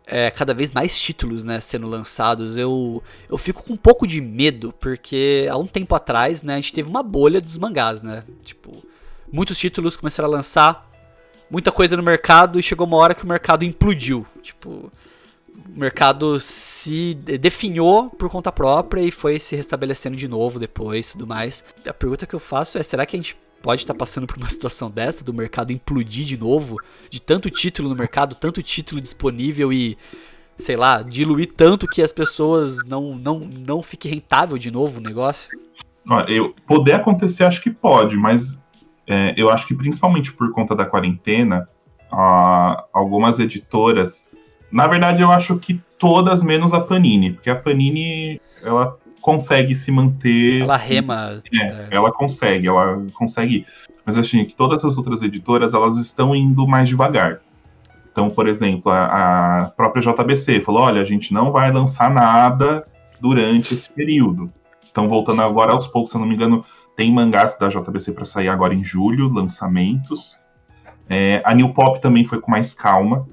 É, 0.05 0.31
cada 0.31 0.53
vez 0.53 0.73
mais 0.73 1.01
títulos 1.01 1.45
né, 1.45 1.61
sendo 1.61 1.87
lançados. 1.87 2.57
Eu, 2.57 3.03
eu 3.31 3.39
fico 3.39 3.63
com 3.63 3.75
um 3.75 3.77
pouco 3.77 4.07
de 4.07 4.21
medo, 4.21 4.75
porque 4.81 5.47
há 5.51 5.57
um 5.57 5.67
tempo 5.67 5.95
atrás 5.95 6.43
né, 6.43 6.55
a 6.55 6.57
gente 6.57 6.73
teve 6.73 6.89
uma 6.89 7.03
bolha 7.03 7.41
dos 7.41 7.57
mangás, 7.57 8.03
né? 8.03 8.25
Tipo, 8.43 8.73
muitos 9.33 9.59
títulos 9.59 9.97
começaram 9.97 10.29
a 10.29 10.33
lançar, 10.33 10.91
muita 11.51 11.71
coisa 11.71 11.97
no 11.97 12.03
mercado, 12.03 12.59
e 12.59 12.63
chegou 12.63 12.87
uma 12.87 12.97
hora 12.97 13.15
que 13.15 13.25
o 13.25 13.29
mercado 13.29 13.65
implodiu. 13.65 14.27
Tipo, 14.43 14.93
o 15.75 15.79
mercado 15.79 16.41
se 16.41 17.15
definhou 17.15 18.11
por 18.11 18.29
conta 18.29 18.51
própria 18.51 19.01
e 19.03 19.11
foi 19.11 19.39
se 19.39 19.55
restabelecendo 19.55 20.17
de 20.17 20.29
novo 20.29 20.59
depois 20.59 21.13
tudo 21.13 21.27
mais. 21.27 21.65
A 21.87 21.95
pergunta 21.95 22.27
que 22.27 22.35
eu 22.35 22.41
faço 22.41 22.77
é: 22.77 22.83
será 22.83 23.07
que 23.07 23.17
a 23.17 23.19
gente 23.19 23.37
pode 23.63 23.83
estar 23.83 23.95
passando 23.95 24.27
por 24.27 24.37
uma 24.37 24.49
situação 24.49 24.91
dessa, 24.91 25.25
do 25.25 25.33
mercado 25.33 25.73
implodir 25.73 26.25
de 26.25 26.37
novo, 26.37 26.77
de 27.09 27.21
tanto 27.23 27.49
título 27.49 27.89
no 27.89 27.95
mercado, 27.95 28.35
tanto 28.35 28.63
título 28.63 29.01
disponível 29.01 29.73
e, 29.73 29.97
sei 30.59 30.77
lá, 30.77 31.03
diluir 31.03 31.53
tanto 31.57 31.87
que 31.87 32.03
as 32.03 32.13
pessoas 32.13 32.85
não, 32.85 33.15
não, 33.15 33.39
não 33.39 33.83
fique 33.83 34.09
rentável 34.09 34.59
de 34.59 34.71
novo 34.71 34.99
o 34.99 35.03
negócio? 35.03 35.51
Eu, 36.27 36.55
poder 36.67 36.95
acontecer, 36.95 37.45
acho 37.45 37.63
que 37.63 37.71
pode, 37.71 38.17
mas 38.17 38.61
é, 39.07 39.33
eu 39.37 39.49
acho 39.49 39.67
que 39.67 39.75
principalmente 39.75 40.33
por 40.33 40.51
conta 40.51 40.75
da 40.75 40.85
quarentena, 40.85 41.69
algumas 42.93 43.39
editoras 43.39 44.31
na 44.73 44.87
verdade, 44.87 45.23
eu 45.23 45.31
acho 45.31 45.59
que 45.59 45.79
todas 45.99 46.43
menos 46.43 46.73
a 46.73 46.81
Panini, 46.81 47.35
porque 47.35 47.51
a 47.51 47.55
Panini 47.55 48.41
ela 48.63 48.97
consegue 49.23 49.75
se 49.75 49.91
manter. 49.91 50.61
Ela 50.61 50.77
rema. 50.77 51.41
É, 51.51 51.65
é. 51.65 51.89
ela 51.91 52.13
consegue, 52.13 52.69
ela 52.69 53.03
consegue. 53.15 53.65
Mas 54.05 54.17
eu 54.17 54.21
achei 54.21 54.45
que 54.45 54.55
todas 54.55 54.85
as 54.85 54.99
outras 54.99 55.23
editoras 55.23 55.73
elas 55.73 55.97
estão 55.97 56.35
indo 56.35 56.67
mais 56.67 56.89
devagar. 56.89 57.41
Então, 58.11 58.29
por 58.29 58.47
exemplo, 58.47 58.93
a, 58.93 59.61
a 59.61 59.65
própria 59.71 60.03
JBC 60.03 60.61
falou: 60.61 60.83
olha, 60.83 61.01
a 61.01 61.05
gente 61.05 61.33
não 61.33 61.51
vai 61.51 61.73
lançar 61.73 62.11
nada 62.11 62.85
durante 63.21 63.73
esse 63.73 63.89
período. 63.89 64.53
Estão 64.85 65.09
voltando 65.09 65.41
agora 65.41 65.73
aos 65.73 65.87
poucos, 65.87 66.11
se 66.11 66.17
eu 66.17 66.21
não 66.21 66.29
me 66.29 66.35
engano, 66.35 66.65
tem 66.97 67.11
mangás 67.11 67.57
da 67.57 67.69
JBC 67.69 68.13
para 68.13 68.25
sair 68.25 68.49
agora 68.49 68.75
em 68.75 68.85
julho, 68.85 69.33
lançamentos. 69.33 70.37
É, 71.09 71.41
a 71.45 71.55
New 71.55 71.73
Pop 71.73 72.01
também 72.03 72.25
foi 72.25 72.41
com 72.41 72.51
mais 72.51 72.75
calma. 72.75 73.27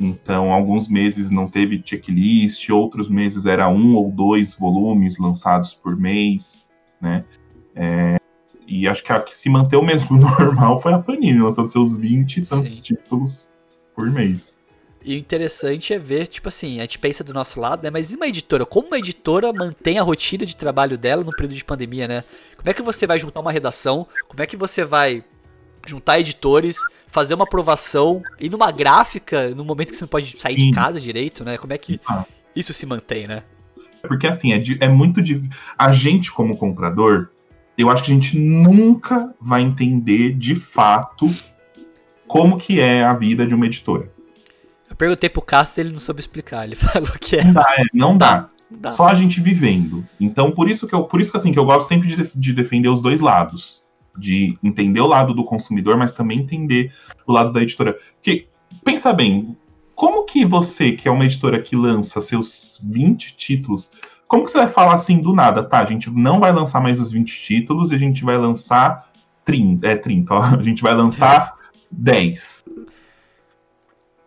Então, 0.00 0.52
alguns 0.52 0.88
meses 0.88 1.30
não 1.30 1.46
teve 1.46 1.82
checklist, 1.84 2.68
outros 2.70 3.08
meses 3.08 3.46
era 3.46 3.68
um 3.68 3.94
ou 3.96 4.10
dois 4.10 4.54
volumes 4.54 5.18
lançados 5.18 5.74
por 5.74 5.96
mês, 5.96 6.64
né? 7.00 7.24
É, 7.74 8.16
e 8.66 8.86
acho 8.86 9.02
que 9.02 9.12
a 9.12 9.20
que 9.20 9.34
se 9.34 9.48
manteve 9.48 9.84
mesmo 9.84 10.16
normal 10.18 10.80
foi 10.80 10.92
a 10.92 10.98
Panini, 10.98 11.40
lançando 11.40 11.68
seus 11.68 11.96
20 11.96 12.36
e 12.36 12.46
tantos 12.46 12.76
Sim. 12.76 12.82
títulos 12.82 13.50
por 13.94 14.08
mês. 14.10 14.56
E 15.04 15.14
o 15.14 15.18
interessante 15.18 15.94
é 15.94 15.98
ver, 15.98 16.26
tipo 16.26 16.48
assim, 16.48 16.78
a 16.78 16.82
gente 16.82 16.98
pensa 16.98 17.24
do 17.24 17.32
nosso 17.32 17.60
lado, 17.60 17.82
né? 17.82 17.90
Mas 17.90 18.12
e 18.12 18.16
uma 18.16 18.26
editora? 18.26 18.66
Como 18.66 18.88
uma 18.88 18.98
editora 18.98 19.52
mantém 19.52 19.98
a 19.98 20.02
rotina 20.02 20.44
de 20.44 20.54
trabalho 20.54 20.98
dela 20.98 21.24
no 21.24 21.30
período 21.30 21.54
de 21.54 21.64
pandemia, 21.64 22.06
né? 22.06 22.24
Como 22.56 22.68
é 22.68 22.74
que 22.74 22.82
você 22.82 23.06
vai 23.06 23.18
juntar 23.18 23.40
uma 23.40 23.52
redação? 23.52 24.06
Como 24.28 24.42
é 24.42 24.46
que 24.46 24.56
você 24.56 24.84
vai 24.84 25.24
juntar 25.86 26.20
editores, 26.20 26.78
fazer 27.08 27.34
uma 27.34 27.44
aprovação 27.44 28.22
e 28.40 28.48
numa 28.48 28.70
gráfica, 28.70 29.48
no 29.50 29.64
momento 29.64 29.90
que 29.90 29.96
você 29.96 30.04
não 30.04 30.08
pode 30.08 30.36
sair 30.36 30.58
Sim. 30.58 30.70
de 30.70 30.72
casa 30.72 31.00
direito, 31.00 31.44
né? 31.44 31.58
Como 31.58 31.72
é 31.72 31.78
que 31.78 32.00
ah. 32.06 32.24
isso 32.54 32.72
se 32.72 32.86
mantém, 32.86 33.26
né? 33.26 33.42
Porque 34.02 34.26
assim, 34.26 34.52
é, 34.52 34.58
de, 34.58 34.78
é 34.80 34.88
muito 34.88 35.20
de. 35.20 35.48
A 35.76 35.92
gente, 35.92 36.30
como 36.30 36.56
comprador, 36.56 37.30
eu 37.76 37.90
acho 37.90 38.04
que 38.04 38.10
a 38.12 38.14
gente 38.14 38.38
nunca 38.38 39.34
vai 39.40 39.62
entender 39.62 40.34
de 40.34 40.54
fato 40.54 41.28
como 42.26 42.58
que 42.58 42.80
é 42.80 43.02
a 43.02 43.14
vida 43.14 43.46
de 43.46 43.54
uma 43.54 43.66
editora. 43.66 44.12
Eu 44.88 44.96
perguntei 44.96 45.28
pro 45.28 45.42
Cássio 45.42 45.80
ele 45.80 45.92
não 45.92 46.00
soube 46.00 46.20
explicar. 46.20 46.64
Ele 46.64 46.76
falou 46.76 47.10
que 47.20 47.36
é. 47.36 47.44
Não 47.44 47.52
dá, 47.52 47.74
é, 47.76 47.84
não 47.92 48.18
dá. 48.18 48.48
dá. 48.70 48.90
Só 48.90 49.06
a 49.06 49.14
gente 49.14 49.40
vivendo. 49.40 50.06
Então, 50.20 50.50
por 50.50 50.70
isso 50.70 50.86
que 50.86 50.94
eu, 50.94 51.04
por 51.04 51.20
isso 51.20 51.30
que 51.30 51.36
assim, 51.36 51.52
que 51.52 51.58
eu 51.58 51.64
gosto 51.64 51.88
sempre 51.88 52.08
de, 52.08 52.30
de 52.34 52.52
defender 52.52 52.88
os 52.88 53.02
dois 53.02 53.20
lados 53.20 53.87
de 54.18 54.58
entender 54.62 55.00
o 55.00 55.06
lado 55.06 55.32
do 55.32 55.44
consumidor, 55.44 55.96
mas 55.96 56.12
também 56.12 56.40
entender 56.40 56.92
o 57.26 57.32
lado 57.32 57.52
da 57.52 57.62
editora. 57.62 57.96
Porque, 58.14 58.48
pensa 58.84 59.12
bem, 59.12 59.56
como 59.94 60.24
que 60.24 60.44
você, 60.44 60.92
que 60.92 61.08
é 61.08 61.10
uma 61.10 61.24
editora 61.24 61.60
que 61.60 61.74
lança 61.74 62.20
seus 62.20 62.80
20 62.84 63.36
títulos, 63.36 63.90
como 64.26 64.44
que 64.44 64.50
você 64.50 64.58
vai 64.58 64.68
falar 64.68 64.94
assim 64.94 65.18
do 65.18 65.32
nada? 65.32 65.62
Tá, 65.62 65.80
a 65.80 65.86
gente 65.86 66.10
não 66.10 66.38
vai 66.38 66.52
lançar 66.52 66.80
mais 66.80 67.00
os 67.00 67.12
20 67.12 67.40
títulos, 67.40 67.90
e 67.90 67.94
a 67.94 67.98
gente 67.98 68.24
vai 68.24 68.36
lançar 68.36 69.10
30, 69.44 69.86
é 69.86 69.96
30, 69.96 70.34
ó, 70.34 70.42
a 70.42 70.62
gente 70.62 70.82
vai 70.82 70.94
lançar 70.94 71.54
10. 71.90 72.64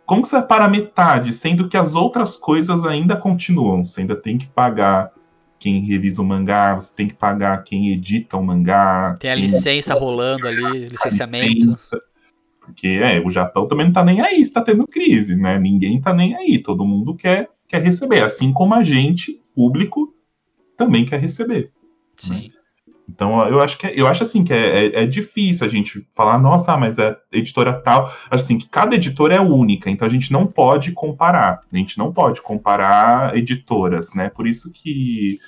Como 0.06 0.24
que 0.24 0.28
você 0.28 0.38
vai 0.38 0.48
para 0.48 0.68
metade, 0.68 1.32
sendo 1.32 1.70
que 1.70 1.78
as 1.78 1.96
outras 1.96 2.36
coisas 2.36 2.84
ainda 2.84 3.16
continuam? 3.16 3.86
Você 3.86 4.02
ainda 4.02 4.16
tem 4.16 4.38
que 4.38 4.48
pagar 4.48 5.12
quem 5.62 5.80
revisa 5.82 6.24
o 6.24 6.26
mangá, 6.26 6.74
você 6.74 6.92
tem 6.92 7.08
que 7.08 7.14
pagar 7.14 7.64
quem 7.64 7.90
edita 7.90 8.36
o 8.36 8.44
mangá. 8.44 9.16
Tem 9.20 9.30
a 9.30 9.36
licença 9.36 9.94
rolando 9.94 10.48
ali, 10.48 10.90
licenciamento. 10.90 11.54
Licença. 11.54 12.02
Porque 12.60 12.88
é, 12.88 13.20
o 13.24 13.30
Japão 13.30 13.68
também 13.68 13.86
não 13.86 13.94
tá 13.94 14.04
nem 14.04 14.22
aí 14.22 14.42
está 14.42 14.60
tendo 14.64 14.88
crise, 14.88 15.36
né? 15.36 15.60
Ninguém 15.60 16.02
tá 16.02 16.12
nem 16.16 16.36
aí, 16.36 16.58
todo 16.58 16.84
mundo 16.84 17.14
quer, 17.14 17.48
quer 17.68 17.80
receber, 17.80 18.24
assim 18.24 18.52
como 18.52 18.74
a 18.74 18.82
gente, 18.82 19.40
público, 19.54 20.12
também 20.76 21.06
quer 21.06 21.20
receber. 21.20 21.66
Né? 21.66 21.70
Sim. 22.18 22.48
Né? 22.48 22.61
Então, 23.14 23.46
eu 23.48 23.62
acho 23.62 23.78
que 23.78 23.88
é, 23.88 23.94
eu 23.94 24.08
acho 24.08 24.24
assim 24.24 24.44
que 24.44 24.54
é, 24.54 24.86
é, 24.86 25.04
é, 25.04 25.06
difícil 25.06 25.66
a 25.66 25.70
gente 25.70 26.08
falar, 26.16 26.40
nossa, 26.40 26.78
mas 26.78 26.98
é 26.98 27.18
editora 27.32 27.74
tal. 27.74 28.12
Assim, 28.30 28.58
que 28.58 28.68
cada 28.70 28.96
editora 28.96 29.36
é 29.36 29.40
única, 29.40 29.90
então 29.90 30.08
a 30.08 30.12
gente 30.12 30.32
não 30.32 30.48
pode 30.48 30.94
comparar. 30.94 31.62
A 31.72 31.78
gente 31.78 31.98
não 31.98 32.14
pode 32.14 32.42
comparar 32.42 33.36
editoras, 33.36 34.14
né? 34.14 34.30
Por 34.30 34.48
isso 34.48 34.72
que 34.72 35.40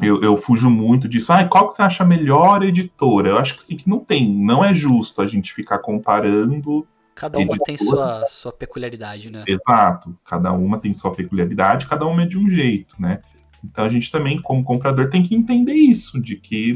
eu, 0.00 0.22
eu 0.22 0.36
fujo 0.36 0.70
muito 0.70 1.06
disso. 1.06 1.32
Ah, 1.32 1.44
qual 1.44 1.68
que 1.68 1.74
você 1.74 1.82
acha 1.82 2.02
a 2.02 2.06
melhor 2.06 2.62
editora? 2.62 3.28
Eu 3.28 3.38
acho 3.38 3.54
que 3.56 3.62
sim, 3.62 3.76
que 3.76 3.88
não 3.88 3.98
tem. 3.98 4.32
Não 4.32 4.64
é 4.64 4.72
justo 4.72 5.20
a 5.20 5.26
gente 5.26 5.52
ficar 5.52 5.78
comparando. 5.78 6.86
Cada 7.14 7.36
uma 7.36 7.44
editoras. 7.44 7.66
tem 7.66 7.76
sua, 7.76 8.26
sua 8.28 8.52
peculiaridade, 8.52 9.30
né? 9.30 9.44
Exato. 9.46 10.16
Cada 10.24 10.52
uma 10.52 10.78
tem 10.78 10.94
sua 10.94 11.12
peculiaridade, 11.12 11.86
cada 11.86 12.06
uma 12.06 12.22
é 12.22 12.26
de 12.26 12.38
um 12.38 12.48
jeito, 12.48 12.96
né? 12.98 13.20
Então 13.64 13.84
a 13.84 13.88
gente 13.88 14.10
também, 14.10 14.40
como 14.40 14.64
comprador, 14.64 15.08
tem 15.08 15.22
que 15.22 15.34
entender 15.34 15.74
isso, 15.74 16.20
de 16.20 16.36
que 16.36 16.74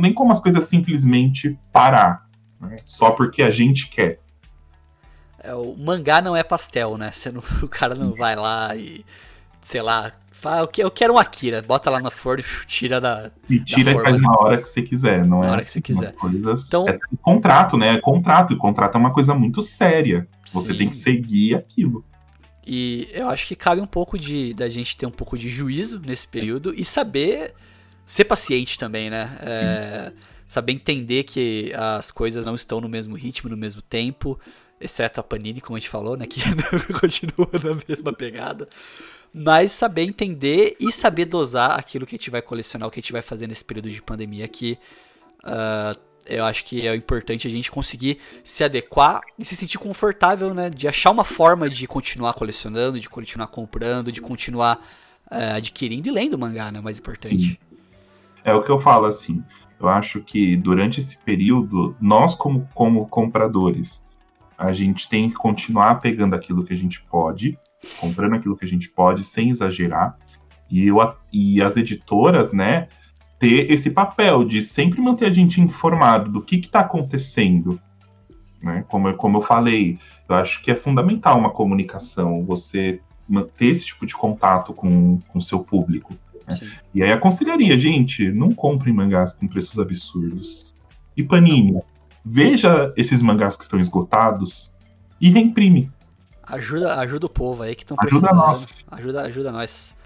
nem 0.00 0.12
como 0.12 0.30
as 0.30 0.38
coisas 0.38 0.66
simplesmente 0.66 1.58
parar, 1.72 2.28
né? 2.60 2.76
só 2.84 3.10
porque 3.10 3.42
a 3.42 3.50
gente 3.50 3.88
quer. 3.88 4.20
É, 5.38 5.54
o 5.54 5.74
mangá 5.76 6.20
não 6.20 6.36
é 6.36 6.42
pastel, 6.42 6.96
né? 6.96 7.10
Não, 7.32 7.42
o 7.64 7.68
cara 7.68 7.94
não 7.94 8.14
vai 8.14 8.36
lá 8.36 8.76
e, 8.76 9.04
sei 9.60 9.82
lá, 9.82 10.12
fala, 10.30 10.68
eu 10.76 10.90
quero 10.90 11.14
um 11.14 11.18
Akira, 11.18 11.62
bota 11.62 11.88
lá 11.88 12.00
na 12.00 12.10
forno 12.10 12.42
e 12.42 12.46
tira 12.66 13.00
da. 13.00 13.30
E 13.48 13.58
tira 13.58 13.94
da 13.94 14.00
e 14.00 14.02
faz 14.02 14.20
na 14.20 14.36
hora 14.38 14.60
que 14.60 14.68
você 14.68 14.82
quiser, 14.82 15.24
não 15.24 15.40
na 15.40 15.46
é? 15.46 15.50
hora 15.50 15.60
assim, 15.60 15.80
que 15.80 15.94
você 15.94 16.00
quiser. 16.00 16.16
Coisas... 16.16 16.68
Então, 16.68 16.88
é 16.88 16.98
contrato, 17.22 17.76
né? 17.78 17.94
É 17.94 18.00
contrato, 18.00 18.52
e 18.52 18.56
contrato 18.56 18.96
é 18.96 18.98
uma 18.98 19.12
coisa 19.12 19.34
muito 19.34 19.62
séria. 19.62 20.28
Você 20.44 20.72
sim. 20.72 20.78
tem 20.78 20.88
que 20.88 20.96
seguir 20.96 21.54
aquilo. 21.54 22.04
E 22.66 23.08
eu 23.12 23.28
acho 23.28 23.46
que 23.46 23.56
cabe 23.56 23.80
um 23.80 23.86
pouco 23.86 24.18
de 24.18 24.54
da 24.54 24.68
gente 24.68 24.96
ter 24.96 25.06
um 25.06 25.10
pouco 25.10 25.36
de 25.36 25.50
juízo 25.50 26.00
nesse 26.00 26.28
período 26.28 26.72
e 26.74 26.84
saber 26.84 27.54
ser 28.06 28.24
paciente 28.24 28.78
também, 28.78 29.10
né? 29.10 29.36
É, 29.40 30.12
saber 30.46 30.72
entender 30.72 31.24
que 31.24 31.72
as 31.74 32.10
coisas 32.10 32.46
não 32.46 32.54
estão 32.54 32.80
no 32.80 32.88
mesmo 32.88 33.16
ritmo, 33.16 33.50
no 33.50 33.56
mesmo 33.56 33.82
tempo, 33.82 34.38
exceto 34.80 35.18
a 35.18 35.22
Panini, 35.22 35.60
como 35.60 35.76
a 35.76 35.80
gente 35.80 35.88
falou, 35.88 36.16
né? 36.16 36.26
Que 36.30 36.40
continua 37.00 37.50
na 37.62 37.82
mesma 37.88 38.12
pegada. 38.12 38.68
Mas 39.34 39.72
saber 39.72 40.02
entender 40.02 40.76
e 40.78 40.92
saber 40.92 41.24
dosar 41.24 41.78
aquilo 41.78 42.06
que 42.06 42.14
a 42.14 42.18
gente 42.18 42.30
vai 42.30 42.42
colecionar, 42.42 42.86
o 42.86 42.90
que 42.90 43.00
a 43.00 43.02
gente 43.02 43.12
vai 43.12 43.22
fazer 43.22 43.46
nesse 43.46 43.64
período 43.64 43.90
de 43.90 44.02
pandemia 44.02 44.46
que 44.46 44.78
uh, 45.42 45.98
eu 46.26 46.44
acho 46.44 46.64
que 46.64 46.86
é 46.86 46.94
importante 46.94 47.46
a 47.46 47.50
gente 47.50 47.70
conseguir 47.70 48.18
se 48.44 48.62
adequar 48.62 49.20
e 49.38 49.44
se 49.44 49.56
sentir 49.56 49.78
confortável, 49.78 50.54
né? 50.54 50.70
De 50.70 50.86
achar 50.86 51.10
uma 51.10 51.24
forma 51.24 51.68
de 51.68 51.86
continuar 51.86 52.34
colecionando, 52.34 53.00
de 53.00 53.08
continuar 53.08 53.48
comprando, 53.48 54.12
de 54.12 54.20
continuar 54.20 54.80
uh, 55.30 55.56
adquirindo 55.56 56.08
e 56.08 56.12
lendo 56.12 56.38
mangá, 56.38 56.70
né? 56.70 56.80
Mais 56.80 56.98
importante. 56.98 57.42
Sim. 57.42 57.56
É 58.44 58.52
o 58.54 58.62
que 58.62 58.70
eu 58.70 58.78
falo, 58.78 59.06
assim. 59.06 59.42
Eu 59.78 59.88
acho 59.88 60.20
que 60.20 60.56
durante 60.56 61.00
esse 61.00 61.16
período, 61.18 61.96
nós, 62.00 62.34
como, 62.34 62.68
como 62.74 63.06
compradores, 63.08 64.04
a 64.56 64.72
gente 64.72 65.08
tem 65.08 65.28
que 65.28 65.34
continuar 65.34 65.96
pegando 65.96 66.34
aquilo 66.34 66.64
que 66.64 66.72
a 66.72 66.76
gente 66.76 67.02
pode, 67.02 67.58
comprando 67.98 68.34
aquilo 68.34 68.56
que 68.56 68.64
a 68.64 68.68
gente 68.68 68.88
pode, 68.88 69.24
sem 69.24 69.50
exagerar. 69.50 70.16
E, 70.70 70.86
eu, 70.86 70.98
e 71.32 71.60
as 71.60 71.76
editoras, 71.76 72.52
né? 72.52 72.88
Ter 73.42 73.72
esse 73.72 73.90
papel 73.90 74.44
de 74.44 74.62
sempre 74.62 75.00
manter 75.00 75.26
a 75.26 75.32
gente 75.32 75.60
informado 75.60 76.30
do 76.30 76.40
que 76.40 76.54
está 76.54 76.78
acontecendo. 76.78 77.80
Né? 78.62 78.84
Como, 78.86 79.12
como 79.14 79.38
eu 79.38 79.42
falei, 79.42 79.98
eu 80.28 80.36
acho 80.36 80.62
que 80.62 80.70
é 80.70 80.76
fundamental 80.76 81.40
uma 81.40 81.50
comunicação, 81.50 82.44
você 82.44 83.00
manter 83.28 83.66
esse 83.66 83.86
tipo 83.86 84.06
de 84.06 84.14
contato 84.14 84.72
com 84.72 85.18
o 85.34 85.40
seu 85.40 85.58
público. 85.58 86.14
Né? 86.46 86.56
E 86.94 87.02
aí 87.02 87.10
aconselharia, 87.10 87.76
gente, 87.76 88.30
não 88.30 88.54
comprem 88.54 88.94
mangás 88.94 89.34
com 89.34 89.48
preços 89.48 89.76
absurdos. 89.76 90.72
E 91.16 91.24
Panini, 91.24 91.82
veja 92.24 92.94
esses 92.96 93.22
mangás 93.22 93.56
que 93.56 93.64
estão 93.64 93.80
esgotados 93.80 94.72
e 95.20 95.30
reimprime. 95.30 95.90
Ajuda, 96.44 96.94
ajuda 97.00 97.26
o 97.26 97.30
povo 97.30 97.64
aí 97.64 97.74
que 97.74 97.82
estão 97.82 97.96
precisando. 97.96 98.24
Ajuda 98.24 98.40
nós. 98.40 98.86
Ajuda, 98.88 99.22
ajuda 99.22 99.50
nós. 99.50 100.00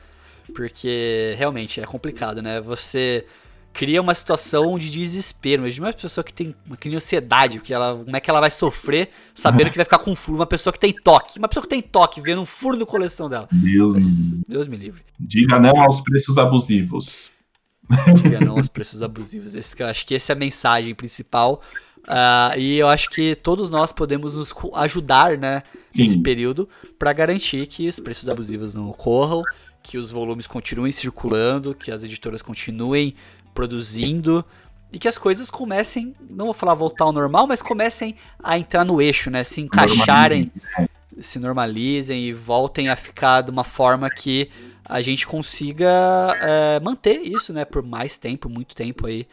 Porque 0.55 1.35
realmente 1.37 1.81
é 1.81 1.85
complicado, 1.85 2.41
né? 2.41 2.61
Você 2.61 3.27
cria 3.77 4.01
uma 4.01 4.15
situação 4.15 4.79
de 4.79 4.91
desespero. 4.91 5.63
Imagina 5.63 5.87
uma 5.89 5.93
pessoa 5.93 6.25
que 6.25 6.33
tem 6.33 6.55
uma 6.67 6.77
de 6.77 6.97
ansiedade, 6.97 7.59
porque 7.59 7.75
ela, 7.75 7.95
como 7.95 8.17
é 8.17 8.21
que 8.21 8.31
ela 8.31 8.41
vai 8.41 8.51
sofrer 8.51 9.11
sabendo 9.35 9.71
que 9.71 9.77
vai 9.77 9.85
ficar 9.85 9.99
com 9.99 10.13
um 10.13 10.17
furo? 10.17 10.39
Uma 10.39 10.47
pessoa 10.47 10.73
que 10.73 10.81
tem 10.81 10.93
toque. 10.93 11.39
Uma 11.39 11.47
pessoa 11.47 11.63
que 11.63 11.69
tem 11.69 11.83
toque, 11.83 12.21
vendo 12.23 12.41
um 12.41 12.47
furo 12.47 12.77
no 12.79 12.87
coleção 12.87 13.29
dela. 13.29 13.47
Deus, 13.53 13.93
Mas, 13.93 14.41
Deus 14.49 14.67
me 14.67 14.77
livre. 14.79 15.03
Diga 15.21 15.59
não 15.59 15.79
aos 15.79 16.01
preços 16.01 16.39
abusivos. 16.39 17.31
Diga 18.23 18.41
não 18.41 18.57
aos 18.57 18.69
preços 18.69 19.03
abusivos. 19.03 19.55
Esse, 19.55 19.79
eu 19.79 19.87
acho 19.87 20.07
que 20.07 20.15
essa 20.15 20.33
é 20.33 20.35
a 20.35 20.39
mensagem 20.39 20.95
principal. 20.95 21.61
Uh, 22.07 22.59
e 22.59 22.79
eu 22.79 22.89
acho 22.89 23.11
que 23.11 23.35
todos 23.35 23.69
nós 23.69 23.93
podemos 23.93 24.37
nos 24.37 24.55
ajudar, 24.75 25.37
né, 25.37 25.63
Sim. 25.85 26.03
nesse 26.03 26.19
período, 26.19 26.69
para 26.99 27.13
garantir 27.13 27.67
que 27.67 27.89
os 27.89 27.99
preços 27.99 28.29
abusivos 28.29 28.75
não 28.75 28.89
ocorram 28.89 29.43
que 29.87 29.97
os 29.97 30.11
volumes 30.11 30.49
continuem 30.49 30.91
circulando, 30.91 31.73
que 31.73 31.93
as 31.93 32.03
editoras 32.03 32.43
continuem 32.43 33.15
produzindo 33.55 34.45
e 34.93 34.99
que 34.99 35.07
as 35.07 35.17
coisas 35.17 35.49
comecem, 35.49 36.13
não 36.29 36.47
vou 36.47 36.55
falar 36.55 36.75
voltar 36.75 37.05
ao 37.05 37.13
normal, 37.13 37.47
mas 37.47 37.63
comecem 37.63 38.17
a 38.43 38.59
entrar 38.59 38.85
no 38.85 39.01
eixo, 39.01 39.31
né? 39.31 39.45
Se 39.45 39.61
encaixarem, 39.61 40.51
se 41.21 41.39
normalizem 41.39 42.25
e 42.25 42.33
voltem 42.33 42.89
a 42.89 42.97
ficar 42.97 43.43
de 43.43 43.51
uma 43.53 43.63
forma 43.63 44.11
que 44.11 44.51
a 44.85 45.01
gente 45.01 45.25
consiga 45.25 45.89
é, 46.41 46.81
manter 46.81 47.21
isso, 47.21 47.53
né? 47.53 47.65
Por 47.65 47.83
mais 47.85 48.19
tempo, 48.19 48.49
muito 48.49 48.75
tempo 48.75 49.07
aí. 49.07 49.27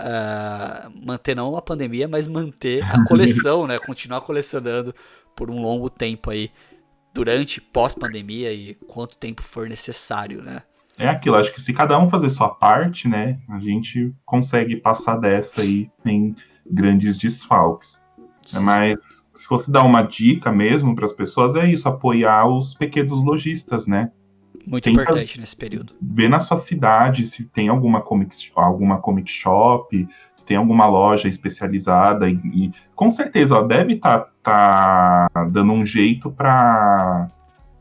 Uh, 0.00 0.90
manter 1.04 1.36
não 1.36 1.54
a 1.58 1.60
pandemia, 1.60 2.08
mas 2.08 2.26
manter 2.26 2.82
a 2.82 3.04
coleção, 3.04 3.66
né? 3.66 3.78
Continuar 3.78 4.22
colecionando 4.22 4.94
por 5.36 5.50
um 5.50 5.60
longo 5.60 5.90
tempo 5.90 6.30
aí 6.30 6.50
durante, 7.12 7.60
pós-pandemia 7.60 8.52
e 8.52 8.74
quanto 8.86 9.18
tempo 9.18 9.42
for 9.42 9.68
necessário, 9.68 10.42
né? 10.42 10.62
É 10.98 11.08
aquilo, 11.08 11.36
acho 11.36 11.52
que 11.52 11.60
se 11.60 11.72
cada 11.72 11.98
um 11.98 12.10
fazer 12.10 12.28
sua 12.28 12.50
parte, 12.50 13.08
né, 13.08 13.38
a 13.48 13.58
gente 13.58 14.14
consegue 14.24 14.76
passar 14.76 15.16
dessa 15.16 15.62
aí 15.62 15.88
sem 15.94 16.36
grandes 16.70 17.16
desfalques. 17.16 18.00
Sim. 18.46 18.64
Mas 18.64 19.26
se 19.32 19.46
fosse 19.46 19.72
dar 19.72 19.82
uma 19.82 20.02
dica 20.02 20.52
mesmo 20.52 20.94
para 20.94 21.04
as 21.04 21.12
pessoas, 21.12 21.54
é 21.56 21.70
isso, 21.70 21.88
apoiar 21.88 22.46
os 22.46 22.74
pequenos 22.74 23.22
lojistas, 23.24 23.86
né? 23.86 24.12
Muito 24.66 24.84
Tenta 24.84 25.02
importante 25.02 25.40
nesse 25.40 25.56
período. 25.56 25.94
Ver 26.00 26.28
na 26.28 26.40
sua 26.40 26.56
cidade 26.56 27.26
se 27.26 27.44
tem 27.44 27.68
alguma 27.68 28.00
comic, 28.00 28.34
alguma 28.54 28.98
comic 28.98 29.30
shop, 29.30 30.08
se 30.34 30.44
tem 30.44 30.56
alguma 30.56 30.86
loja 30.86 31.28
especializada 31.28 32.28
e, 32.28 32.40
e 32.44 32.72
com 32.94 33.10
certeza 33.10 33.56
ó, 33.56 33.62
deve 33.62 33.94
estar 33.94 34.26
tá, 34.42 35.28
tá 35.32 35.44
dando 35.44 35.72
um 35.72 35.84
jeito 35.84 36.30
para 36.30 37.28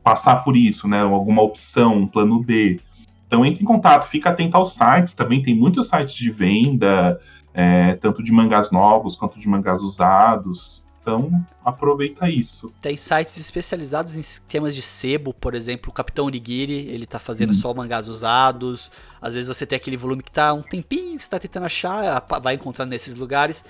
passar 0.03 0.38
por 0.38 0.55
isso, 0.55 0.88
né? 0.88 1.01
Alguma 1.01 1.41
opção, 1.41 1.97
um 1.97 2.07
plano 2.07 2.41
B. 2.41 2.80
Então 3.27 3.45
entre 3.45 3.63
em 3.63 3.65
contato, 3.67 4.07
fica 4.07 4.30
atento 4.30 4.57
aos 4.57 4.73
sites, 4.73 5.13
também 5.13 5.41
tem 5.41 5.55
muitos 5.55 5.88
sites 5.88 6.15
de 6.15 6.32
venda, 6.32 7.19
é, 7.53 7.95
tanto 7.95 8.23
de 8.23 8.32
mangás 8.32 8.71
novos 8.71 9.15
quanto 9.15 9.39
de 9.39 9.47
mangás 9.47 9.82
usados. 9.82 10.88
Então, 11.10 11.45
aproveita 11.66 12.30
isso. 12.30 12.74
Tem 12.80 12.95
sites 12.95 13.38
especializados 13.38 14.16
em 14.16 14.24
temas 14.47 14.76
de 14.76 14.82
sebo, 14.82 15.34
por 15.34 15.55
exemplo, 15.55 15.89
o 15.89 15.93
Capitão 15.93 16.26
Onigiri, 16.26 16.88
ele 16.88 17.07
tá 17.07 17.18
fazendo 17.18 17.49
hum. 17.49 17.53
só 17.53 17.74
mangás 17.74 18.07
usados. 18.07 18.91
Às 19.22 19.34
vezes 19.34 19.47
você 19.47 19.66
tem 19.66 19.76
aquele 19.76 19.97
volume 19.97 20.22
que 20.22 20.32
tá 20.32 20.53
um 20.53 20.62
tempinho 20.62 21.18
que 21.18 21.24
você 21.24 21.30
tá 21.30 21.39
tentando 21.39 21.66
achar, 21.66 22.26
vai 22.41 22.53
encontrar 22.53 22.86
nesses 22.86 23.16
lugares. 23.16 23.66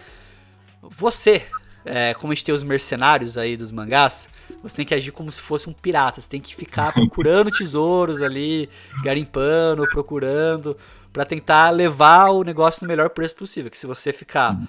Você, 0.82 1.46
é, 1.86 2.14
como 2.14 2.32
a 2.34 2.36
gente 2.36 2.46
tem 2.46 2.54
os 2.54 2.64
mercenários 2.64 3.38
aí 3.38 3.56
dos 3.56 3.72
mangás, 3.72 4.28
você 4.62 4.78
tem 4.78 4.86
que 4.86 4.94
agir 4.94 5.12
como 5.12 5.32
se 5.32 5.42
fosse 5.42 5.70
um 5.70 5.74
pirata. 5.74 6.20
Você 6.20 6.30
tem 6.30 6.42
que 6.42 6.56
ficar 6.56 6.92
procurando 6.94 7.52
tesouros 7.52 8.22
ali, 8.22 8.70
garimpando, 9.04 9.88
procurando, 9.90 10.76
para 11.14 11.26
tentar 11.26 11.70
levar 11.70 12.32
o 12.32 12.44
negócio 12.44 12.84
no 12.84 12.88
melhor 12.88 13.10
preço 13.10 13.36
possível. 13.36 13.72
Que 13.72 13.78
se 13.78 13.88
você 13.88 14.12
ficar 14.12 14.56
hum 14.56 14.68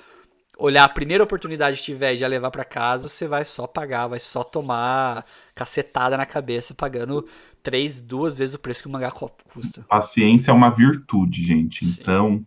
olhar 0.60 0.84
a 0.84 0.88
primeira 0.88 1.24
oportunidade 1.24 1.78
que 1.78 1.82
tiver 1.82 2.14
de 2.14 2.26
levar 2.26 2.50
para 2.50 2.64
casa, 2.64 3.08
você 3.08 3.26
vai 3.26 3.44
só 3.44 3.66
pagar, 3.66 4.06
vai 4.06 4.20
só 4.20 4.44
tomar 4.44 5.24
cacetada 5.54 6.16
na 6.16 6.26
cabeça, 6.26 6.74
pagando 6.74 7.26
três, 7.62 8.00
duas 8.00 8.36
vezes 8.36 8.54
o 8.54 8.58
preço 8.58 8.82
que 8.82 8.88
o 8.88 8.90
mangá 8.90 9.10
custa. 9.10 9.82
Paciência 9.88 10.50
é 10.50 10.54
uma 10.54 10.70
virtude, 10.70 11.42
gente. 11.42 11.86
Sim. 11.86 11.96
Então, 12.00 12.46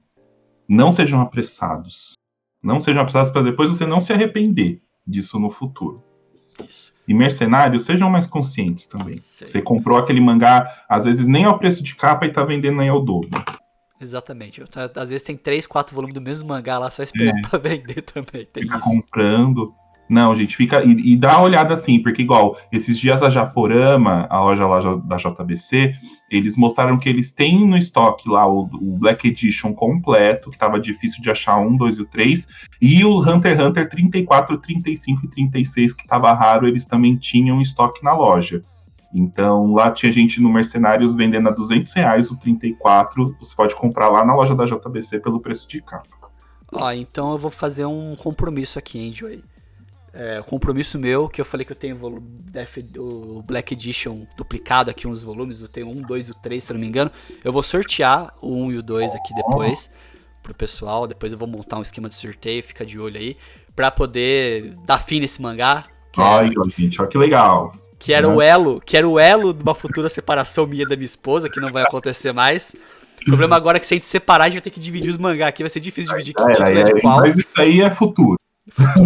não 0.70 0.91
sejam 0.91 1.20
apressados. 1.20 2.14
Não 2.61 2.80
sejam 2.80 3.01
apressados 3.01 3.32
para 3.32 3.41
depois 3.41 3.72
você 3.72 3.86
não 3.86 3.99
se 3.99 4.14
arrepender 4.14 4.82
disso 5.05 5.39
no 5.39 5.49
futuro. 5.49 6.01
Isso. 6.70 6.93
E 7.07 7.14
mercenários, 7.14 7.84
sejam 7.84 8.09
mais 8.09 8.28
conscientes 8.28 8.86
também. 8.86 9.18
Sei. 9.18 9.47
Você 9.47 9.61
comprou 9.61 9.97
aquele 9.97 10.22
mangá, 10.22 10.86
às 10.88 11.03
vezes 11.03 11.28
nem 11.28 11.45
ao 11.45 11.57
preço 11.57 11.82
de 11.82 11.95
capa 11.95 12.26
e 12.26 12.32
tá 12.32 12.45
vendendo 12.45 12.80
aí 12.80 12.88
ao 12.88 13.03
dobro. 13.03 13.30
Exatamente. 14.03 14.61
Às 14.95 15.09
vezes 15.09 15.23
tem 15.23 15.37
três, 15.37 15.65
quatro 15.65 15.95
volumes 15.95 16.13
do 16.13 16.21
mesmo 16.21 16.49
mangá 16.49 16.77
lá 16.77 16.91
só 16.91 17.01
esperando 17.01 17.37
é. 17.37 17.49
pra 17.49 17.57
vender 17.57 18.01
também. 18.01 18.45
Tem 18.45 18.63
Fica 18.63 18.77
isso. 18.77 18.89
comprando. 18.89 19.73
Não, 20.09 20.35
gente, 20.35 20.57
fica. 20.57 20.83
E, 20.83 21.13
e, 21.13 21.15
dá 21.15 21.37
uma 21.37 21.45
olhada 21.45 21.73
assim, 21.73 21.97
porque 21.97 22.21
igual, 22.21 22.57
esses 22.71 22.99
dias 22.99 23.23
a 23.23 23.29
Japorama, 23.29 24.27
a 24.29 24.41
loja 24.41 24.67
lá 24.67 24.79
da 24.97 25.15
JBC, 25.15 25.95
eles 26.29 26.57
mostraram 26.57 26.99
que 26.99 27.07
eles 27.07 27.31
têm 27.31 27.65
no 27.65 27.77
estoque 27.77 28.29
lá 28.29 28.45
o, 28.45 28.63
o 28.65 28.97
Black 28.99 29.27
Edition 29.27 29.73
completo, 29.73 30.51
que 30.51 30.57
tava 30.57 30.79
difícil 30.79 31.21
de 31.21 31.31
achar 31.31 31.57
um, 31.57 31.77
dois 31.77 31.97
e 31.97 32.01
o 32.01 32.05
três, 32.05 32.47
e 32.81 33.03
o 33.05 33.17
Hunter 33.17 33.53
x 33.53 33.65
Hunter 33.65 33.89
34, 33.89 34.57
35 34.57 35.25
e 35.25 35.29
36, 35.29 35.93
que 35.93 36.05
tava 36.05 36.33
raro, 36.33 36.67
eles 36.67 36.85
também 36.85 37.15
tinham 37.15 37.61
estoque 37.61 38.03
na 38.03 38.13
loja. 38.13 38.61
Então 39.14 39.74
lá 39.74 39.91
tinha 39.91 40.11
gente 40.11 40.41
no 40.41 40.51
Mercenários 40.51 41.14
vendendo 41.14 41.49
a 41.49 41.51
200 41.51 41.93
reais 41.93 42.32
o 42.32 42.38
34, 42.38 43.36
você 43.39 43.55
pode 43.55 43.76
comprar 43.76 44.09
lá 44.09 44.26
na 44.26 44.36
loja 44.36 44.55
da 44.55 44.66
JBC 44.66 45.20
pelo 45.20 45.39
preço 45.39 45.68
de 45.68 45.82
capa. 45.82 46.07
Ó, 46.72 46.91
então 46.91 47.32
eu 47.32 47.38
vou 47.38 47.51
fazer 47.51 47.86
um 47.86 48.16
compromisso 48.16 48.80
aqui, 48.80 48.97
hein, 48.97 49.14
Joey? 49.14 49.43
é, 50.14 50.41
compromisso 50.43 50.99
meu, 50.99 51.28
que 51.28 51.41
eu 51.41 51.45
falei 51.45 51.66
que 51.66 51.72
eu 51.72 51.76
tenho 51.76 51.97
o 52.97 53.41
Black 53.41 53.74
Edition 53.74 54.28
duplicado 54.38 54.91
aqui, 54.91 55.07
uns 55.07 55.24
volumes, 55.24 55.59
eu 55.59 55.68
tenho 55.68 55.89
um, 55.89 56.01
dois 56.01 56.28
e 56.28 56.32
o 56.32 56.36
três, 56.36 56.64
se 56.64 56.72
eu 56.72 56.76
não 56.76 56.82
me 56.82 56.88
engano. 56.88 57.11
Eu 57.43 57.51
vou 57.51 57.64
sortear 57.64 58.32
o 58.39 58.53
um 58.55 58.72
e 58.72 58.78
o 58.78 58.84
dois 58.84 59.16
aqui 59.16 59.34
depois 59.34 59.89
pro 60.43 60.53
pessoal, 60.53 61.07
depois 61.07 61.32
eu 61.32 61.39
vou 61.39 61.47
montar 61.47 61.80
um 61.80 61.82
esquema 61.82 62.07
de 62.07 62.16
sorteio, 62.16 62.61
fica 62.61 62.86
de 62.86 62.99
olho 62.99 63.18
aí, 63.18 63.38
pra 63.76 63.89
poder 63.89 64.76
dar 64.86 64.99
fim 64.99 65.20
nesse 65.20 65.41
mangá. 65.41 65.86
Ai, 66.16 66.47
era, 66.47 66.70
gente, 66.78 67.01
olha 67.01 67.09
que 67.09 67.18
legal. 67.18 67.74
Que 68.03 68.11
era 68.11 68.27
o 68.27 68.41
elo, 68.41 68.81
que 68.85 68.97
era 68.97 69.07
o 69.07 69.17
elo 69.17 69.53
de 69.53 69.63
uma 69.63 69.73
futura 69.73 70.09
separação 70.09 70.67
minha 70.67 70.85
da 70.85 70.95
minha 70.95 71.05
esposa, 71.05 71.49
que 71.49 71.61
não 71.61 71.71
vai 71.71 71.83
acontecer 71.83 72.33
mais. 72.33 72.75
O 73.21 73.25
problema 73.25 73.55
agora 73.55 73.77
é 73.77 73.79
que 73.79 73.87
se 73.87 73.93
a 73.93 73.95
gente 73.95 74.05
separar, 74.05 74.43
a 74.43 74.47
gente 74.47 74.55
vai 74.55 74.61
ter 74.61 74.71
que 74.71 74.79
dividir 74.79 75.09
os 75.09 75.15
mangá 75.15 75.47
aqui, 75.47 75.63
vai 75.63 75.69
ser 75.69 75.79
difícil 75.79 76.11
dividir 76.11 76.33
que 76.33 76.45
título 76.51 76.77
é 76.77 76.83
de 76.83 76.99
qual. 76.99 77.19
Mas 77.19 77.37
isso 77.37 77.47
aí 77.55 77.79
é 77.79 77.89
futuro. 77.89 78.35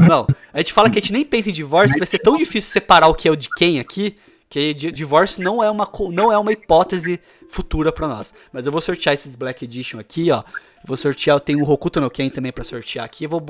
Não, 0.07 0.25
a 0.51 0.57
gente 0.57 0.73
fala 0.73 0.89
que 0.89 0.97
a 0.97 1.01
gente 1.01 1.13
nem 1.13 1.23
pensa 1.23 1.49
em 1.49 1.53
divórcio, 1.53 1.97
vai 1.99 2.07
ser 2.07 2.17
tão 2.17 2.37
difícil 2.37 2.71
separar 2.71 3.07
o 3.07 3.13
que 3.13 3.27
é 3.27 3.31
o 3.31 3.35
de 3.35 3.49
quem 3.55 3.79
aqui, 3.79 4.15
que 4.49 4.73
divórcio 4.73 5.43
não 5.43 5.63
é 5.63 5.69
uma, 5.69 5.87
não 6.11 6.31
é 6.31 6.37
uma 6.37 6.51
hipótese 6.51 7.19
futura 7.49 7.91
para 7.91 8.07
nós. 8.07 8.33
Mas 8.51 8.65
eu 8.65 8.71
vou 8.71 8.81
sortear 8.81 9.13
esses 9.13 9.35
Black 9.35 9.63
Edition 9.63 9.99
aqui, 9.99 10.31
ó. 10.31 10.43
Vou 10.85 10.97
sortear, 10.97 11.35
eu 11.35 11.39
tenho 11.39 11.63
o 11.63 11.69
Hokuto 11.69 12.01
no 12.01 12.09
Ken 12.09 12.29
também 12.29 12.51
para 12.51 12.63
sortear 12.63 13.05
aqui. 13.05 13.25
Eu 13.25 13.29
vou, 13.29 13.43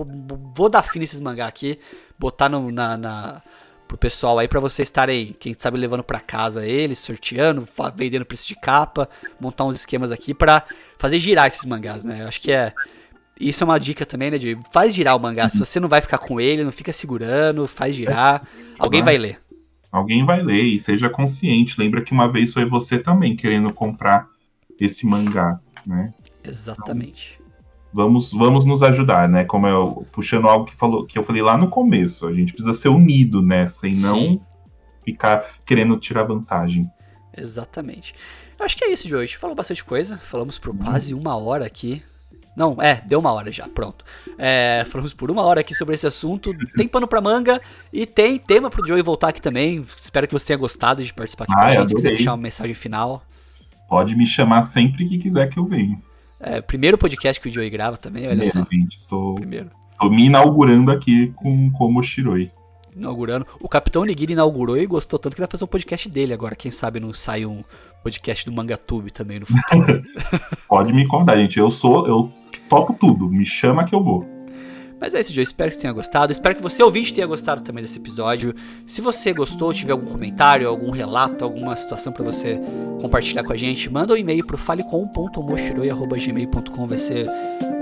vou 0.53 0.67
dar 0.69 0.81
fim 0.83 0.99
nesses 0.99 1.19
mangá 1.19 1.47
aqui, 1.47 1.79
botar 2.17 2.49
no, 2.49 2.71
na, 2.71 2.97
na, 2.97 3.41
pro 3.87 3.97
pessoal 3.97 4.37
aí 4.37 4.47
para 4.47 4.59
vocês 4.59 4.87
estarem, 4.87 5.35
quem 5.39 5.55
sabe, 5.57 5.77
levando 5.77 6.03
para 6.03 6.19
casa 6.19 6.65
eles, 6.65 6.99
sorteando, 6.99 7.67
vendendo 7.95 8.25
preço 8.25 8.47
de 8.47 8.55
capa, 8.55 9.09
montar 9.39 9.65
uns 9.65 9.77
esquemas 9.77 10.11
aqui 10.11 10.33
para 10.33 10.63
fazer 10.97 11.19
girar 11.19 11.47
esses 11.47 11.65
mangás, 11.65 12.03
né? 12.03 12.23
Eu 12.23 12.27
acho 12.27 12.41
que 12.41 12.51
é 12.51 12.73
isso 13.39 13.63
é 13.63 13.65
uma 13.65 13.79
dica 13.79 14.05
também, 14.05 14.31
né, 14.31 14.37
de 14.37 14.57
faz 14.71 14.93
girar 14.93 15.15
o 15.15 15.19
mangá. 15.19 15.49
Se 15.49 15.59
você 15.59 15.79
não 15.79 15.87
vai 15.87 16.01
ficar 16.01 16.17
com 16.17 16.41
ele, 16.41 16.63
não 16.63 16.71
fica 16.71 16.91
segurando, 16.91 17.67
faz 17.67 17.95
girar. 17.95 18.41
Alguém 18.79 19.03
vai 19.03 19.17
ler. 19.17 19.39
Alguém 19.91 20.25
vai 20.25 20.41
ler 20.41 20.63
e 20.63 20.79
seja 20.79 21.09
consciente. 21.09 21.79
Lembra 21.79 22.01
que 22.01 22.11
uma 22.11 22.31
vez 22.31 22.51
foi 22.51 22.65
você 22.65 22.97
também 22.97 23.35
querendo 23.35 23.71
comprar 23.71 24.27
esse 24.79 25.05
mangá, 25.05 25.59
né? 25.85 26.13
Exatamente. 26.43 27.33
Então, 27.33 27.36
vamos, 27.93 28.31
vamos 28.31 28.65
nos 28.65 28.83
ajudar, 28.83 29.27
né? 29.27 29.43
Como 29.43 29.67
eu 29.67 30.05
puxando 30.11 30.47
algo 30.47 30.65
que 30.65 30.75
falou 30.75 31.05
que 31.05 31.17
eu 31.17 31.23
falei 31.23 31.41
lá 31.41 31.57
no 31.57 31.69
começo, 31.69 32.27
a 32.27 32.33
gente 32.33 32.53
precisa 32.53 32.73
ser 32.73 32.89
unido 32.89 33.41
nessa 33.41 33.87
e 33.87 33.95
Sim. 33.95 34.01
não 34.01 34.41
ficar 35.03 35.45
querendo 35.65 35.97
tirar 35.97 36.23
vantagem. 36.23 36.89
Exatamente. 37.35 38.13
Eu 38.59 38.65
acho 38.65 38.75
que 38.75 38.83
é 38.83 38.91
isso 38.91 39.07
de 39.07 39.15
hoje. 39.15 39.37
Falou 39.37 39.55
bastante 39.55 39.83
coisa. 39.83 40.17
Falamos 40.17 40.57
por 40.57 40.73
hum. 40.73 40.79
quase 40.79 41.13
uma 41.13 41.35
hora 41.37 41.65
aqui. 41.65 42.03
Não, 42.57 42.75
é, 42.81 43.03
deu 43.05 43.19
uma 43.19 43.31
hora 43.31 43.51
já, 43.51 43.67
pronto. 43.67 44.03
É, 44.35 44.83
falamos 44.89 45.13
por 45.13 45.29
uma 45.29 45.43
hora 45.43 45.61
aqui 45.61 45.75
sobre 45.75 45.93
esse 45.93 46.07
assunto. 46.07 46.51
Tem 46.75 46.87
pano 46.87 47.07
pra 47.07 47.21
manga 47.21 47.61
e 47.93 48.03
tem 48.03 48.39
tema 48.39 48.67
pro 48.67 48.85
Joey 48.85 49.03
voltar 49.03 49.27
aqui 49.27 49.39
também. 49.39 49.85
Espero 50.01 50.27
que 50.27 50.33
você 50.33 50.47
tenha 50.47 50.57
gostado 50.57 51.03
de 51.03 51.13
participar 51.13 51.43
aqui 51.43 51.53
ah, 51.53 51.59
com 51.59 51.65
a 51.65 51.71
gente. 51.71 51.89
Se 51.89 51.95
quiser 51.95 52.09
deixar 52.09 52.31
uma 52.31 52.41
mensagem 52.41 52.73
final. 52.73 53.23
Pode 53.87 54.15
me 54.15 54.25
chamar 54.25 54.63
sempre 54.63 55.07
que 55.07 55.19
quiser 55.19 55.47
que 55.49 55.59
eu 55.59 55.65
venha. 55.65 56.01
É, 56.39 56.61
primeiro 56.61 56.97
podcast 56.97 57.41
que 57.41 57.49
o 57.49 57.51
Joey 57.51 57.69
grava 57.69 57.97
também, 57.97 58.23
olha 58.27 58.37
primeiro, 58.37 58.57
só. 58.57 58.67
Gente, 58.71 58.97
estou, 58.97 59.35
primeiro. 59.35 59.71
estou 59.91 60.09
me 60.11 60.25
inaugurando 60.25 60.91
aqui 60.91 61.33
com 61.35 61.71
como 61.71 62.01
Shiroi. 62.03 62.51
Inaugurando. 62.95 63.45
O 63.59 63.69
Capitão 63.69 64.03
Nigiri 64.03 64.33
inaugurou 64.33 64.77
e 64.77 64.85
gostou 64.85 65.19
tanto 65.19 65.35
que 65.35 65.41
vai 65.41 65.49
fazer 65.49 65.63
um 65.63 65.67
podcast 65.67 66.09
dele 66.09 66.33
agora. 66.33 66.55
Quem 66.55 66.71
sabe 66.71 66.99
não 66.99 67.13
sai 67.13 67.45
um 67.45 67.63
podcast 68.03 68.45
do 68.45 68.51
Mangatube 68.51 69.11
também 69.11 69.39
no 69.39 69.45
futuro. 69.45 70.03
Pode 70.67 70.93
me 70.93 71.07
contar, 71.07 71.37
gente. 71.37 71.59
Eu 71.59 71.69
sou, 71.69 72.07
eu 72.07 72.31
topo 72.67 72.93
tudo. 72.93 73.29
Me 73.29 73.45
chama 73.45 73.85
que 73.85 73.93
eu 73.93 74.03
vou. 74.03 74.36
Mas 74.99 75.13
é 75.13 75.21
isso, 75.21 75.31
Joe. 75.33 75.43
Espero 75.43 75.69
que 75.69 75.75
você 75.75 75.81
tenha 75.81 75.93
gostado. 75.93 76.31
Espero 76.31 76.55
que 76.55 76.61
você 76.61 76.81
ouvinte 76.81 77.13
tenha 77.13 77.27
gostado 77.27 77.61
também 77.61 77.83
desse 77.83 77.99
episódio. 77.99 78.55
Se 78.85 79.01
você 79.01 79.33
gostou, 79.33 79.73
tiver 79.73 79.93
algum 79.93 80.07
comentário, 80.07 80.67
algum 80.67 80.91
relato, 80.91 81.43
alguma 81.43 81.75
situação 81.75 82.11
para 82.11 82.23
você 82.23 82.59
compartilhar 82.99 83.43
com 83.43 83.53
a 83.53 83.57
gente, 83.57 83.87
manda 83.89 84.13
um 84.13 84.17
e-mail 84.17 84.45
pro 84.45 84.57
falecom.moshiroi.gmail.com. 84.57 86.87
Vai 86.87 86.97
ser 86.97 87.27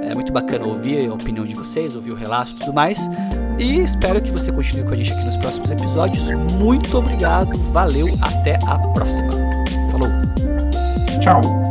é, 0.03 0.13
muito 0.13 0.33
bacana 0.33 0.65
ouvir 0.65 1.09
a 1.09 1.13
opinião 1.13 1.45
de 1.45 1.55
vocês, 1.55 1.95
ouvir 1.95 2.11
o 2.11 2.15
relato 2.15 2.51
e 2.51 2.55
tudo 2.55 2.73
mais. 2.73 2.99
E 3.57 3.79
espero 3.79 4.21
que 4.21 4.31
você 4.31 4.51
continue 4.51 4.83
com 4.83 4.91
a 4.93 4.97
gente 4.97 5.13
aqui 5.13 5.23
nos 5.23 5.37
próximos 5.37 5.71
episódios. 5.71 6.25
Muito 6.59 6.97
obrigado, 6.97 7.57
valeu, 7.71 8.07
até 8.21 8.59
a 8.67 8.77
próxima. 8.93 9.29
Falou. 9.89 10.09
Tchau. 11.21 11.64